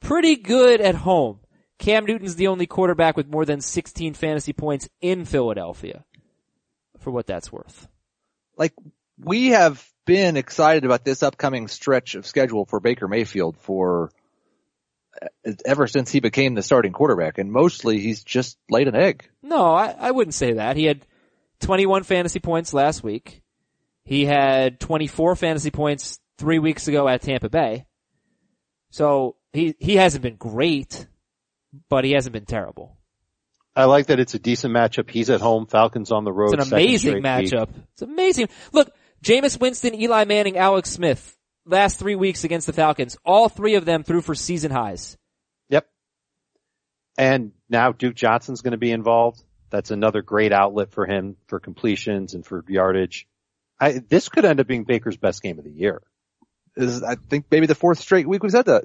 pretty 0.00 0.36
good 0.36 0.80
at 0.80 0.94
home. 0.94 1.40
Cam 1.78 2.04
Newton's 2.04 2.36
the 2.36 2.48
only 2.48 2.66
quarterback 2.66 3.16
with 3.16 3.28
more 3.28 3.44
than 3.44 3.60
16 3.60 4.14
fantasy 4.14 4.52
points 4.52 4.88
in 5.00 5.24
Philadelphia. 5.24 6.04
For 6.98 7.10
what 7.10 7.26
that's 7.26 7.50
worth. 7.50 7.88
like 8.58 8.74
we 9.18 9.48
have 9.48 9.86
been 10.04 10.36
excited 10.36 10.84
about 10.84 11.04
this 11.04 11.22
upcoming 11.22 11.68
stretch 11.68 12.14
of 12.14 12.26
schedule 12.26 12.66
for 12.66 12.80
Baker 12.80 13.08
Mayfield 13.08 13.56
for 13.56 14.10
uh, 15.22 15.52
ever 15.64 15.86
since 15.86 16.10
he 16.10 16.20
became 16.20 16.54
the 16.54 16.62
starting 16.62 16.92
quarterback, 16.92 17.38
and 17.38 17.50
mostly 17.50 18.00
he's 18.00 18.22
just 18.22 18.58
laid 18.68 18.88
an 18.88 18.94
egg. 18.94 19.28
No, 19.42 19.72
I, 19.72 19.94
I 19.98 20.10
wouldn't 20.10 20.34
say 20.34 20.54
that. 20.54 20.76
He 20.76 20.84
had 20.84 21.06
21 21.60 22.02
fantasy 22.02 22.38
points 22.38 22.74
last 22.74 23.02
week. 23.02 23.42
He 24.10 24.24
had 24.24 24.80
24 24.80 25.36
fantasy 25.36 25.70
points 25.70 26.18
three 26.36 26.58
weeks 26.58 26.88
ago 26.88 27.06
at 27.06 27.22
Tampa 27.22 27.48
Bay. 27.48 27.86
So 28.90 29.36
he, 29.52 29.76
he 29.78 29.94
hasn't 29.94 30.24
been 30.24 30.34
great, 30.34 31.06
but 31.88 32.04
he 32.04 32.10
hasn't 32.10 32.32
been 32.32 32.44
terrible. 32.44 32.96
I 33.76 33.84
like 33.84 34.06
that 34.06 34.18
it's 34.18 34.34
a 34.34 34.40
decent 34.40 34.74
matchup. 34.74 35.08
He's 35.08 35.30
at 35.30 35.40
home, 35.40 35.66
Falcons 35.66 36.10
on 36.10 36.24
the 36.24 36.32
road. 36.32 36.54
It's 36.54 36.66
an 36.66 36.72
amazing 36.72 36.98
straight 36.98 37.14
week. 37.14 37.52
matchup. 37.52 37.68
It's 37.92 38.02
amazing. 38.02 38.48
Look, 38.72 38.92
Jameis 39.22 39.60
Winston, 39.60 39.94
Eli 39.94 40.24
Manning, 40.24 40.58
Alex 40.58 40.90
Smith, 40.90 41.38
last 41.64 42.00
three 42.00 42.16
weeks 42.16 42.42
against 42.42 42.66
the 42.66 42.72
Falcons, 42.72 43.16
all 43.24 43.48
three 43.48 43.76
of 43.76 43.84
them 43.84 44.02
threw 44.02 44.22
for 44.22 44.34
season 44.34 44.72
highs. 44.72 45.16
Yep. 45.68 45.86
And 47.16 47.52
now 47.68 47.92
Duke 47.92 48.16
Johnson's 48.16 48.62
going 48.62 48.72
to 48.72 48.76
be 48.76 48.90
involved. 48.90 49.40
That's 49.70 49.92
another 49.92 50.20
great 50.20 50.52
outlet 50.52 50.90
for 50.90 51.06
him 51.06 51.36
for 51.46 51.60
completions 51.60 52.34
and 52.34 52.44
for 52.44 52.64
yardage. 52.66 53.28
I, 53.80 54.02
this 54.06 54.28
could 54.28 54.44
end 54.44 54.60
up 54.60 54.66
being 54.66 54.84
Baker's 54.84 55.16
best 55.16 55.42
game 55.42 55.58
of 55.58 55.64
the 55.64 55.70
year. 55.70 56.02
This 56.76 56.90
is, 56.90 57.02
I 57.02 57.16
think 57.16 57.46
maybe 57.50 57.66
the 57.66 57.74
fourth 57.74 57.98
straight 57.98 58.28
week 58.28 58.42
we've 58.42 58.52
said 58.52 58.66
that. 58.66 58.84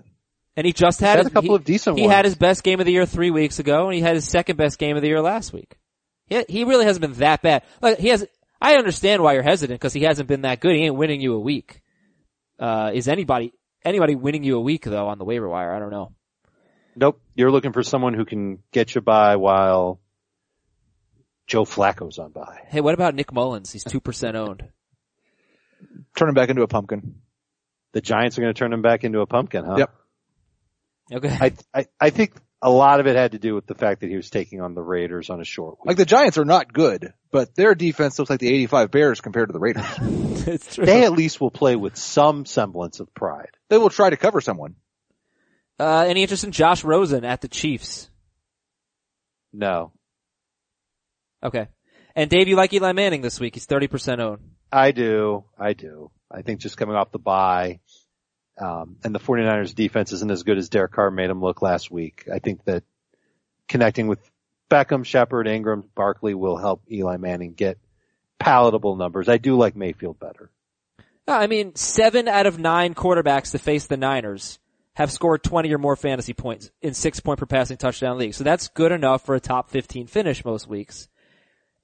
And 0.55 0.65
he 0.65 0.71
just 0.71 1.01
had, 1.01 1.17
Had 1.17 1.27
a 1.27 1.29
couple 1.29 1.49
he, 1.51 1.55
of 1.55 1.63
decent 1.65 1.97
He 1.97 2.03
ones. 2.03 2.15
had 2.15 2.25
his 2.25 2.35
best 2.35 2.63
game 2.63 2.79
of 2.79 2.85
the 2.85 2.93
year 2.93 3.05
three 3.05 3.29
weeks 3.29 3.59
ago, 3.59 3.85
and 3.85 3.93
he 3.93 3.99
had 3.99 4.15
his 4.15 4.27
second 4.27 4.55
best 4.55 4.79
game 4.79 4.95
of 4.95 5.01
the 5.01 5.09
year 5.09 5.21
last 5.21 5.51
week. 5.51 5.77
He, 6.27 6.45
he 6.47 6.63
really 6.63 6.85
hasn't 6.85 7.01
been 7.01 7.19
that 7.19 7.41
bad. 7.41 7.63
Like 7.81 7.99
he 7.99 8.07
has, 8.07 8.25
I 8.61 8.75
understand 8.75 9.21
why 9.21 9.33
you're 9.33 9.43
hesitant 9.43 9.79
because 9.79 9.93
he 9.93 10.03
hasn't 10.03 10.29
been 10.29 10.41
that 10.41 10.61
good. 10.61 10.75
He 10.75 10.83
ain't 10.83 10.95
winning 10.95 11.19
you 11.19 11.33
a 11.33 11.39
week. 11.39 11.81
Uh, 12.57 12.91
is 12.93 13.07
anybody 13.09 13.53
anybody 13.83 14.15
winning 14.15 14.43
you 14.43 14.57
a 14.57 14.61
week 14.61 14.85
though 14.85 15.07
on 15.07 15.17
the 15.17 15.25
waiver 15.25 15.47
wire? 15.47 15.73
I 15.73 15.79
don't 15.79 15.91
know. 15.91 16.13
Nope. 16.95 17.21
You're 17.35 17.51
looking 17.51 17.73
for 17.73 17.83
someone 17.83 18.13
who 18.13 18.23
can 18.23 18.59
get 18.71 18.95
you 18.95 19.01
by 19.01 19.35
while 19.35 19.99
Joe 21.47 21.65
Flacco's 21.65 22.17
on 22.17 22.31
by. 22.31 22.61
Hey, 22.69 22.79
what 22.79 22.93
about 22.93 23.13
Nick 23.13 23.33
Mullens? 23.33 23.71
He's 23.73 23.83
two 23.83 23.99
percent 23.99 24.37
owned. 24.37 24.63
Turn 26.17 26.29
him 26.29 26.35
back 26.35 26.49
into 26.49 26.61
a 26.61 26.67
pumpkin. 26.67 27.15
The 27.93 28.01
Giants 28.01 28.37
are 28.37 28.41
going 28.41 28.53
to 28.53 28.57
turn 28.57 28.73
him 28.73 28.81
back 28.81 29.03
into 29.03 29.21
a 29.21 29.25
pumpkin, 29.25 29.65
huh? 29.65 29.75
Yep. 29.77 29.95
Okay. 31.13 31.37
I, 31.39 31.53
I, 31.73 31.85
I 31.99 32.09
think 32.09 32.33
a 32.61 32.69
lot 32.69 32.99
of 32.99 33.07
it 33.07 33.15
had 33.15 33.33
to 33.33 33.39
do 33.39 33.53
with 33.53 33.67
the 33.67 33.75
fact 33.75 34.01
that 34.01 34.09
he 34.09 34.15
was 34.15 34.29
taking 34.29 34.59
on 34.59 34.73
the 34.73 34.81
Raiders 34.81 35.29
on 35.29 35.39
a 35.39 35.45
short 35.45 35.77
week. 35.79 35.87
Like 35.87 35.97
the 35.97 36.05
Giants 36.05 36.37
are 36.37 36.45
not 36.45 36.73
good, 36.73 37.13
but 37.31 37.55
their 37.55 37.75
defense 37.75 38.17
looks 38.17 38.29
like 38.29 38.39
the 38.39 38.49
85 38.49 38.91
Bears 38.91 39.21
compared 39.21 39.49
to 39.49 39.53
the 39.53 39.59
Raiders. 39.59 39.85
it's 40.47 40.75
true. 40.75 40.85
they 40.85 41.03
at 41.03 41.11
least 41.11 41.39
will 41.39 41.51
play 41.51 41.75
with 41.75 41.95
some 41.95 42.45
semblance 42.45 42.99
of 42.99 43.13
pride. 43.13 43.51
they 43.69 43.77
will 43.77 43.89
try 43.89 44.09
to 44.09 44.17
cover 44.17 44.41
someone. 44.41 44.75
Uh, 45.79 46.05
any 46.07 46.21
interest 46.21 46.43
in 46.43 46.51
Josh 46.51 46.83
Rosen 46.83 47.25
at 47.25 47.41
the 47.41 47.49
Chiefs? 47.49 48.09
No. 49.53 49.91
Okay. 51.43 51.67
And 52.15 52.29
Dave, 52.29 52.47
you 52.47 52.55
like 52.55 52.73
Eli 52.73 52.93
Manning 52.93 53.21
this 53.21 53.39
week? 53.39 53.55
He's 53.55 53.67
30% 53.67 54.19
owned. 54.19 54.54
I 54.71 54.91
do. 54.91 55.43
I 55.57 55.73
do. 55.73 56.11
I 56.31 56.41
think 56.41 56.59
just 56.59 56.77
coming 56.77 56.95
off 56.95 57.11
the 57.11 57.19
bye, 57.19 57.79
um, 58.59 58.97
and 59.03 59.13
the 59.13 59.19
49ers 59.19 59.75
defense 59.75 60.11
isn't 60.11 60.31
as 60.31 60.43
good 60.43 60.57
as 60.57 60.69
Derek 60.69 60.93
Carr 60.93 61.11
made 61.11 61.29
him 61.29 61.41
look 61.41 61.61
last 61.61 61.91
week. 61.91 62.27
I 62.33 62.39
think 62.39 62.63
that 62.65 62.83
connecting 63.67 64.07
with 64.07 64.19
Beckham, 64.69 65.05
Shepard, 65.05 65.47
Ingram, 65.47 65.83
Barkley 65.95 66.33
will 66.33 66.57
help 66.57 66.83
Eli 66.91 67.17
Manning 67.17 67.53
get 67.53 67.77
palatable 68.39 68.95
numbers. 68.95 69.29
I 69.29 69.37
do 69.37 69.57
like 69.57 69.75
Mayfield 69.75 70.19
better. 70.19 70.51
I 71.27 71.47
mean, 71.47 71.75
seven 71.75 72.27
out 72.27 72.45
of 72.45 72.59
nine 72.59 72.93
quarterbacks 72.93 73.51
to 73.51 73.59
face 73.59 73.87
the 73.87 73.97
Niners 73.97 74.59
have 74.93 75.11
scored 75.11 75.43
20 75.43 75.73
or 75.73 75.77
more 75.77 75.95
fantasy 75.95 76.33
points 76.33 76.71
in 76.81 76.93
six 76.93 77.19
point 77.19 77.39
per 77.39 77.45
passing 77.45 77.77
touchdown 77.77 78.17
league. 78.17 78.33
So 78.33 78.43
that's 78.43 78.69
good 78.69 78.91
enough 78.91 79.25
for 79.25 79.35
a 79.35 79.39
top 79.39 79.69
15 79.69 80.07
finish 80.07 80.45
most 80.45 80.67
weeks. 80.67 81.07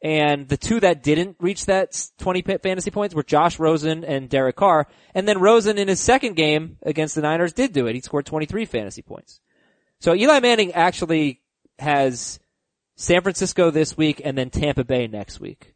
And 0.04 0.48
the 0.48 0.58
two 0.58 0.80
that 0.80 1.04
didn't 1.04 1.38
reach 1.40 1.68
that 1.68 2.10
20 2.20 2.42
pa- 2.42 2.58
fantasy 2.64 2.90
points 2.90 3.14
were 3.14 3.24
Josh 3.24 3.60
Rosen 3.60 4.04
and 4.04 4.30
Derek 4.30 4.56
Carr. 4.56 4.88
And 5.14 5.28
then 5.28 5.40
Rosen 5.40 5.78
in 5.78 5.88
his 5.88 6.00
second 6.00 6.36
game 6.36 6.78
against 6.82 7.14
the 7.14 7.22
Niners 7.22 7.54
did 7.54 7.72
do 7.72 7.86
it. 7.86 7.94
He 7.94 8.02
scored 8.02 8.26
23 8.26 8.66
fantasy 8.66 9.04
points. 9.04 9.40
So 10.00 10.16
Eli 10.16 10.40
Manning 10.40 10.72
actually 10.72 11.42
has 11.78 12.40
San 12.96 13.22
Francisco 13.22 13.70
this 13.70 13.96
week 13.96 14.22
and 14.24 14.36
then 14.36 14.50
Tampa 14.50 14.84
Bay 14.84 15.08
next 15.08 15.40
week. 15.40 15.76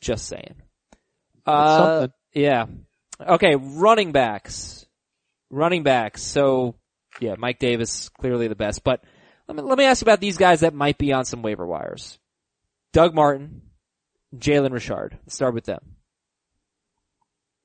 Just 0.00 0.26
saying. 0.26 0.56
Uh, 1.44 2.08
yeah. 2.32 2.66
Okay, 3.20 3.56
running 3.56 4.12
backs. 4.12 4.86
Running 5.50 5.82
backs. 5.82 6.22
So, 6.22 6.76
yeah, 7.20 7.34
Mike 7.38 7.58
Davis, 7.58 8.08
clearly 8.08 8.48
the 8.48 8.54
best. 8.54 8.84
But 8.84 9.02
let 9.48 9.56
me, 9.56 9.62
let 9.62 9.76
me 9.76 9.84
ask 9.84 10.00
you 10.00 10.06
about 10.06 10.20
these 10.20 10.38
guys 10.38 10.60
that 10.60 10.74
might 10.74 10.96
be 10.96 11.12
on 11.12 11.24
some 11.24 11.42
waiver 11.42 11.66
wires. 11.66 12.18
Doug 12.92 13.14
Martin, 13.14 13.62
Jalen 14.36 14.72
Richard. 14.72 15.16
Let's 15.22 15.34
start 15.34 15.54
with 15.54 15.64
them. 15.64 15.80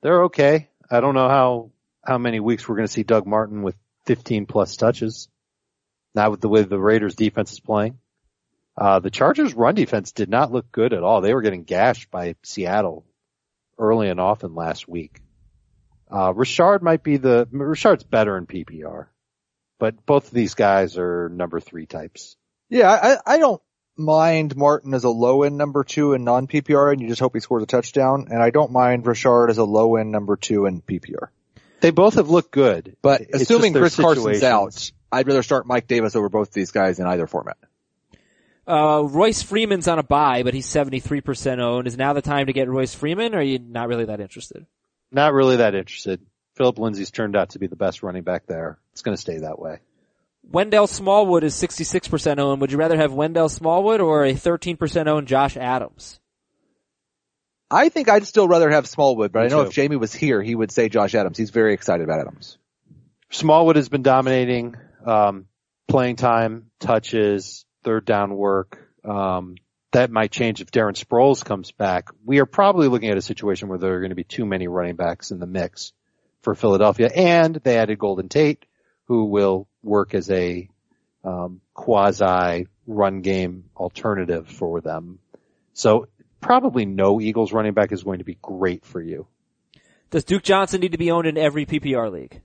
They're 0.02 0.26
okay. 0.26 0.70
I 0.90 1.00
don't 1.00 1.16
know 1.16 1.28
how, 1.30 1.72
how 2.04 2.20
many 2.20 2.40
weeks 2.40 2.68
we're 2.68 2.76
going 2.76 2.88
to 2.88 2.94
see 2.94 3.04
Doug 3.04 3.26
Martin 3.26 3.64
with 3.64 3.76
15 4.06 4.46
plus 4.46 4.78
touches. 4.78 5.28
Not 6.14 6.32
with 6.32 6.42
the 6.42 6.50
way 6.50 6.62
the 6.62 6.80
Raiders 6.80 7.16
defense 7.16 7.52
is 7.54 7.60
playing. 7.60 7.98
Uh, 8.78 9.00
the 9.00 9.10
Chargers 9.10 9.54
run 9.54 9.74
defense 9.74 10.12
did 10.12 10.30
not 10.30 10.52
look 10.52 10.72
good 10.72 10.94
at 10.94 11.04
all. 11.04 11.22
They 11.22 11.34
were 11.34 11.42
getting 11.42 11.64
gashed 11.64 12.12
by 12.12 12.36
Seattle 12.44 13.06
early 13.80 14.10
and 14.10 14.20
often 14.20 14.54
last 14.54 14.88
week. 14.88 15.22
Uh, 16.12 16.34
Richard 16.36 16.84
might 16.84 17.02
be 17.02 17.18
the, 17.18 17.48
Richard's 17.52 18.04
better 18.04 18.38
in 18.38 18.46
PPR, 18.46 19.08
but 19.80 20.06
both 20.06 20.28
of 20.28 20.34
these 20.34 20.54
guys 20.54 20.98
are 20.98 21.30
number 21.30 21.60
three 21.60 21.88
types. 21.88 22.38
Yeah, 22.70 22.92
I, 22.92 23.36
I 23.36 23.38
don't 23.40 23.62
mind 23.98 24.56
Martin 24.56 24.94
as 24.94 25.04
a 25.04 25.10
low 25.10 25.44
end 25.44 25.58
number 25.58 25.84
two 25.84 26.14
in 26.14 26.24
non 26.24 26.48
PPR 26.48 26.92
and 26.92 27.02
you 27.02 27.08
just 27.08 27.20
hope 27.20 27.34
he 27.34 27.40
scores 27.40 27.64
a 27.64 27.68
touchdown. 27.68 28.28
And 28.30 28.42
I 28.42 28.50
don't 28.50 28.72
mind 28.72 29.06
Richard 29.06 29.50
as 29.50 29.58
a 29.58 29.64
low 29.64 29.96
end 29.96 30.12
number 30.12 30.36
two 30.36 30.66
in 30.66 30.82
PPR. 30.82 31.30
They 31.82 31.92
both 31.92 32.16
have 32.16 32.30
looked 32.30 32.52
good. 32.52 32.96
But 33.02 33.22
It's 33.22 33.44
assuming 33.44 33.74
just 33.74 33.74
their 33.74 33.82
Chris 33.84 33.96
Carson's 33.96 34.40
situations. 34.40 34.44
out, 34.44 34.92
I'd 35.12 35.28
rather 35.28 35.44
start 35.44 35.68
Mike 35.68 35.88
Davis 35.88 36.16
over 36.16 36.30
both 36.30 36.52
these 36.52 36.72
guys 36.72 37.00
in 37.00 37.06
either 37.06 37.28
format. 37.28 37.58
Uh, 38.68 39.04
Royce 39.06 39.44
Freeman's 39.44 39.88
on 39.88 40.00
a 40.00 40.04
bye, 40.04 40.42
but 40.42 40.56
he's 40.56 40.68
73% 40.68 41.60
owned. 41.60 41.88
Is 41.88 41.98
now 41.98 42.14
the 42.14 42.22
time 42.22 42.48
to 42.48 42.54
get 42.54 42.68
Royce 42.68 42.96
Freeman 42.96 43.36
or 43.36 43.40
are 43.40 43.44
you 43.44 43.60
not 43.60 43.88
really 43.88 44.06
that 44.06 44.20
interested? 44.20 44.66
Not 45.12 45.34
really 45.34 45.58
that 45.58 45.76
interested. 45.76 46.20
Phillip 46.56 46.80
Lindsay's 46.80 47.12
turned 47.12 47.36
out 47.36 47.52
to 47.52 47.60
be 47.60 47.68
the 47.68 47.76
best 47.76 48.02
running 48.02 48.24
back 48.24 48.48
there. 48.48 48.80
It's 48.94 49.02
going 49.02 49.16
to 49.16 49.22
stay 49.22 49.40
that 49.40 49.60
way. 49.60 49.80
Wendell 50.52 50.88
Smallwood 50.88 51.44
is 51.44 51.56
66% 51.56 52.40
owned. 52.40 52.62
Would 52.62 52.72
you 52.72 52.78
rather 52.78 52.98
have 52.98 53.14
Wendell 53.14 53.50
Smallwood 53.50 54.00
or 54.00 54.26
a 54.26 54.34
13% 54.34 55.08
owned 55.08 55.28
Josh 55.28 55.58
Adams? 55.58 56.20
I 57.70 57.90
think 57.90 58.10
I'd 58.10 58.28
still 58.28 58.48
rather 58.48 58.70
have 58.70 58.88
Smallwood, 58.88 59.32
but 59.32 59.40
Me 59.40 59.46
I 59.46 59.50
know 59.50 59.64
too. 59.64 59.70
if 59.70 59.74
Jamie 59.74 59.96
was 59.96 60.14
here, 60.14 60.42
he 60.42 60.54
would 60.54 60.72
say 60.72 60.88
Josh 60.88 61.16
Adams. 61.16 61.38
He's 61.38 61.50
very 61.50 61.74
excited 61.74 62.04
about 62.04 62.20
Adams. 62.20 62.58
Smallwood 63.32 63.76
has 63.76 63.90
been 63.90 64.04
dominating, 64.04 64.76
um, 65.06 65.46
playing 65.88 66.16
time, 66.16 66.70
touches, 66.80 67.66
third 67.84 68.06
down 68.06 68.36
work. 68.36 68.80
Um, 69.04 69.56
that 69.92 70.12
might 70.12 70.32
change 70.32 70.62
if 70.62 70.72
Darren 70.72 70.94
Sproles 70.94 71.44
comes 71.44 71.72
back. 71.72 72.10
We 72.24 72.40
are 72.40 72.46
probably 72.46 72.88
looking 72.88 73.10
at 73.10 73.18
a 73.18 73.22
situation 73.22 73.68
where 73.68 73.78
there 73.78 73.96
are 73.96 74.00
going 74.00 74.10
to 74.10 74.16
be 74.16 74.24
too 74.24 74.46
many 74.46 74.68
running 74.68 74.96
backs 74.96 75.32
in 75.32 75.40
the 75.40 75.48
mix 75.48 75.94
for 76.42 76.54
Philadelphia, 76.54 77.10
and 77.16 77.56
they 77.56 77.78
added 77.78 77.98
Golden 77.98 78.30
Tate, 78.30 78.66
who 79.06 79.26
will 79.26 79.68
work 79.84 80.14
as 80.14 80.30
a 80.30 80.70
um, 81.24 81.62
quasi 81.74 82.68
run 82.88 83.22
game 83.22 83.66
alternative 83.76 84.48
for 84.48 84.82
them. 84.82 85.20
So 85.74 86.08
probably 86.40 86.86
no 86.86 87.20
Eagles 87.20 87.52
running 87.52 87.74
back 87.74 87.92
is 87.92 88.04
going 88.04 88.20
to 88.20 88.26
be 88.26 88.38
great 88.42 88.86
for 88.86 89.02
you. 89.02 89.28
Does 90.12 90.24
Duke 90.24 90.44
Johnson 90.44 90.82
need 90.82 90.92
to 90.92 90.98
be 90.98 91.12
owned 91.12 91.28
in 91.28 91.38
every 91.38 91.66
PPR 91.66 92.12
league? 92.12 92.42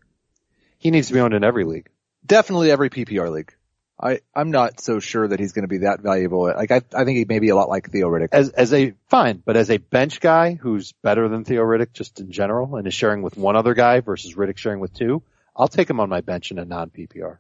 He 0.79 0.91
needs 0.91 1.09
to 1.09 1.15
be 1.15 1.21
owned 1.21 1.35
in 1.35 1.45
every 1.45 1.65
league. 1.65 1.89
Definitely 2.25 2.71
every 2.71 2.91
PPR 2.91 3.31
league. 3.31 3.55
I, 4.03 4.21
I'm 4.35 4.51
not 4.51 4.81
so 4.81 4.99
sure 4.99 5.29
that 5.29 5.39
he's 5.39 5.53
going 5.53 5.65
to 5.65 5.69
be 5.69 5.79
that 5.79 6.01
valuable. 6.01 6.45
Like 6.45 6.71
I, 6.71 6.81
I 6.95 7.05
think 7.05 7.19
he 7.19 7.27
may 7.27 7.39
be 7.39 7.51
a 7.51 7.55
lot 7.55 7.69
like 7.69 7.91
Theo 7.91 8.09
Riddick. 8.09 8.29
As, 8.33 8.49
as 8.49 8.73
a, 8.73 8.95
fine, 9.09 9.43
but 9.45 9.59
as 9.59 9.71
a 9.71 9.77
bench 9.77 10.21
guy 10.21 10.55
who's 10.55 10.93
better 11.03 11.29
than 11.29 11.45
Theo 11.45 11.63
Riddick 11.63 11.93
just 11.93 12.19
in 12.19 12.33
general 12.33 12.77
and 12.77 12.87
is 12.87 12.95
sharing 12.95 13.21
with 13.21 13.37
one 13.37 13.57
other 13.57 13.75
guy 13.75 14.01
versus 14.01 14.35
Riddick 14.35 14.57
sharing 14.57 14.81
with 14.81 14.95
two, 14.95 15.23
I'll 15.61 15.69
take 15.69 15.91
him 15.91 16.01
on 16.01 16.09
my 16.09 16.21
bench 16.23 16.51
in 16.51 16.59
a 16.59 16.65
non-PPR. 16.65 17.39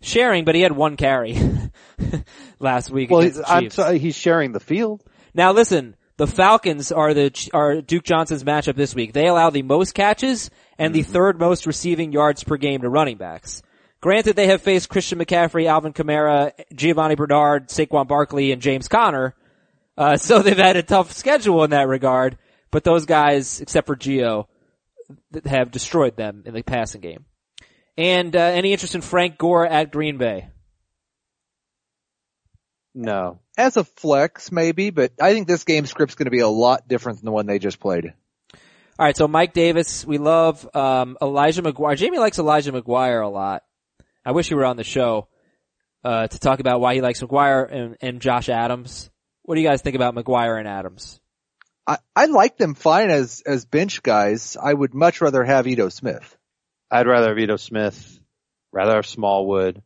Sharing, 0.00 0.44
but 0.44 0.54
he 0.54 0.60
had 0.60 0.72
one 0.72 0.96
carry 0.96 1.38
last 2.58 2.90
week 2.90 3.10
Well, 3.10 3.30
I'm 3.46 3.70
sorry, 3.70 3.98
he's 3.98 4.16
sharing 4.16 4.52
the 4.52 4.60
field. 4.60 5.02
Now 5.34 5.52
listen, 5.52 5.96
the 6.16 6.26
Falcons 6.26 6.92
are 6.92 7.12
the 7.12 7.50
are 7.52 7.80
Duke 7.80 8.04
Johnson's 8.04 8.44
matchup 8.44 8.74
this 8.74 8.94
week. 8.94 9.12
They 9.12 9.26
allow 9.26 9.50
the 9.50 9.62
most 9.62 9.94
catches 9.94 10.50
and 10.78 10.94
the 10.94 11.02
third 11.02 11.38
most 11.38 11.66
receiving 11.66 12.12
yards 12.12 12.44
per 12.44 12.56
game 12.56 12.82
to 12.82 12.88
running 12.88 13.16
backs. 13.16 13.62
Granted, 14.00 14.36
they 14.36 14.46
have 14.46 14.62
faced 14.62 14.88
Christian 14.88 15.18
McCaffrey, 15.18 15.66
Alvin 15.66 15.92
Kamara, 15.92 16.52
Giovani 16.74 17.16
Bernard, 17.16 17.68
Saquon 17.68 18.06
Barkley, 18.06 18.52
and 18.52 18.62
James 18.62 18.88
Conner. 18.88 19.34
Uh, 19.96 20.16
so 20.16 20.40
they've 20.40 20.56
had 20.56 20.76
a 20.76 20.82
tough 20.82 21.12
schedule 21.12 21.64
in 21.64 21.70
that 21.70 21.88
regard. 21.88 22.38
But 22.70 22.84
those 22.84 23.06
guys, 23.06 23.60
except 23.60 23.86
for 23.86 23.96
Gio, 23.96 24.46
th- 24.46 24.48
have 25.44 25.70
destroyed 25.70 26.16
them 26.16 26.42
in 26.46 26.54
the 26.54 26.62
passing 26.62 27.00
game. 27.00 27.24
And 27.96 28.34
uh, 28.36 28.40
any 28.40 28.72
interest 28.72 28.94
in 28.94 29.00
Frank 29.00 29.38
Gore 29.38 29.66
at 29.66 29.90
Green 29.90 30.18
Bay? 30.18 30.48
No. 32.94 33.40
As 33.58 33.76
a 33.76 33.84
flex, 33.84 34.52
maybe, 34.52 34.90
but 34.90 35.12
I 35.20 35.32
think 35.32 35.46
this 35.46 35.64
game 35.64 35.86
script's 35.86 36.14
going 36.14 36.26
to 36.26 36.30
be 36.30 36.40
a 36.40 36.48
lot 36.48 36.88
different 36.88 37.18
than 37.18 37.26
the 37.26 37.32
one 37.32 37.46
they 37.46 37.58
just 37.58 37.80
played. 37.80 38.12
All 38.98 39.04
right, 39.04 39.16
so 39.16 39.28
Mike 39.28 39.52
Davis, 39.52 40.06
we 40.06 40.16
love 40.16 40.66
um, 40.74 41.18
Elijah 41.20 41.62
McGuire. 41.62 41.96
Jamie 41.96 42.18
likes 42.18 42.38
Elijah 42.38 42.72
McGuire 42.72 43.22
a 43.22 43.28
lot. 43.28 43.62
I 44.24 44.32
wish 44.32 44.48
he 44.48 44.54
were 44.54 44.64
on 44.64 44.78
the 44.78 44.84
show 44.84 45.28
uh, 46.02 46.26
to 46.26 46.38
talk 46.38 46.60
about 46.60 46.80
why 46.80 46.94
he 46.94 47.02
likes 47.02 47.20
McGuire 47.20 47.70
and, 47.70 47.96
and 48.00 48.20
Josh 48.20 48.48
Adams. 48.48 49.10
What 49.42 49.54
do 49.54 49.60
you 49.60 49.68
guys 49.68 49.82
think 49.82 49.96
about 49.96 50.14
McGuire 50.14 50.58
and 50.58 50.66
Adams? 50.66 51.20
I, 51.86 51.98
I 52.14 52.26
like 52.26 52.56
them 52.56 52.74
fine 52.74 53.10
as, 53.10 53.42
as 53.46 53.64
bench 53.64 54.02
guys. 54.02 54.56
I 54.60 54.72
would 54.72 54.94
much 54.94 55.20
rather 55.20 55.44
have 55.44 55.66
Ito 55.66 55.88
Smith. 55.88 56.36
I'd 56.90 57.06
rather 57.06 57.28
have 57.28 57.38
Ito 57.38 57.56
Smith, 57.56 58.20
rather 58.72 58.96
have 58.96 59.06
Smallwood. 59.06 59.82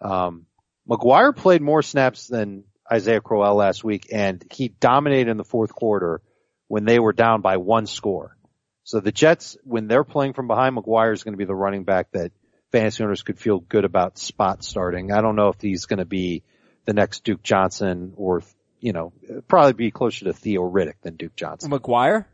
Um, 0.00 0.46
McGuire 0.88 1.34
played 1.34 1.62
more 1.62 1.82
snaps 1.82 2.26
than 2.26 2.64
Isaiah 2.90 3.20
Crowell 3.20 3.54
last 3.54 3.84
week 3.84 4.08
and 4.12 4.44
he 4.50 4.68
dominated 4.68 5.30
in 5.30 5.36
the 5.36 5.44
fourth 5.44 5.74
quarter 5.74 6.20
when 6.68 6.84
they 6.84 6.98
were 6.98 7.12
down 7.12 7.40
by 7.40 7.56
one 7.58 7.86
score. 7.86 8.36
So 8.84 9.00
the 9.00 9.12
Jets, 9.12 9.56
when 9.62 9.86
they're 9.86 10.04
playing 10.04 10.32
from 10.32 10.48
behind, 10.48 10.76
McGuire 10.76 11.12
is 11.12 11.22
going 11.22 11.34
to 11.34 11.38
be 11.38 11.44
the 11.44 11.54
running 11.54 11.84
back 11.84 12.10
that 12.12 12.32
fantasy 12.72 13.04
owners 13.04 13.22
could 13.22 13.38
feel 13.38 13.60
good 13.60 13.84
about 13.84 14.18
spot 14.18 14.64
starting. 14.64 15.12
I 15.12 15.20
don't 15.20 15.36
know 15.36 15.48
if 15.48 15.60
he's 15.60 15.86
going 15.86 16.00
to 16.00 16.04
be 16.04 16.42
the 16.84 16.92
next 16.92 17.22
Duke 17.22 17.42
Johnson 17.42 18.14
or, 18.16 18.42
you 18.82 18.92
know, 18.92 19.12
probably 19.46 19.72
be 19.72 19.90
closer 19.90 20.26
to 20.26 20.32
Theo 20.32 20.68
Riddick 20.68 21.00
than 21.02 21.14
Duke 21.14 21.36
Johnson. 21.36 21.70
McGuire? 21.70 22.26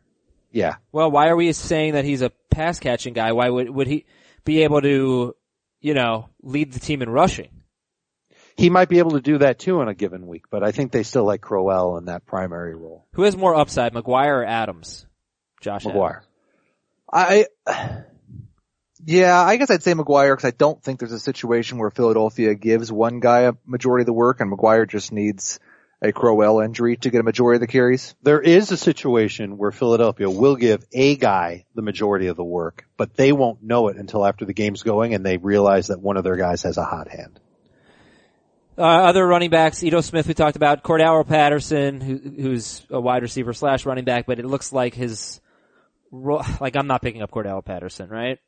Yeah. 0.51 0.75
Well, 0.91 1.11
why 1.11 1.29
are 1.29 1.35
we 1.35 1.53
saying 1.53 1.93
that 1.93 2.05
he's 2.05 2.23
a 2.23 2.31
pass 2.49 2.79
catching 2.79 3.13
guy? 3.13 3.31
Why 3.31 3.49
would 3.49 3.69
would 3.69 3.87
he 3.87 4.05
be 4.43 4.63
able 4.63 4.81
to, 4.81 5.35
you 5.79 5.93
know, 5.93 6.27
lead 6.41 6.73
the 6.73 6.79
team 6.79 7.03
in 7.03 7.09
rushing? 7.09 7.49
He 8.57 8.71
might 8.71 8.89
be 8.89 8.97
able 8.97 9.11
to 9.11 9.21
do 9.21 9.37
that 9.37 9.59
too 9.59 9.79
in 9.81 9.87
a 9.87 9.93
given 9.93 10.27
week, 10.27 10.45
but 10.49 10.63
I 10.63 10.71
think 10.71 10.91
they 10.91 11.03
still 11.03 11.23
like 11.23 11.39
Crowell 11.39 11.97
in 11.97 12.05
that 12.05 12.25
primary 12.25 12.75
role. 12.75 13.05
Who 13.13 13.23
has 13.23 13.37
more 13.37 13.55
upside, 13.55 13.93
McGuire 13.93 14.41
or 14.41 14.43
Adams? 14.43 15.05
Josh 15.61 15.85
McGuire. 15.85 16.21
Adams. 17.13 17.55
I, 17.67 18.03
yeah, 19.05 19.39
I 19.39 19.55
guess 19.55 19.69
I'd 19.69 19.83
say 19.83 19.93
McGuire 19.93 20.33
because 20.33 20.47
I 20.47 20.51
don't 20.51 20.83
think 20.83 20.99
there's 20.99 21.13
a 21.13 21.19
situation 21.19 21.77
where 21.77 21.91
Philadelphia 21.91 22.55
gives 22.55 22.91
one 22.91 23.19
guy 23.19 23.41
a 23.41 23.53
majority 23.65 24.01
of 24.01 24.07
the 24.07 24.13
work 24.13 24.41
and 24.41 24.51
McGuire 24.51 24.89
just 24.89 25.13
needs 25.13 25.59
a 26.01 26.11
Crowell 26.11 26.61
injury 26.61 26.95
to 26.97 27.09
get 27.09 27.19
a 27.19 27.23
majority 27.23 27.57
of 27.57 27.61
the 27.61 27.67
carries. 27.67 28.15
There 28.23 28.41
is 28.41 28.71
a 28.71 28.77
situation 28.77 29.57
where 29.57 29.71
Philadelphia 29.71 30.29
will 30.29 30.55
give 30.55 30.85
a 30.93 31.15
guy 31.15 31.65
the 31.75 31.81
majority 31.81 32.27
of 32.27 32.37
the 32.37 32.43
work, 32.43 32.85
but 32.95 33.15
they 33.15 33.33
won't 33.33 33.61
know 33.61 33.89
it 33.89 33.97
until 33.97 34.25
after 34.25 34.45
the 34.45 34.53
game's 34.53 34.83
going 34.83 35.13
and 35.13 35.25
they 35.25 35.37
realize 35.37 35.87
that 35.87 35.99
one 35.99 36.15
of 36.15 36.23
their 36.23 36.37
guys 36.37 36.63
has 36.63 36.77
a 36.77 36.85
hot 36.85 37.09
hand. 37.09 37.39
Uh, 38.77 38.83
other 38.83 39.27
running 39.27 39.49
backs, 39.49 39.83
Ito 39.83 39.99
Smith 39.99 40.25
we 40.25 40.33
talked 40.33 40.55
about, 40.55 40.83
Cordarrelle 40.83 41.27
Patterson, 41.27 41.99
who, 41.99 42.17
who's 42.17 42.81
a 42.89 42.99
wide 42.99 43.23
receiver 43.23 43.51
slash 43.51 43.85
running 43.85 44.05
back, 44.05 44.25
but 44.25 44.39
it 44.39 44.45
looks 44.45 44.71
like 44.71 44.93
his, 44.93 45.41
ro- 46.11 46.43
like 46.61 46.77
I'm 46.77 46.87
not 46.87 47.01
picking 47.01 47.21
up 47.21 47.29
Cordarrelle 47.29 47.65
Patterson, 47.65 48.09
right? 48.09 48.39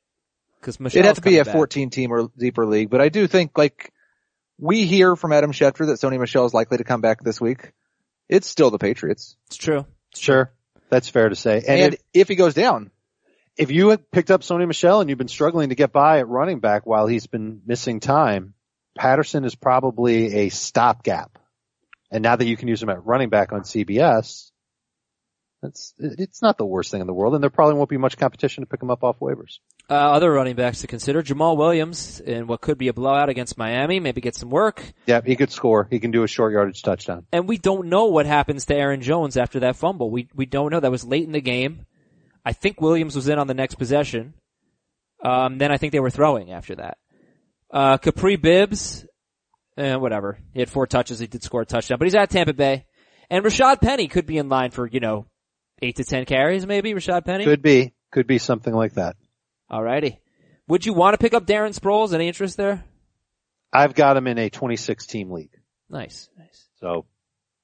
Cause 0.62 0.78
It'd 0.80 1.04
have 1.04 1.16
to 1.16 1.22
be 1.22 1.40
a 1.40 1.46
14 1.46 1.90
team 1.90 2.14
or 2.14 2.30
deeper 2.38 2.66
league, 2.66 2.90
but 2.90 3.02
I 3.02 3.10
do 3.10 3.28
think 3.28 3.58
like 3.58 3.92
we 4.62 4.86
hear 4.86 5.16
from 5.16 5.34
Adam 5.34 5.52
Schefter 5.52 5.88
that 5.88 6.00
Sony 6.00 6.20
Michel 6.20 6.46
is 6.46 6.54
likely 6.54 6.78
to 6.78 6.84
come 6.84 7.02
back 7.02 7.22
this 7.22 7.42
week. 7.42 7.74
It's 8.30 8.48
still 8.48 8.70
the 8.70 8.78
Patriots. 8.78 9.36
It's 9.48 9.58
true. 9.58 9.86
Sure. 10.16 10.54
That's 10.90 11.10
fair 11.10 11.28
to 11.28 11.36
say. 11.36 11.58
And, 11.58 11.66
And 11.68 11.94
if, 11.96 12.02
if 12.14 12.28
he 12.28 12.36
goes 12.36 12.54
down, 12.54 12.92
if 13.58 13.72
you 13.72 13.90
had 13.90 14.10
picked 14.12 14.30
up 14.30 14.42
Sony 14.42 14.68
Michel 14.68 15.02
and 15.02 15.10
you've 15.10 15.18
been 15.18 15.28
struggling 15.28 15.70
to 15.70 15.76
get 15.76 15.92
by 15.92 16.20
at 16.20 16.28
running 16.28 16.60
back 16.60 16.86
while 16.86 17.08
he's 17.08 17.28
been 17.28 17.62
missing 17.66 18.00
time, 18.00 18.54
Patterson 18.96 19.46
is 19.46 19.56
probably 19.56 20.46
a 20.46 20.50
stopgap. 20.50 21.40
And 22.12 22.22
now 22.22 22.36
that 22.36 22.46
you 22.46 22.56
can 22.56 22.68
use 22.68 22.84
him 22.84 22.90
at 22.90 23.06
running 23.06 23.30
back 23.30 23.54
on 23.54 23.62
CBS, 23.62 24.51
that's, 25.62 25.94
it's 26.00 26.42
not 26.42 26.58
the 26.58 26.66
worst 26.66 26.92
thing 26.92 27.02
in 27.02 27.08
the 27.08 27.14
world 27.14 27.36
and 27.36 27.44
there 27.44 27.50
probably 27.50 27.76
won't 27.76 27.90
be 27.90 27.98
much 27.98 28.18
competition 28.18 28.64
to 28.64 28.68
pick 28.68 28.82
him 28.82 28.90
up 28.90 29.04
off 29.04 29.20
waivers. 29.20 29.60
Uh, 29.90 29.94
other 29.94 30.32
running 30.32 30.56
backs 30.56 30.82
to 30.82 30.88
consider, 30.88 31.22
Jamaal 31.22 31.58
Williams 31.58 32.20
in 32.20 32.48
what 32.48 32.62
could 32.62 32.78
be 32.78 32.88
a 32.88 32.94
blowout 32.94 33.30
against 33.30 33.58
Miami, 33.58 34.00
maybe 34.00 34.22
get 34.22 34.36
some 34.36 34.50
work. 34.50 34.84
Yeah, 35.06 35.22
he 35.24 35.36
could 35.36 35.52
score. 35.52 35.88
He 35.90 36.00
can 36.00 36.12
do 36.12 36.24
a 36.24 36.28
short 36.28 36.54
yardage 36.54 36.82
touchdown. 36.82 37.28
And 37.32 37.48
we 37.48 37.58
don't 37.58 37.88
know 37.88 38.06
what 38.06 38.26
happens 38.26 38.66
to 38.66 38.76
Aaron 38.76 39.02
Jones 39.02 39.38
after 39.38 39.60
that 39.62 39.76
fumble. 39.76 40.10
We, 40.10 40.30
we 40.34 40.46
don't 40.46 40.72
know. 40.72 40.80
That 40.80 40.92
was 40.92 41.04
late 41.04 41.26
in 41.26 41.32
the 41.32 41.42
game. 41.42 41.86
I 42.44 42.54
think 42.54 42.82
Williams 42.82 43.16
was 43.16 43.28
in 43.28 43.38
on 43.38 43.48
the 43.48 43.54
next 43.54 43.76
possession. 43.76 44.34
Um, 45.24 45.58
then 45.58 45.72
I 45.72 45.78
think 45.78 45.92
they 45.92 46.00
were 46.00 46.10
throwing 46.10 46.52
after 46.52 46.76
that. 46.76 46.98
Uh, 47.70 47.98
Kapri 47.98 48.42
Bibbs, 48.42 49.06
eh, 49.78 49.96
whatever. 49.96 50.40
He 50.54 50.60
had 50.60 50.70
four 50.70 50.88
touches. 50.88 51.20
He 51.20 51.28
did 51.28 51.44
score 51.44 51.62
a 51.62 51.66
touchdown, 51.66 52.00
but 52.00 52.06
he's 52.06 52.16
at 52.16 52.30
Tampa 52.30 52.54
Bay. 52.54 52.86
And 53.30 53.46
Rashaad 53.46 53.80
Penny 53.82 54.08
could 54.08 54.26
be 54.26 54.38
in 54.38 54.50
line 54.50 54.72
for, 54.72 54.88
you 54.88 55.00
know, 55.00 55.28
eight 55.82 55.98
to 55.98 56.04
ten 56.04 56.26
carries 56.26 56.66
maybe, 56.66 56.94
Rashaad 56.94 57.26
Penny? 57.26 57.46
Could 57.46 57.62
be. 57.62 57.94
Could 58.12 58.28
be 58.28 58.38
something 58.38 58.74
like 58.74 58.94
that. 58.94 59.16
Alrighty. 59.72 60.18
Would 60.68 60.86
you 60.86 60.94
want 60.94 61.14
to 61.14 61.18
pick 61.18 61.34
up 61.34 61.46
Darren 61.46 61.78
Sproles? 61.78 62.14
Any 62.14 62.28
interest 62.28 62.58
there? 62.58 62.84
I've 63.74 63.96
got 63.96 64.18
him 64.18 64.28
in 64.28 64.38
a 64.38 64.50
26 64.50 65.06
team 65.06 65.32
league. 65.32 65.58
Nice, 65.90 66.30
nice. 66.38 66.68
So 66.80 67.06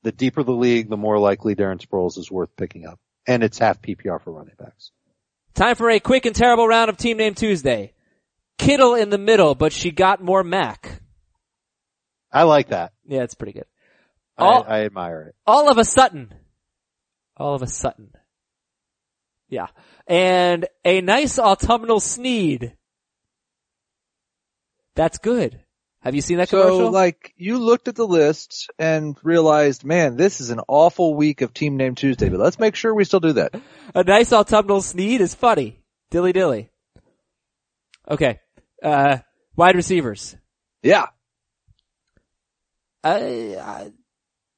the 0.03 0.11
deeper 0.11 0.43
the 0.43 0.53
league, 0.53 0.89
the 0.89 0.97
more 0.97 1.19
likely 1.19 1.55
Darren 1.55 1.85
Sproles 1.85 2.17
is 2.17 2.31
worth 2.31 2.55
picking 2.55 2.85
up. 2.85 2.99
And 3.27 3.43
it's 3.43 3.57
half 3.57 3.81
PPR 3.81 4.21
for 4.21 4.31
running 4.31 4.55
backs. 4.57 4.91
Time 5.53 5.75
for 5.75 5.89
a 5.89 5.99
quick 5.99 6.25
and 6.25 6.35
terrible 6.35 6.67
round 6.67 6.89
of 6.89 6.97
Team 6.97 7.17
Name 7.17 7.33
Tuesday. 7.33 7.93
Kittle 8.57 8.95
in 8.95 9.09
the 9.09 9.17
middle, 9.17 9.53
but 9.53 9.73
she 9.73 9.91
got 9.91 10.23
more 10.23 10.43
Mac. 10.43 11.01
I 12.31 12.43
like 12.43 12.69
that. 12.69 12.93
Yeah, 13.05 13.23
it's 13.23 13.35
pretty 13.35 13.53
good. 13.53 13.65
I, 14.37 14.45
I 14.45 14.85
admire 14.85 15.21
it. 15.29 15.35
all 15.45 15.69
of 15.69 15.77
a 15.77 15.83
sudden. 15.83 16.33
All 17.37 17.55
of 17.55 17.61
a 17.61 17.67
sudden. 17.67 18.11
Yeah. 19.49 19.67
And 20.07 20.67
a 20.83 21.01
nice 21.01 21.39
autumnal 21.39 21.99
sneed. 21.99 22.75
That's 24.95 25.19
good. 25.19 25.59
Have 26.01 26.15
you 26.15 26.21
seen 26.21 26.37
that 26.37 26.49
so 26.49 26.61
commercial? 26.61 26.91
like 26.91 27.33
you 27.37 27.57
looked 27.57 27.87
at 27.87 27.95
the 27.95 28.07
list 28.07 28.69
and 28.79 29.17
realized, 29.23 29.83
man, 29.83 30.15
this 30.15 30.41
is 30.41 30.49
an 30.49 30.61
awful 30.67 31.15
week 31.15 31.41
of 31.41 31.53
Team 31.53 31.75
Name 31.75 31.95
Tuesday, 31.95 32.29
but 32.29 32.39
let's 32.39 32.59
make 32.59 32.75
sure 32.75 32.93
we 32.93 33.03
still 33.03 33.19
do 33.19 33.33
that. 33.33 33.59
a 33.93 34.03
nice 34.03 34.31
autumnal 34.31 34.81
sneed 34.81 35.21
is 35.21 35.35
funny. 35.35 35.79
Dilly 36.09 36.33
dilly. 36.33 36.69
Okay. 38.09 38.39
Uh, 38.81 39.17
wide 39.55 39.75
receivers. 39.75 40.35
Yeah. 40.81 41.07
I, 43.03 43.91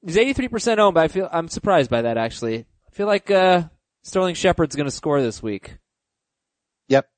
he's 0.05 0.17
83% 0.17 0.77
owned, 0.77 0.95
but 0.95 1.03
I 1.03 1.07
feel, 1.07 1.27
I'm 1.31 1.47
surprised 1.47 1.89
by 1.89 2.03
that 2.03 2.17
actually. 2.17 2.65
I 2.91 2.95
feel 2.95 3.07
like, 3.07 3.29
uh, 3.31 3.63
Sterling 4.01 4.35
Shepard's 4.35 4.75
gonna 4.75 4.91
score 4.91 5.21
this 5.21 5.43
week. 5.43 5.77
Yep. 6.87 7.09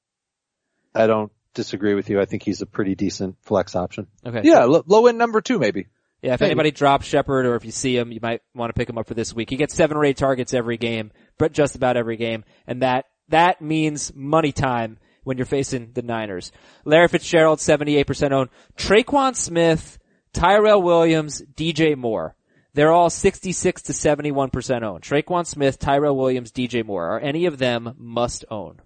I 0.94 1.08
don't 1.08 1.32
disagree 1.54 1.94
with 1.94 2.10
you. 2.10 2.20
I 2.20 2.26
think 2.26 2.44
he's 2.44 2.62
a 2.62 2.66
pretty 2.66 2.96
decent 2.96 3.38
flex 3.42 3.76
option. 3.76 4.08
Okay. 4.26 4.42
Yeah, 4.44 4.66
lo- 4.66 4.84
low 4.86 5.08
end 5.08 5.18
number 5.18 5.42
two 5.42 5.60
maybe. 5.60 5.88
Yeah, 6.22 6.36
if 6.36 6.40
Maybe. 6.42 6.52
anybody 6.52 6.72
drops 6.72 7.08
Shepard 7.08 7.48
or 7.48 7.56
if 7.56 7.66
you 7.66 7.72
see 7.72 7.98
him, 7.98 8.12
you 8.12 8.20
might 8.22 8.42
want 8.54 8.70
to 8.70 8.78
pick 8.78 8.88
him 8.88 8.98
up 9.00 9.08
for 9.08 9.16
this 9.16 9.34
week. 9.34 9.50
He 9.50 9.56
gets 9.56 9.74
seven 9.74 9.98
or 9.98 10.06
eight 10.06 10.18
targets 10.18 10.54
every 10.54 10.78
game, 10.78 11.12
but 11.40 11.52
just 11.52 11.76
about 11.76 11.98
every 11.98 12.16
game, 12.16 12.44
and 12.68 12.84
that 12.84 13.06
that 13.30 13.60
means 13.62 14.12
money 14.14 14.52
time 14.52 15.00
when 15.24 15.38
you're 15.38 15.46
facing 15.48 15.94
the 15.94 16.04
Niners. 16.04 16.52
Larry 16.86 17.08
Fitzgerald, 17.08 17.60
78% 17.60 18.32
owned. 18.32 18.50
Tre'Quan 18.76 19.36
Smith, 19.36 19.98
Tyrell 20.34 20.82
Williams, 20.82 21.42
DJ 21.56 21.96
Moore. 21.96 22.36
They're 22.74 22.92
all 22.92 23.10
66 23.10 23.82
to 23.84 23.94
71% 23.94 24.84
owned. 24.84 25.04
Tre'Quan 25.04 25.46
Smith, 25.46 25.78
Tyrell 25.78 26.16
Williams, 26.16 26.52
DJ 26.52 26.86
Moore. 26.86 27.18
Are 27.18 27.20
any 27.20 27.46
of 27.46 27.58
them 27.58 27.96
must 27.98 28.46
own? 28.50 28.80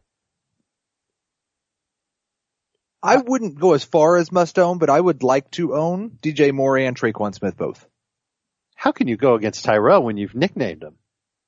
I 3.04 3.18
wouldn't 3.18 3.60
go 3.60 3.74
as 3.74 3.84
far 3.84 4.18
as 4.18 4.32
must 4.32 4.58
own, 4.58 4.80
but 4.80 4.90
I 4.90 5.00
would 5.00 5.22
like 5.22 5.52
to 5.52 5.76
own 5.76 6.10
DJ 6.10 6.52
Moore 6.52 6.78
and 6.78 6.98
Tre'Quan 6.98 7.36
Smith 7.36 7.56
both. 7.56 7.88
How 8.76 8.92
can 8.92 9.08
you 9.08 9.16
go 9.16 9.36
against 9.36 9.64
Tyrell 9.64 10.04
when 10.04 10.18
you've 10.18 10.34
nicknamed 10.34 10.82
him? 10.82 10.96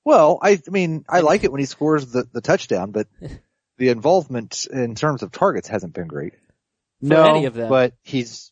Well, 0.05 0.37
I, 0.41 0.51
I 0.51 0.69
mean, 0.69 1.03
I 1.09 1.21
like 1.21 1.43
it 1.43 1.51
when 1.51 1.59
he 1.59 1.65
scores 1.65 2.05
the, 2.05 2.27
the 2.31 2.41
touchdown, 2.41 2.91
but 2.91 3.07
the 3.77 3.89
involvement 3.89 4.67
in 4.71 4.93
terms 4.93 5.23
of 5.23 5.31
targets 5.31 5.67
hasn't 5.67 5.93
been 5.93 6.07
great. 6.07 6.33
no, 7.01 7.23
any 7.23 7.45
of 7.45 7.55
them. 7.55 7.69
but 7.69 7.93
he's 8.03 8.51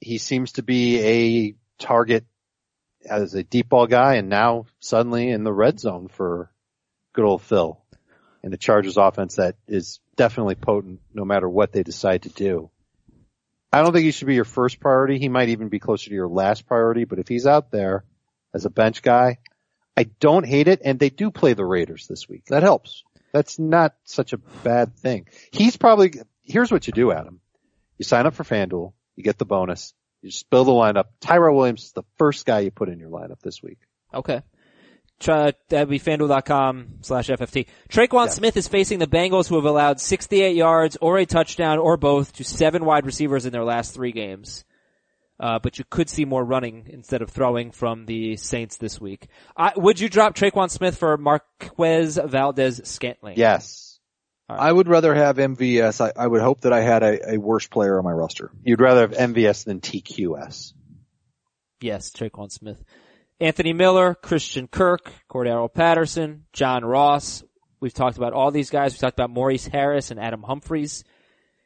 he 0.00 0.18
seems 0.18 0.52
to 0.52 0.62
be 0.62 1.00
a 1.00 1.54
target 1.78 2.24
as 3.06 3.34
a 3.34 3.42
deep 3.42 3.68
ball 3.68 3.86
guy, 3.86 4.14
and 4.14 4.28
now 4.28 4.66
suddenly 4.80 5.30
in 5.30 5.44
the 5.44 5.52
red 5.52 5.80
zone 5.80 6.08
for 6.08 6.50
good 7.12 7.24
old 7.24 7.42
Phil 7.42 7.80
and 8.42 8.52
the 8.52 8.58
Chargers 8.58 8.96
offense 8.96 9.36
that 9.36 9.56
is 9.66 10.00
definitely 10.16 10.54
potent 10.54 11.00
no 11.12 11.24
matter 11.24 11.48
what 11.48 11.72
they 11.72 11.82
decide 11.82 12.22
to 12.22 12.28
do. 12.28 12.70
I 13.72 13.82
don't 13.82 13.92
think 13.92 14.04
he 14.04 14.12
should 14.12 14.28
be 14.28 14.34
your 14.34 14.44
first 14.44 14.80
priority. 14.80 15.18
He 15.18 15.28
might 15.28 15.48
even 15.48 15.68
be 15.68 15.78
closer 15.78 16.08
to 16.08 16.14
your 16.14 16.28
last 16.28 16.66
priority, 16.66 17.04
but 17.04 17.18
if 17.18 17.28
he's 17.28 17.46
out 17.46 17.70
there 17.70 18.04
as 18.54 18.64
a 18.64 18.70
bench 18.70 19.02
guy, 19.02 19.38
I 19.96 20.04
don't 20.20 20.46
hate 20.46 20.68
it, 20.68 20.80
and 20.84 20.98
they 20.98 21.10
do 21.10 21.30
play 21.30 21.54
the 21.54 21.64
Raiders 21.64 22.06
this 22.06 22.28
week. 22.28 22.44
That 22.46 22.62
helps. 22.62 23.02
That's 23.32 23.58
not 23.58 23.94
such 24.04 24.32
a 24.32 24.38
bad 24.38 24.96
thing. 24.96 25.26
He's 25.52 25.76
probably, 25.76 26.12
here's 26.42 26.70
what 26.70 26.86
you 26.86 26.92
do, 26.92 27.12
Adam. 27.12 27.40
You 27.98 28.04
sign 28.04 28.26
up 28.26 28.34
for 28.34 28.44
FanDuel, 28.44 28.92
you 29.16 29.24
get 29.24 29.38
the 29.38 29.44
bonus, 29.44 29.94
you 30.22 30.30
just 30.30 30.48
build 30.50 30.66
the 30.66 30.72
lineup. 30.72 31.04
Tyrell 31.20 31.56
Williams 31.56 31.84
is 31.84 31.92
the 31.92 32.02
first 32.16 32.46
guy 32.46 32.60
you 32.60 32.70
put 32.70 32.88
in 32.88 32.98
your 32.98 33.10
lineup 33.10 33.40
this 33.40 33.62
week. 33.62 33.78
Okay. 34.12 34.42
Try, 35.18 35.52
that'd 35.70 35.88
be 35.88 35.98
fanduel.com 35.98 36.98
slash 37.00 37.28
FFT. 37.28 37.66
Tre'Quan 37.88 38.26
Yeah. 38.26 38.32
Smith 38.32 38.56
is 38.56 38.68
facing 38.68 38.98
the 38.98 39.06
Bengals 39.06 39.48
who 39.48 39.54
have 39.56 39.64
allowed 39.64 39.98
68 40.00 40.54
yards 40.54 40.98
or 41.00 41.16
a 41.18 41.24
touchdown 41.24 41.78
or 41.78 41.96
both 41.96 42.34
to 42.34 42.44
seven 42.44 42.84
wide 42.84 43.06
receivers 43.06 43.46
in 43.46 43.52
their 43.52 43.64
last 43.64 43.94
three 43.94 44.12
games. 44.12 44.64
Uh, 45.38 45.58
but 45.58 45.78
you 45.78 45.84
could 45.88 46.08
see 46.08 46.24
more 46.24 46.44
running 46.44 46.86
instead 46.88 47.20
of 47.22 47.30
throwing 47.30 47.70
from 47.70 48.06
the 48.06 48.36
Saints 48.36 48.78
this 48.78 48.98
week. 49.00 49.28
I, 49.56 49.72
would 49.76 50.00
you 50.00 50.08
drop 50.08 50.34
Tre'Quan 50.34 50.70
Smith 50.70 50.96
for 50.96 51.16
Marquez 51.18 52.18
Valdes 52.22 52.88
Scantling? 52.88 53.34
Yes. 53.36 53.85
I 54.48 54.70
would 54.70 54.88
rather 54.88 55.14
have 55.14 55.36
MVS. 55.36 56.00
I, 56.00 56.12
I 56.16 56.26
would 56.26 56.40
hope 56.40 56.60
that 56.60 56.72
I 56.72 56.80
had 56.80 57.02
a, 57.02 57.34
a 57.34 57.38
worse 57.38 57.66
player 57.66 57.98
on 57.98 58.04
my 58.04 58.12
roster. 58.12 58.52
You'd 58.62 58.80
rather 58.80 59.00
have 59.00 59.12
MVS 59.12 59.64
than 59.64 59.80
TQS. 59.80 60.72
Yes, 61.80 62.10
Tre'Quan 62.10 62.50
Smith. 62.50 62.82
Anthony 63.40 63.72
Miller, 63.72 64.14
Christian 64.14 64.66
Kirk, 64.68 65.12
Cordarrelle 65.30 65.72
Patterson, 65.72 66.44
John 66.52 66.84
Ross. 66.84 67.42
We've 67.80 67.92
talked 67.92 68.16
about 68.16 68.32
all 68.32 68.50
these 68.50 68.70
guys. 68.70 68.92
We've 68.92 69.00
talked 69.00 69.18
about 69.18 69.30
Maurice 69.30 69.66
Harris 69.66 70.10
and 70.10 70.18
Adam 70.18 70.42
Humphries. 70.42 71.04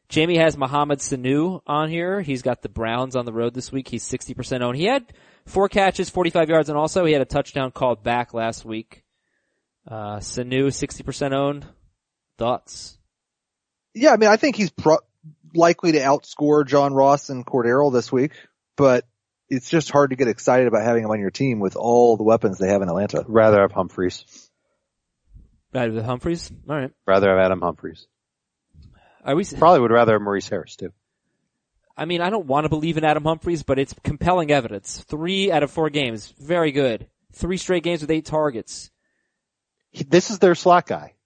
Jamie 0.09 0.39
has 0.39 0.57
Mohamed 0.57 0.99
Sanu 0.99 1.61
on 1.69 1.89
here. 1.89 2.21
He's 2.21 2.43
got 2.43 2.63
the 2.63 2.69
Browns 2.69 3.15
on 3.15 3.27
the 3.27 3.33
road 3.33 3.55
this 3.55 3.71
week. 3.71 3.87
He's 3.87 4.09
60% 4.09 4.61
owned. 4.63 4.77
He 4.77 4.87
had 4.87 5.13
four 5.47 5.69
catches, 5.69 6.11
45 6.11 6.49
yards, 6.49 6.69
and 6.69 6.77
also 6.77 7.05
he 7.05 7.13
had 7.13 7.23
a 7.23 7.27
touchdown 7.27 7.71
called 7.71 8.03
back 8.03 8.35
last 8.35 8.65
week. 8.65 9.05
Uh, 9.87 10.17
Sanu, 10.17 10.67
60% 10.67 11.33
owned. 11.33 11.67
Thoughts? 12.41 12.97
Yeah, 13.95 14.13
I 14.13 14.17
mean, 14.17 14.31
I 14.31 14.39
think 14.39 14.57
he's 14.57 14.71
pro- 14.71 15.01
likely 15.55 15.93
to 15.93 15.99
outscore 15.99 16.67
John 16.67 16.95
Ross 16.95 17.29
and 17.29 17.45
Cordarrelle 17.45 17.93
this 17.93 18.11
week, 18.11 18.33
but 18.79 19.05
it's 19.51 19.69
just 19.69 19.91
hard 19.91 20.09
to 20.09 20.17
get 20.17 20.27
excited 20.27 20.67
about 20.67 20.83
having 20.83 21.05
him 21.05 21.11
on 21.11 21.21
your 21.21 21.31
team 21.31 21.61
with 21.61 21.77
all 21.77 22.17
the 22.17 22.23
weapons 22.23 22.57
they 22.57 22.69
have 22.69 22.81
in 22.81 22.89
Atlanta. 22.89 23.27
Rather 23.29 23.61
have 23.61 23.73
Humphries. 23.73 24.25
Rather 25.75 25.93
with 25.93 26.07
Humphries? 26.07 26.51
Alright. 26.67 26.93
Rather 27.07 27.29
have 27.29 27.45
Adam 27.45 27.61
Humphries. 27.61 28.07
Are 29.23 29.37
we, 29.37 29.45
Probably 29.45 29.81
would 29.81 29.91
rather 29.91 30.15
have 30.15 30.23
Maurice 30.23 30.49
Harris 30.49 30.77
too. 30.77 30.95
I 31.95 32.07
mean, 32.07 32.23
I 32.23 32.31
don't 32.31 32.47
want 32.47 32.65
to 32.65 32.71
believe 32.71 32.97
in 32.97 33.05
Adam 33.05 33.25
Humphries, 33.25 33.65
but 33.65 33.79
it's 33.79 33.95
compelling 34.03 34.51
evidence. 34.51 35.05
Three 35.09 35.53
out 35.53 35.63
of 35.63 35.71
four 35.71 35.91
games. 35.91 36.33
Very 36.41 36.73
good. 36.73 37.07
Three 37.35 37.59
straight 37.59 37.83
games 37.83 38.01
with 38.01 38.11
eight 38.11 38.25
targets. 38.25 38.91
He, 39.91 40.05
this 40.05 40.31
is 40.31 40.39
their 40.39 40.55
slot 40.55 40.87
guy. 40.87 41.17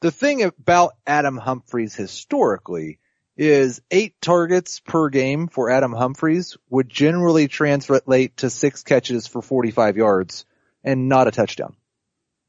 The 0.00 0.10
thing 0.10 0.42
about 0.42 0.92
Adam 1.06 1.36
Humphries 1.36 1.94
historically 1.94 2.98
is 3.36 3.80
eight 3.90 4.20
targets 4.20 4.80
per 4.80 5.08
game 5.08 5.46
for 5.48 5.70
Adam 5.70 5.92
Humphries 5.92 6.56
would 6.68 6.88
generally 6.88 7.48
translate 7.48 8.36
to 8.38 8.50
six 8.50 8.82
catches 8.82 9.26
for 9.26 9.42
45 9.42 9.96
yards 9.96 10.46
and 10.82 11.08
not 11.08 11.28
a 11.28 11.30
touchdown. 11.30 11.76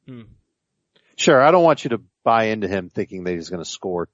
Hmm. 0.08 0.24
Sure, 1.18 1.42
I 1.42 1.52
don't 1.52 1.64
want 1.64 1.84
you 1.84 1.92
to 1.92 2.02
buy 2.24 2.46
into 2.46 2.68
him 2.68 2.90
thinking 2.90 3.26
that 3.26 3.34
he's 3.34 3.50
going 3.50 3.64
to 3.64 3.70
score 3.70 4.10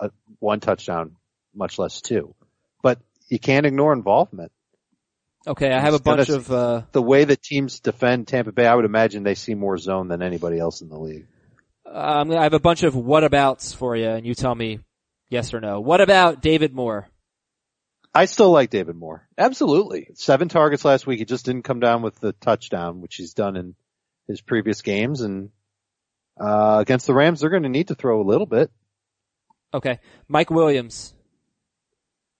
a, 0.00 0.10
one 0.38 0.60
touchdown, 0.60 1.16
much 1.54 1.78
less 1.78 2.00
two. 2.00 2.34
But 2.82 3.00
you 3.28 3.38
can't 3.38 3.66
ignore 3.66 3.92
involvement. 3.92 4.52
Okay, 5.46 5.72
I 5.72 5.80
have 5.80 5.94
a 5.94 6.00
bunch 6.00 6.28
of- 6.28 6.50
of, 6.50 6.52
uh, 6.52 6.82
The 6.92 7.02
way 7.02 7.24
that 7.24 7.42
teams 7.42 7.80
defend 7.80 8.28
Tampa 8.28 8.52
Bay, 8.52 8.66
I 8.66 8.74
would 8.74 8.84
imagine 8.84 9.22
they 9.22 9.34
see 9.34 9.54
more 9.54 9.78
zone 9.78 10.08
than 10.08 10.22
anybody 10.22 10.58
else 10.58 10.80
in 10.80 10.88
the 10.88 10.98
league. 10.98 11.26
Um, 11.92 12.30
I 12.30 12.42
have 12.42 12.54
a 12.54 12.60
bunch 12.60 12.82
of 12.82 12.94
whatabouts 12.94 13.74
for 13.74 13.96
you, 13.96 14.08
and 14.08 14.26
you 14.26 14.34
tell 14.34 14.54
me 14.54 14.80
yes 15.28 15.54
or 15.54 15.60
no. 15.60 15.80
What 15.80 16.00
about 16.00 16.42
David 16.42 16.74
Moore? 16.74 17.08
I 18.14 18.24
still 18.24 18.50
like 18.50 18.70
David 18.70 18.96
Moore. 18.96 19.28
Absolutely. 19.36 20.08
Seven 20.14 20.48
targets 20.48 20.84
last 20.84 21.06
week. 21.06 21.18
He 21.18 21.24
just 21.24 21.44
didn't 21.44 21.62
come 21.62 21.80
down 21.80 22.02
with 22.02 22.18
the 22.20 22.32
touchdown, 22.32 23.00
which 23.00 23.16
he's 23.16 23.34
done 23.34 23.56
in 23.56 23.74
his 24.26 24.40
previous 24.40 24.82
games. 24.82 25.20
And 25.20 25.50
uh, 26.40 26.78
against 26.80 27.06
the 27.06 27.14
Rams, 27.14 27.40
they're 27.40 27.50
going 27.50 27.62
to 27.64 27.68
need 27.68 27.88
to 27.88 27.94
throw 27.94 28.20
a 28.20 28.28
little 28.28 28.46
bit. 28.46 28.70
Okay, 29.72 30.00
Mike 30.26 30.50
Williams. 30.50 31.14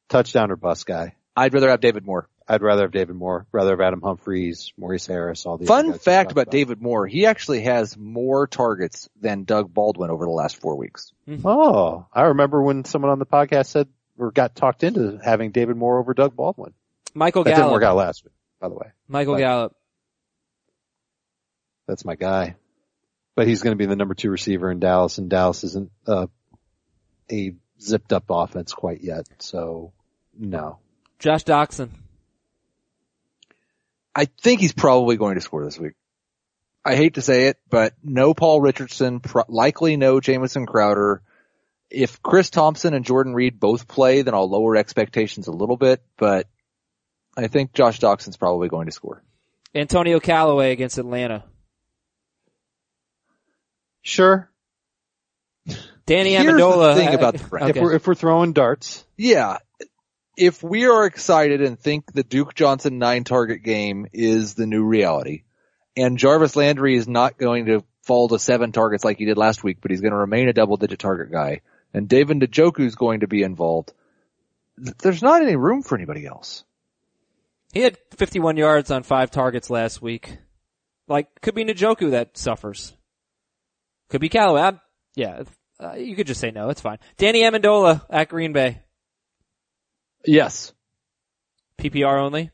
Touchdown 0.09 0.51
or 0.51 0.57
bust 0.57 0.87
guy. 0.87 1.15
I'd 1.37 1.53
rather 1.53 1.69
have 1.69 1.81
David 1.81 2.07
Moore. 2.07 2.29
I'd 2.51 2.63
rather 2.63 2.83
have 2.83 2.93
David 2.93 3.15
Moore, 3.15 3.47
rather 3.53 3.73
have 3.73 3.81
Adam 3.81 4.01
Humphries, 4.01 4.73
Maurice 4.79 5.07
Harris, 5.07 5.45
all 5.45 5.59
the 5.59 5.65
other 5.65 5.69
Fun 5.69 5.91
guys 5.91 6.03
fact 6.03 6.31
talked 6.31 6.33
about 6.33 6.51
David 6.51 6.81
Moore, 6.81 7.07
he 7.07 7.27
actually 7.27 7.63
has 7.63 7.97
more 7.97 8.47
targets 8.47 9.09
than 9.21 9.45
Doug 9.45 9.73
Baldwin 9.73 10.11
over 10.11 10.25
the 10.25 10.31
last 10.31 10.57
four 10.57 10.77
weeks. 10.77 11.13
Oh, 11.45 12.07
I 12.13 12.23
remember 12.23 12.63
when 12.63 12.87
someone 12.87 13.11
on 13.11 13.19
the 13.19 13.27
podcast 13.27 13.67
said 13.67 13.89
or 14.17 14.31
got 14.31 14.55
talked 14.55 14.83
into 14.83 15.19
having 15.23 15.51
David 15.51 15.77
Moore 15.77 15.99
over 15.99 16.15
Doug 16.15 16.35
Baldwin. 16.35 16.73
Michael 17.15 17.45
That 17.45 17.57
didn't 17.57 17.71
work 17.71 17.83
out 17.83 17.97
last 17.97 18.25
week, 18.25 18.33
by 18.61 18.69
the 18.69 18.75
way. 18.75 18.93
Michael 19.07 19.35
But- 19.35 19.41
Gallup. 19.41 19.75
That's 21.87 22.05
my 22.05 22.17
guy. 22.17 22.57
But 23.35 23.47
he's 23.47 23.63
going 23.63 23.73
to 23.73 23.79
be 23.79 23.87
the 23.87 23.97
number 23.97 24.15
two 24.15 24.31
receiver 24.31 24.71
in 24.71 24.81
Dallas, 24.81 25.19
and 25.19 25.31
Dallas 25.31 25.65
isn't 25.65 25.91
uh, 26.07 26.27
a 27.31 27.55
zipped 27.81 28.13
up 28.13 28.25
offense 28.29 28.73
quite 28.73 29.03
yet. 29.03 29.27
So 29.39 29.93
no. 30.37 30.81
Josh 31.19 31.45
Doctson. 31.45 31.91
I 34.19 34.25
think 34.25 34.61
he's 34.61 34.73
probably 34.73 35.17
going 35.17 35.37
to 35.37 35.41
score 35.41 35.65
this 35.65 35.79
week. 35.79 35.93
I 36.85 36.97
hate 36.97 37.15
to 37.15 37.23
say 37.23 37.47
it, 37.47 37.59
but 37.71 37.95
no 38.03 38.35
Paul 38.35 38.61
Richardson, 38.61 39.21
pro- 39.21 39.45
likely 39.49 39.97
no 39.97 40.19
Jamison 40.21 40.67
Crowder. 40.67 41.23
If 41.91 42.21
Chris 42.23 42.51
Thompson 42.51 42.95
and 42.95 43.05
Jordan 43.05 43.33
Reed 43.33 43.61
both 43.61 43.87
play, 43.87 44.23
then 44.23 44.35
I'll 44.35 44.51
lower 44.51 44.75
expectations 44.77 45.47
a 45.47 45.53
little 45.53 45.77
bit, 45.77 46.03
but 46.17 46.49
I 47.37 47.47
think 47.47 47.73
Josh 47.75 48.01
Doctson's 48.01 48.37
probably 48.37 48.69
going 48.69 48.87
to 48.87 48.93
score. 48.93 49.23
Antonio 49.75 50.19
Callaway 50.19 50.73
against 50.73 50.99
Atlanta. 50.99 51.45
Sure. 54.03 54.51
Danny 56.07 56.33
Here's 56.35 56.47
the 56.47 56.53
Amendola. 56.53 56.97
thing 56.97 57.09
I- 57.09 57.13
about 57.13 57.35
uh, 57.35 57.39
the 57.39 57.45
Browns. 57.49 57.71
okay. 57.71 57.79
If 57.79 57.85
we're 57.85 57.93
if 57.95 58.07
we're 58.07 58.15
throwing 58.15 58.53
darts, 58.53 59.05
Yeah. 59.17 59.59
If 60.39 60.63
we 60.63 60.87
are 60.87 61.05
excited 61.05 61.63
and 61.63 61.77
think 61.77 62.13
the 62.13 62.23
Duke 62.23 62.55
Johnson 62.55 62.99
nine 62.99 63.25
target 63.25 63.65
game 63.65 64.07
is 64.13 64.55
the 64.55 64.67
new 64.67 64.85
reality, 64.85 65.43
and 65.97 66.17
Jarvis 66.17 66.55
Landry 66.55 66.97
is 66.97 67.09
not 67.09 67.39
going 67.39 67.67
to 67.67 67.83
fall 68.05 68.29
to 68.29 68.39
seven 68.39 68.71
targets 68.71 69.05
like 69.05 69.19
he 69.19 69.25
did 69.25 69.37
last 69.37 69.65
week, 69.65 69.79
but 69.81 69.91
he's 69.91 70.01
going 70.01 70.13
to 70.13 70.19
remain 70.19 70.49
a 70.49 70.53
double 70.53 70.77
digit 70.77 71.01
target 71.01 71.33
guy, 71.33 71.63
and 71.93 72.09
David 72.09 72.39
Njoku 72.39 72.85
is 72.85 72.95
going 72.95 73.21
to 73.21 73.27
be 73.27 73.43
involved, 73.43 73.93
there's 74.77 75.23
not 75.23 75.43
any 75.43 75.57
room 75.57 75.83
for 75.83 75.97
anybody 75.97 76.25
else. 76.25 76.63
He 77.73 77.81
had 77.81 77.99
51 78.17 78.57
yards 78.57 78.93
on 78.93 79.03
five 79.03 79.33
targets 79.33 79.71
last 79.71 80.01
week. 80.01 80.39
Like, 81.09 81.41
could 81.41 81.57
be 81.57 81.65
Njoku 81.65 82.13
that 82.13 82.39
suffers. 82.39 82.95
Could 84.09 84.21
be 84.21 84.29
Callaway. 84.29 84.63
I'm, 84.63 84.81
yeah, 85.17 85.43
uh, 85.83 85.95
you 85.95 86.15
could 86.15 86.29
just 86.29 86.41
say 86.41 86.53
no. 86.53 86.69
It's 86.69 86.81
fine. 86.81 86.99
Danny 87.17 87.41
Amendola 87.41 88.03
at 88.09 88.29
Green 88.29 88.53
Bay. 88.53 88.83
Yes. 90.29 90.75
PPR 91.81 92.21
only. 92.21 92.51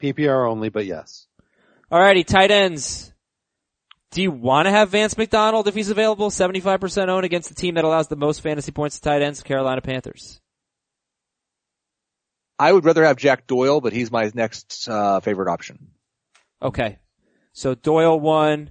PPR 0.00 0.48
only, 0.48 0.68
but 0.68 0.86
yes. 0.86 1.26
Alrighty, 1.90 2.24
tight 2.24 2.52
ends. 2.52 3.12
Do 4.12 4.22
you 4.22 4.30
want 4.30 4.66
to 4.66 4.70
have 4.70 4.90
Vance 4.90 5.18
McDonald 5.18 5.66
if 5.66 5.74
he's 5.74 5.90
available? 5.90 6.30
75% 6.30 7.08
owned 7.08 7.24
against 7.24 7.48
the 7.48 7.56
team 7.56 7.74
that 7.74 7.84
allows 7.84 8.06
the 8.06 8.14
most 8.14 8.40
fantasy 8.40 8.70
points 8.70 8.96
to 8.96 9.02
tight 9.02 9.22
ends, 9.22 9.42
Carolina 9.42 9.80
Panthers. 9.80 10.40
I 12.56 12.72
would 12.72 12.84
rather 12.84 13.04
have 13.04 13.16
Jack 13.16 13.48
Doyle, 13.48 13.80
but 13.80 13.92
he's 13.92 14.12
my 14.12 14.30
next 14.32 14.88
uh, 14.88 15.18
favorite 15.18 15.50
option. 15.50 15.88
Okay. 16.62 16.98
So 17.52 17.74
Doyle 17.74 18.18
one, 18.18 18.70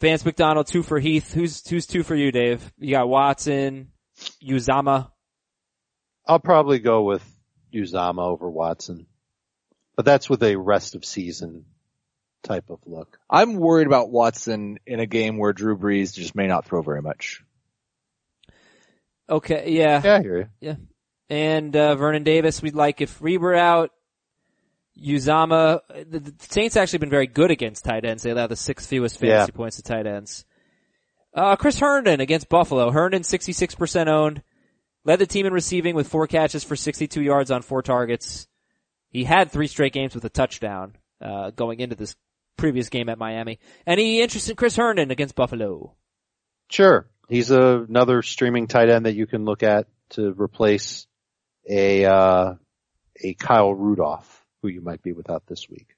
Vance 0.00 0.24
McDonald 0.24 0.68
two 0.68 0.84
for 0.84 1.00
Heath. 1.00 1.32
Who's, 1.34 1.66
who's 1.66 1.86
two 1.86 2.04
for 2.04 2.14
you, 2.14 2.30
Dave? 2.30 2.72
You 2.78 2.92
got 2.92 3.08
Watson, 3.08 3.88
Uzomah. 4.40 5.10
I'll 6.26 6.38
probably 6.38 6.78
go 6.78 7.02
with 7.02 7.24
Uzomah 7.72 8.26
over 8.26 8.48
Watson, 8.48 9.06
but 9.96 10.04
that's 10.04 10.28
with 10.30 10.42
a 10.42 10.56
rest 10.56 10.94
of 10.94 11.04
season 11.04 11.64
type 12.42 12.70
of 12.70 12.78
look. 12.86 13.18
I'm 13.28 13.54
worried 13.56 13.86
about 13.86 14.10
Watson 14.10 14.78
in 14.86 15.00
a 15.00 15.06
game 15.06 15.38
where 15.38 15.52
Drew 15.52 15.76
Brees 15.76 16.14
just 16.14 16.34
may 16.34 16.46
not 16.46 16.64
throw 16.64 16.82
very 16.82 17.02
much. 17.02 17.42
Okay, 19.28 19.70
yeah. 19.72 20.00
Yeah, 20.02 20.16
I 20.16 20.22
hear 20.22 20.50
you. 20.60 20.76
And, 21.30 21.76
uh, 21.76 21.94
Vernon 21.96 22.22
Davis, 22.24 22.62
we'd 22.62 22.74
like 22.74 23.00
if 23.02 23.20
Reber 23.20 23.54
out, 23.54 23.90
Uzomah, 24.98 25.80
the, 26.08 26.20
the 26.20 26.34
Saints 26.40 26.76
actually 26.76 27.00
been 27.00 27.10
very 27.10 27.26
good 27.26 27.50
against 27.50 27.84
tight 27.84 28.04
ends. 28.04 28.22
They 28.22 28.30
allow 28.30 28.46
the 28.46 28.56
sixth 28.56 28.88
fewest 28.88 29.18
fantasy 29.20 29.52
Yeah. 29.52 29.56
points 29.56 29.76
to 29.76 29.82
tight 29.82 30.06
ends. 30.06 30.44
Uh, 31.34 31.54
Chris 31.56 31.78
Herndon 31.78 32.20
against 32.20 32.48
Buffalo. 32.48 32.90
Herndon 32.90 33.22
66% 33.22 34.08
owned. 34.08 34.42
Led 35.04 35.18
the 35.18 35.26
team 35.26 35.46
in 35.46 35.52
receiving 35.52 35.94
with 35.94 36.08
four 36.08 36.26
catches 36.26 36.64
for 36.64 36.76
62 36.76 37.22
yards 37.22 37.50
on 37.50 37.62
four 37.62 37.82
targets. 37.82 38.46
He 39.10 39.24
had 39.24 39.50
three 39.50 39.68
straight 39.68 39.92
games 39.92 40.14
with 40.14 40.24
a 40.24 40.28
touchdown, 40.28 40.96
uh, 41.20 41.50
going 41.50 41.80
into 41.80 41.96
this 41.96 42.14
previous 42.56 42.88
game 42.88 43.08
at 43.08 43.18
Miami. 43.18 43.58
Any 43.86 44.20
interest 44.20 44.50
in 44.50 44.56
Chris 44.56 44.76
Herndon 44.76 45.10
against 45.10 45.34
Buffalo? 45.34 45.94
Sure. 46.68 47.08
He's 47.28 47.50
a, 47.50 47.84
another 47.88 48.22
streaming 48.22 48.66
tight 48.66 48.90
end 48.90 49.06
that 49.06 49.14
you 49.14 49.26
can 49.26 49.44
look 49.44 49.62
at 49.62 49.86
to 50.10 50.32
replace 50.32 51.06
a, 51.68 52.04
uh, 52.04 52.54
a 53.22 53.34
Kyle 53.34 53.72
Rudolph, 53.72 54.44
who 54.62 54.68
you 54.68 54.80
might 54.80 55.02
be 55.02 55.12
without 55.12 55.46
this 55.46 55.68
week. 55.68 55.94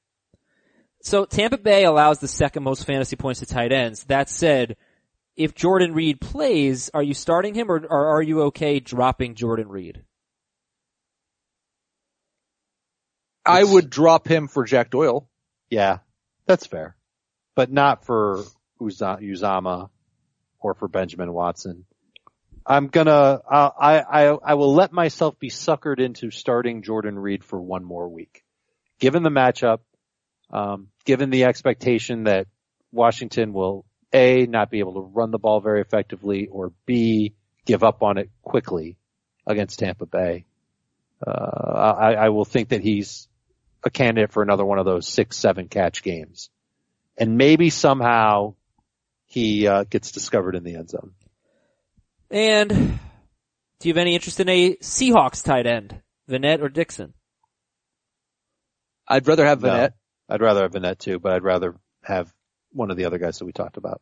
So 1.03 1.25
Tampa 1.25 1.57
Bay 1.57 1.85
allows 1.85 2.19
the 2.19 2.29
second 2.29 2.63
most 2.63 2.85
fantasy 2.85 3.17
points 3.17 3.41
to 3.41 3.47
tight 3.47 3.73
ends. 3.73 4.05
That 4.05 4.29
said, 4.29 4.77
if 5.37 5.55
Jordan 5.55 5.95
Reed 5.95 6.21
plays, 6.21 6.91
are 6.93 7.03
you 7.03 7.15
starting 7.15 7.55
him 7.55 7.71
or, 7.71 7.79
or 7.79 8.09
are 8.17 8.23
you 8.23 8.43
okay 8.45 8.81
dropping 8.81 9.35
Jordan 9.35 9.69
Reed? 9.69 10.03
I 13.47 13.61
It's- 13.61 13.73
would 13.73 13.91
drop 13.91 14.29
him 14.29 14.49
for 14.49 14.65
Jack 14.65 14.91
Doyle. 14.91 15.29
Yeah, 15.71 15.99
that's 16.47 16.67
fair, 16.67 16.97
but 17.55 17.71
not 17.71 18.05
for 18.05 18.45
Uza- 18.81 19.19
Uzomah 19.23 19.89
or 20.59 20.75
for 20.75 20.89
Benjamin 20.89 21.33
Watson. 21.33 21.87
I'm 22.67 22.89
gonna, 22.89 23.11
uh, 23.51 23.71
I, 23.79 24.01
I, 24.01 24.27
I 24.35 24.55
will 24.55 24.75
let 24.75 24.93
myself 24.93 25.39
be 25.39 25.49
suckered 25.49 25.99
into 25.99 26.31
starting 26.31 26.83
Jordan 26.83 27.19
Reed 27.19 27.43
for 27.43 27.61
one 27.61 27.85
more 27.85 28.09
week. 28.09 28.45
Given 28.99 29.23
the 29.23 29.31
matchup, 29.31 29.79
um, 30.51 30.89
given 31.07 31.31
the 31.31 31.45
expectation 31.45 32.25
that 32.25 32.47
Washington 32.93 33.53
will 33.55 33.87
A, 34.13 34.47
not 34.47 34.71
be 34.71 34.81
able 34.81 34.95
to 34.95 35.01
run 35.01 35.31
the 35.31 35.39
ball 35.39 35.61
very 35.61 35.81
effectively 35.81 36.49
or 36.49 36.73
B, 36.87 37.35
give 37.65 37.85
up 37.85 38.03
on 38.03 38.19
it 38.19 38.31
quickly 38.43 38.97
against 39.47 39.79
Tampa 39.79 40.07
Bay. 40.07 40.45
Uh, 41.25 41.31
I, 41.31 42.13
I 42.15 42.29
will 42.31 42.45
think 42.45 42.71
that 42.71 42.83
he's 42.83 43.29
a 43.85 43.91
candidate 43.91 44.33
for 44.33 44.43
another 44.43 44.65
one 44.65 44.79
of 44.79 44.85
those 44.85 45.07
six, 45.07 45.37
seven 45.37 45.69
catch 45.69 46.03
games. 46.03 46.51
And 47.17 47.37
maybe 47.37 47.71
somehow 47.71 48.55
he 49.27 49.67
uh, 49.67 49.85
gets 49.85 50.13
discovered 50.13 50.57
in 50.57 50.65
the 50.65 50.77
end 50.77 50.91
zone. 50.91 51.13
And 52.31 52.69
do 53.79 53.89
you 53.89 53.93
have 53.95 54.01
any 54.01 54.15
interest 54.15 54.41
in 54.41 54.49
a 54.49 54.77
Seahawks 54.77 55.45
tight 55.45 55.67
end, 55.67 56.01
Vannett 56.29 56.63
or 56.63 56.69
Dixon? 56.69 57.15
I'd 59.07 59.27
rather 59.27 59.45
have 59.45 59.63
No. 59.63 59.89
I'd 60.29 60.41
rather 60.41 60.63
have 60.63 60.73
Vannett 60.73 60.99
too, 60.99 61.19
but 61.19 61.33
I'd 61.33 61.43
rather 61.43 61.75
have 62.03 62.33
one 62.73 62.91
of 62.91 62.97
the 62.97 63.05
other 63.05 63.19
guys 63.19 63.39
that 63.39 63.45
we 63.45 63.53
talked 63.53 63.77
about. 63.77 64.01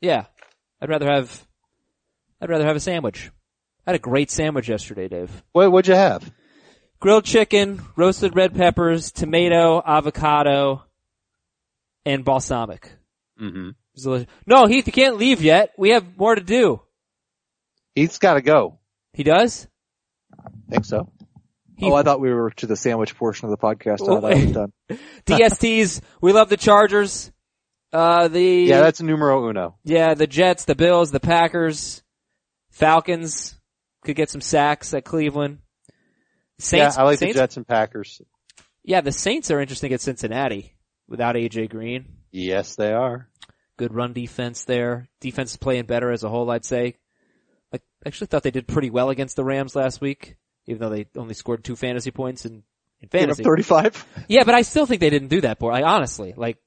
Yeah, 0.00 0.24
I'd 0.80 0.88
rather 0.88 1.06
have, 1.10 1.46
I'd 2.40 2.50
rather 2.50 2.66
have 2.66 2.76
a 2.76 2.80
sandwich. 2.80 3.30
I 3.86 3.90
had 3.92 3.96
a 3.96 4.02
great 4.02 4.30
sandwich 4.30 4.68
yesterday, 4.68 5.08
Dave. 5.08 5.42
What, 5.52 5.70
what'd 5.72 5.88
you 5.88 5.94
have? 5.94 6.30
Grilled 7.00 7.24
chicken, 7.24 7.82
roasted 7.96 8.36
red 8.36 8.54
peppers, 8.54 9.10
tomato, 9.10 9.82
avocado, 9.84 10.84
and 12.06 12.24
balsamic. 12.24 12.90
Mm-hmm. 13.40 14.22
No, 14.46 14.66
Heath, 14.66 14.86
you 14.86 14.92
can't 14.92 15.16
leave 15.18 15.42
yet. 15.42 15.72
We 15.76 15.90
have 15.90 16.16
more 16.16 16.34
to 16.34 16.40
do. 16.40 16.80
He's 17.94 18.18
got 18.18 18.34
to 18.34 18.40
go. 18.42 18.78
He 19.12 19.24
does? 19.24 19.66
Think 20.70 20.84
so? 20.84 21.10
Heath, 21.76 21.90
Oh, 21.92 21.94
I 21.94 22.02
thought 22.04 22.20
we 22.20 22.32
were 22.32 22.50
to 22.52 22.66
the 22.66 22.76
sandwich 22.76 23.16
portion 23.16 23.46
of 23.46 23.50
the 23.50 23.58
podcast. 23.58 23.94
I 24.02 24.06
thought 24.06 24.24
I 24.24 24.34
was 24.34 24.52
done. 24.52 24.72
DSTs, 25.26 26.00
we 26.20 26.32
love 26.32 26.48
the 26.48 26.56
Chargers. 26.56 27.31
Uh, 27.92 28.28
the, 28.28 28.42
Yeah, 28.42 28.80
that's 28.80 29.02
numero 29.02 29.48
uno. 29.48 29.76
yeah, 29.84 30.14
the 30.14 30.26
Jets, 30.26 30.64
the 30.64 30.74
Bills, 30.74 31.10
the 31.10 31.20
Packers, 31.20 32.02
Falcons 32.70 33.54
could 34.04 34.16
get 34.16 34.30
some 34.30 34.40
sacks 34.40 34.94
at 34.94 35.04
Cleveland. 35.04 35.58
Saints, 36.58 36.96
yeah, 36.96 37.02
I 37.02 37.04
like 37.04 37.18
Saints, 37.18 37.34
the 37.34 37.40
Jets 37.40 37.56
and 37.56 37.66
Packers. 37.66 38.22
Yeah, 38.84 39.00
the 39.00 39.12
Saints 39.12 39.50
are 39.50 39.60
interesting 39.60 39.92
at 39.92 40.00
Cincinnati 40.00 40.76
without 41.08 41.34
AJ 41.34 41.70
Green. 41.70 42.06
Yes, 42.30 42.76
they 42.76 42.92
are. 42.92 43.28
Good 43.76 43.94
run 43.94 44.12
defense 44.12 44.64
there. 44.64 45.08
Defense 45.20 45.52
is 45.52 45.56
playing 45.56 45.84
better 45.86 46.10
as 46.10 46.22
a 46.24 46.28
whole, 46.28 46.50
I'd 46.50 46.64
say. 46.64 46.96
I 47.74 47.80
actually 48.06 48.28
thought 48.28 48.42
they 48.42 48.50
did 48.50 48.66
pretty 48.66 48.90
well 48.90 49.10
against 49.10 49.36
the 49.36 49.44
Rams 49.44 49.74
last 49.74 50.00
week, 50.00 50.36
even 50.66 50.80
though 50.80 50.90
they 50.90 51.06
only 51.16 51.34
scored 51.34 51.64
two 51.64 51.76
fantasy 51.76 52.10
points 52.10 52.44
in, 52.44 52.62
in 53.00 53.08
fantasy. 53.08 53.42
35. 53.42 54.06
Yeah, 54.28 54.44
but 54.44 54.54
I 54.54 54.62
still 54.62 54.86
think 54.86 55.00
they 55.00 55.10
didn't 55.10 55.28
do 55.28 55.40
that, 55.42 55.58
boy. 55.58 55.70
I 55.70 55.82
honestly, 55.82 56.34
like, 56.36 56.58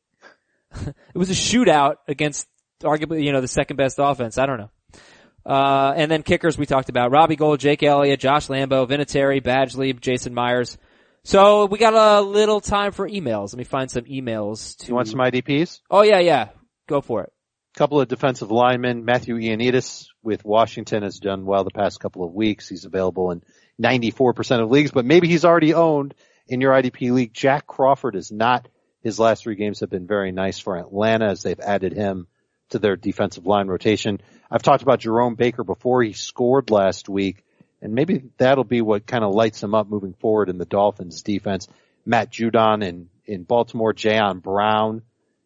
it 1.13 1.17
was 1.17 1.29
a 1.29 1.33
shootout 1.33 1.95
against 2.07 2.47
arguably, 2.83 3.23
you 3.23 3.31
know, 3.31 3.41
the 3.41 3.47
second 3.47 3.77
best 3.77 3.97
offense. 3.99 4.37
I 4.37 4.45
don't 4.45 4.57
know. 4.57 4.71
Uh, 5.45 5.93
and 5.95 6.09
then 6.09 6.23
kickers 6.23 6.57
we 6.57 6.65
talked 6.65 6.89
about. 6.89 7.11
Robbie 7.11 7.35
Gould, 7.35 7.59
Jake 7.59 7.83
Elliott, 7.83 8.19
Josh 8.19 8.47
Lambo, 8.47 8.87
Vinatieri, 8.87 9.43
Badgley, 9.43 9.99
Jason 9.99 10.33
Myers. 10.33 10.77
So 11.23 11.65
we 11.65 11.77
got 11.77 11.93
a 11.93 12.21
little 12.21 12.61
time 12.61 12.91
for 12.91 13.07
emails. 13.07 13.53
Let 13.53 13.57
me 13.57 13.63
find 13.63 13.89
some 13.89 14.05
emails 14.05 14.77
to. 14.77 14.87
You 14.87 14.95
want 14.95 15.07
some 15.07 15.19
IDPs? 15.19 15.81
Oh 15.89 16.01
yeah, 16.01 16.19
yeah. 16.19 16.49
Go 16.87 17.01
for 17.01 17.23
it. 17.23 17.33
couple 17.75 17.99
of 17.99 18.07
defensive 18.07 18.51
linemen. 18.51 19.05
Matthew 19.05 19.35
Ioannidis 19.35 20.07
with 20.23 20.45
Washington 20.45 21.03
has 21.03 21.19
done 21.19 21.45
well 21.45 21.63
the 21.63 21.71
past 21.71 21.99
couple 21.99 22.23
of 22.23 22.33
weeks. 22.33 22.69
He's 22.69 22.85
available 22.85 23.31
in 23.31 23.41
94% 23.81 24.63
of 24.63 24.69
leagues, 24.69 24.91
but 24.91 25.05
maybe 25.05 25.27
he's 25.27 25.45
already 25.45 25.73
owned 25.73 26.13
in 26.47 26.61
your 26.61 26.73
IDP 26.73 27.11
league. 27.11 27.33
Jack 27.33 27.65
Crawford 27.65 28.15
is 28.15 28.31
not. 28.31 28.67
His 29.05 29.19
last 29.19 29.43
three 29.43 29.53
games 29.53 29.81
have 29.81 29.91
been 29.91 30.07
very 30.07 30.31
nice 30.31 30.57
for 30.57 30.75
Atlanta 30.75 31.27
as 31.27 31.43
they've 31.43 31.59
added 31.59 31.93
him 31.93 32.25
to 32.71 32.79
their 32.79 32.95
defensive 32.95 33.45
line 33.45 33.67
rotation. 33.67 34.19
I've 34.49 34.63
talked 34.63 34.81
about 34.81 34.99
Jerome 34.99 35.35
Baker 35.35 35.63
before. 35.63 36.01
He 36.01 36.13
scored 36.13 36.71
last 36.71 37.07
week 37.07 37.43
and 37.83 37.93
maybe 37.93 38.23
that'll 38.39 38.63
be 38.63 38.81
what 38.81 39.05
kind 39.05 39.23
of 39.23 39.35
lights 39.35 39.61
him 39.61 39.75
up 39.75 39.87
moving 39.87 40.13
forward 40.13 40.49
in 40.49 40.57
the 40.57 40.65
Dolphins 40.65 41.21
defense. 41.21 41.67
Matt 42.03 42.31
Judon 42.31 42.83
in, 42.83 43.09
in 43.27 43.43
Baltimore, 43.43 43.93
Jayon 43.93 44.41
Brown 44.41 45.03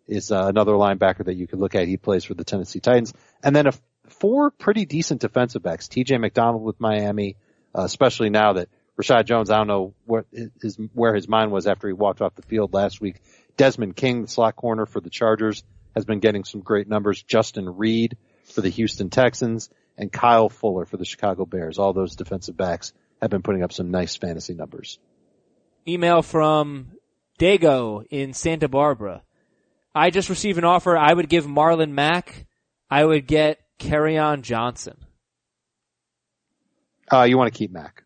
is 0.07 0.31
uh, 0.31 0.45
another 0.47 0.71
linebacker 0.71 1.25
that 1.25 1.35
you 1.35 1.45
could 1.45 1.59
look 1.59 1.75
at. 1.75 1.85
He 1.85 1.97
plays 1.97 2.23
for 2.23 2.35
the 2.35 2.45
Tennessee 2.45 2.79
Titans. 2.79 3.11
And 3.43 3.53
then 3.53 3.67
a, 3.67 3.73
four 4.07 4.51
pretty 4.51 4.85
decent 4.85 5.19
defensive 5.19 5.63
backs. 5.63 5.89
TJ 5.89 6.17
McDonald 6.21 6.63
with 6.63 6.79
Miami, 6.79 7.35
uh, 7.77 7.81
especially 7.81 8.29
now 8.29 8.53
that 8.53 8.69
Reshad 8.99 9.25
Jones, 9.25 9.49
I 9.49 9.57
don't 9.57 9.67
know 9.67 9.93
what 10.05 10.25
his, 10.61 10.77
where 10.93 11.15
his 11.15 11.27
mind 11.27 11.51
was 11.51 11.67
after 11.67 11.87
he 11.87 11.93
walked 11.93 12.21
off 12.21 12.35
the 12.35 12.41
field 12.41 12.73
last 12.73 12.99
week. 12.99 13.21
Desmond 13.59 13.97
King, 13.97 14.21
the 14.21 14.27
slot 14.29 14.55
corner 14.55 14.85
for 14.85 15.01
the 15.01 15.09
Chargers, 15.09 15.63
has 15.93 16.05
been 16.05 16.19
getting 16.19 16.45
some 16.45 16.61
great 16.61 16.87
numbers. 16.87 17.21
Justin 17.21 17.67
Reid 17.67 18.15
for 18.45 18.61
the 18.61 18.69
Houston 18.69 19.09
Texans 19.09 19.69
and 19.97 20.09
Kyle 20.09 20.47
Fuller 20.47 20.85
for 20.85 20.95
the 20.95 21.03
Chicago 21.03 21.45
Bears. 21.45 21.77
All 21.77 21.91
those 21.91 22.15
defensive 22.15 22.55
backs 22.55 22.93
have 23.21 23.29
been 23.29 23.41
putting 23.41 23.61
up 23.61 23.73
some 23.73 23.91
nice 23.91 24.15
fantasy 24.15 24.53
numbers. 24.53 24.97
Email 25.85 26.21
from 26.21 26.93
Dago 27.37 28.05
in 28.09 28.33
Santa 28.33 28.69
Barbara. 28.69 29.23
I 29.93 30.09
just 30.09 30.29
received 30.29 30.57
an 30.57 30.63
offer. 30.63 30.97
I 30.97 31.13
would 31.13 31.27
give 31.27 31.45
Marlon 31.45 31.91
Mack. 31.91 32.47
I 32.89 33.03
would 33.03 33.27
get 33.27 33.59
on 33.91 34.41
Johnson. 34.41 34.95
Uh, 37.11 37.23
you 37.23 37.37
want 37.37 37.51
to 37.51 37.57
keep 37.57 37.71
Mac. 37.71 38.05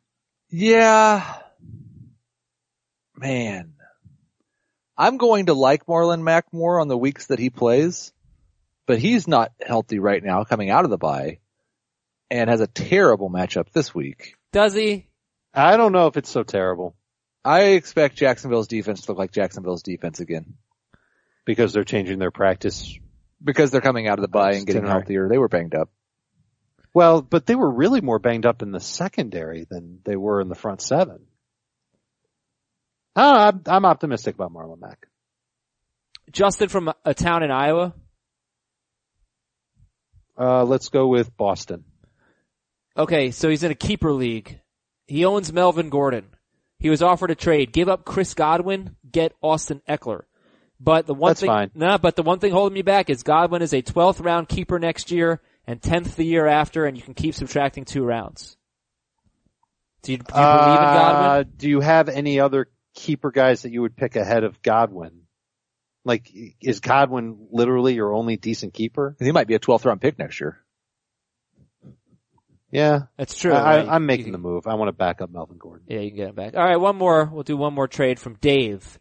Yeah. 0.50 1.24
Man. 3.16 3.73
I'm 4.98 5.18
going 5.18 5.48
to 5.48 5.54
like 5.54 5.86
Marlon 5.86 6.22
Mack 6.22 6.52
more 6.54 6.80
on 6.80 6.88
the 6.88 6.98
weeks 6.98 7.28
that 7.28 7.40
he 7.40 7.50
plays, 7.50 8.14
but 8.86 9.00
he's 9.00 9.28
not 9.28 9.52
healthy 9.66 10.00
right 10.00 10.24
now 10.24 10.44
coming 10.44 10.70
out 10.70 10.84
of 10.86 10.92
the 10.92 10.98
bye 10.98 11.40
and 12.30 12.50
has 12.50 12.62
a 12.62 12.68
terrible 12.68 13.30
matchup 13.30 13.72
this 13.72 13.94
week. 13.94 14.36
Does 14.52 14.74
he? 14.74 15.08
I 15.54 15.78
don't 15.78 15.92
know 15.92 16.08
if 16.08 16.18
it's 16.18 16.30
so 16.30 16.44
terrible. 16.44 16.96
I 17.46 17.62
expect 17.72 18.16
Jacksonville's 18.18 18.68
defense 18.68 19.02
to 19.02 19.12
look 19.12 19.18
like 19.20 19.32
Jacksonville's 19.32 19.84
defense 19.84 20.20
again 20.20 20.54
because 21.46 21.74
they're 21.74 21.84
changing 21.84 22.20
their 22.20 22.32
practice. 22.32 22.98
because 23.44 23.72
they're 23.72 23.82
coming 23.82 24.08
out 24.08 24.18
of 24.20 24.22
the 24.22 24.30
bye 24.30 24.54
and 24.54 24.66
getting 24.66 24.84
Itinerary. 24.84 25.02
healthier. 25.02 25.30
They 25.30 25.38
were 25.38 25.50
banged 25.50 25.76
up. 25.76 25.90
Well, 26.94 27.22
but 27.22 27.46
they 27.46 27.56
were 27.56 27.70
really 27.70 28.02
more 28.02 28.20
banged 28.20 28.46
up 28.46 28.62
in 28.62 28.72
the 28.72 28.80
secondary 28.80 29.66
than 29.70 30.00
they 30.06 30.16
were 30.16 30.40
in 30.40 30.48
the 30.48 30.56
front 30.56 30.82
seven. 30.82 31.26
Uh, 33.16 33.52
I'm, 33.54 33.62
I'm 33.68 33.86
optimistic 33.86 34.36
about 34.36 34.54
Marlon 34.54 34.80
Mack. 34.80 35.08
Justin 36.32 36.70
from 36.70 36.92
a 37.06 37.14
town 37.14 37.44
in 37.44 37.52
Iowa. 37.52 37.94
Uh, 40.40 40.64
let's 40.64 40.90
go 40.90 41.08
with 41.08 41.36
Boston. 41.38 41.84
Okay, 42.98 43.32
so 43.32 43.50
he's 43.50 43.64
in 43.64 43.72
a 43.72 43.76
keeper 43.76 44.12
league. 44.12 44.60
He 45.08 45.26
owns 45.26 45.54
Melvin 45.54 45.90
Gordon. 45.90 46.26
He 46.80 46.90
was 46.90 47.02
offered 47.02 47.32
a 47.32 47.36
trade. 47.36 47.72
Give 47.72 47.90
up 47.90 48.06
Chris 48.06 48.34
Godwin, 48.34 48.96
get 49.10 49.34
Austin 49.42 49.82
Ekeler. 49.88 50.24
But 50.80 51.06
the 51.06 51.14
one 51.14 51.30
That's 51.30 51.40
thing, 51.40 51.48
fine. 51.48 51.72
nah, 51.76 51.98
but 51.98 52.16
the 52.16 52.24
one 52.24 52.40
thing 52.40 52.52
holding 52.52 52.74
me 52.74 52.82
back 52.82 53.10
is 53.10 53.24
Godwin 53.24 53.62
is 53.62 53.74
a 53.74 53.82
12th 53.82 54.24
round 54.24 54.50
keeper 54.50 54.80
next 54.80 55.12
year 55.12 55.42
and 55.66 55.80
10th 55.80 56.16
the 56.16 56.26
year 56.26 56.46
after, 56.46 56.86
and 56.86 56.98
you 56.98 57.04
can 57.04 57.14
keep 57.14 57.36
subtracting 57.36 57.86
two 57.86 58.04
rounds. 58.04 58.58
Do 60.02 60.12
you, 60.12 60.18
do 60.18 60.24
you 60.24 60.34
believe 60.34 60.80
in 60.80 60.94
Godwin? 60.94 61.26
Uh, 61.26 61.44
do 61.56 61.70
you 61.70 61.80
have 61.80 62.10
any 62.10 62.42
other 62.42 62.68
keeper 62.94 63.32
guys 63.32 63.64
that 63.64 63.72
you 63.72 63.82
would 63.82 63.96
pick 63.96 64.16
ahead 64.16 64.44
of 64.44 64.62
Godwin? 64.62 65.22
Like, 66.06 66.30
is 66.62 66.80
Godwin 66.82 67.48
literally 67.52 67.94
your 67.94 68.14
only 68.14 68.36
decent 68.38 68.74
keeper? 68.74 69.16
He 69.20 69.32
might 69.32 69.48
be 69.48 69.56
a 69.56 69.60
12th 69.60 69.86
round 69.86 70.02
pick 70.02 70.20
next 70.20 70.40
year. 70.42 70.60
Yeah, 72.72 73.04
That's 73.18 73.36
true. 73.38 73.54
I, 73.54 73.78
right? 73.78 73.88
I'm 73.88 74.06
making 74.08 74.26
can- 74.26 74.32
the 74.32 74.38
move. 74.40 74.66
I 74.66 74.74
want 74.76 74.90
to 74.90 74.94
back 74.94 75.22
up 75.22 75.30
Melvin 75.30 75.58
Gordon. 75.60 75.86
Yeah, 75.88 76.00
you 76.00 76.10
can 76.10 76.18
get 76.18 76.30
him 76.30 76.36
back. 76.36 76.56
All 76.56 76.64
right, 76.64 76.78
one 76.78 76.96
more. 76.96 77.26
We'll 77.32 77.44
do 77.44 77.56
one 77.56 77.74
more 77.74 77.88
trade 77.88 78.20
from 78.20 78.34
Dave. 78.42 79.00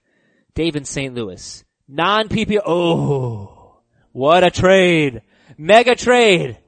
Dave 0.55 0.77
in 0.77 0.85
St. 0.85 1.15
Louis. 1.15 1.65
Non 1.89 2.29
PPR. 2.29 2.61
Oh, 2.67 3.79
what 4.13 4.45
a 4.45 4.51
trade. 4.51 5.23
Mega 5.57 5.95
trade. 5.95 6.59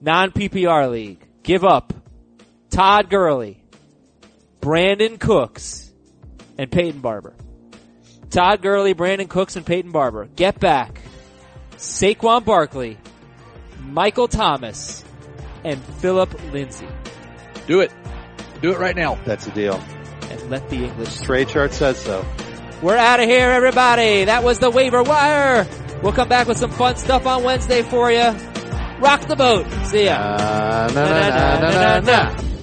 Non 0.00 0.32
PPR 0.32 0.90
league. 0.90 1.24
Give 1.44 1.64
up 1.64 1.92
Todd 2.70 3.10
Gurley, 3.10 3.62
Brandin 4.60 5.20
Cooks, 5.20 5.89
and 6.60 6.70
Peyton 6.70 7.00
Barber. 7.00 7.32
Todd 8.28 8.60
Gurley, 8.60 8.94
Brandin 8.94 9.30
Cooks, 9.30 9.56
and 9.56 9.64
Peyton 9.64 9.92
Barber. 9.92 10.26
Get 10.26 10.60
back 10.60 11.00
Saquon 11.78 12.44
Barkley, 12.44 12.98
Michael 13.80 14.28
Thomas, 14.28 15.02
and 15.64 15.82
Phillip 15.82 16.30
Lindsay. 16.52 16.86
Do 17.66 17.80
it. 17.80 17.90
Do 18.60 18.72
it 18.72 18.78
right 18.78 18.94
now. 18.94 19.14
That's 19.24 19.46
a 19.46 19.50
deal. 19.52 19.82
And 20.28 20.50
let 20.50 20.68
the 20.68 20.84
English 20.84 21.20
Trade 21.22 21.48
chart 21.48 21.72
says 21.72 21.98
so. 21.98 22.26
We're 22.82 22.96
out 22.96 23.20
of 23.20 23.26
here, 23.26 23.48
everybody. 23.48 24.24
That 24.24 24.44
was 24.44 24.58
the 24.58 24.70
waiver 24.70 25.02
wire. 25.02 25.66
We'll 26.02 26.12
come 26.12 26.28
back 26.28 26.46
with 26.46 26.58
some 26.58 26.70
fun 26.70 26.96
stuff 26.96 27.26
on 27.26 27.42
Wednesday 27.42 27.82
for 27.82 28.12
you. 28.12 28.34
Rock 29.00 29.22
the 29.28 29.36
boat. 29.36 29.66
See 29.86 30.04
ya. 30.04 30.12
Uh, 30.14 30.90
na, 30.92 31.04
Na, 31.04 31.10
na, 31.10 31.20
na, 31.20 31.30
na, 31.30 31.60
na, 31.60 31.70
na, 31.70 31.70
na, 31.70 32.00
na. 32.00 32.34
na. 32.34 32.59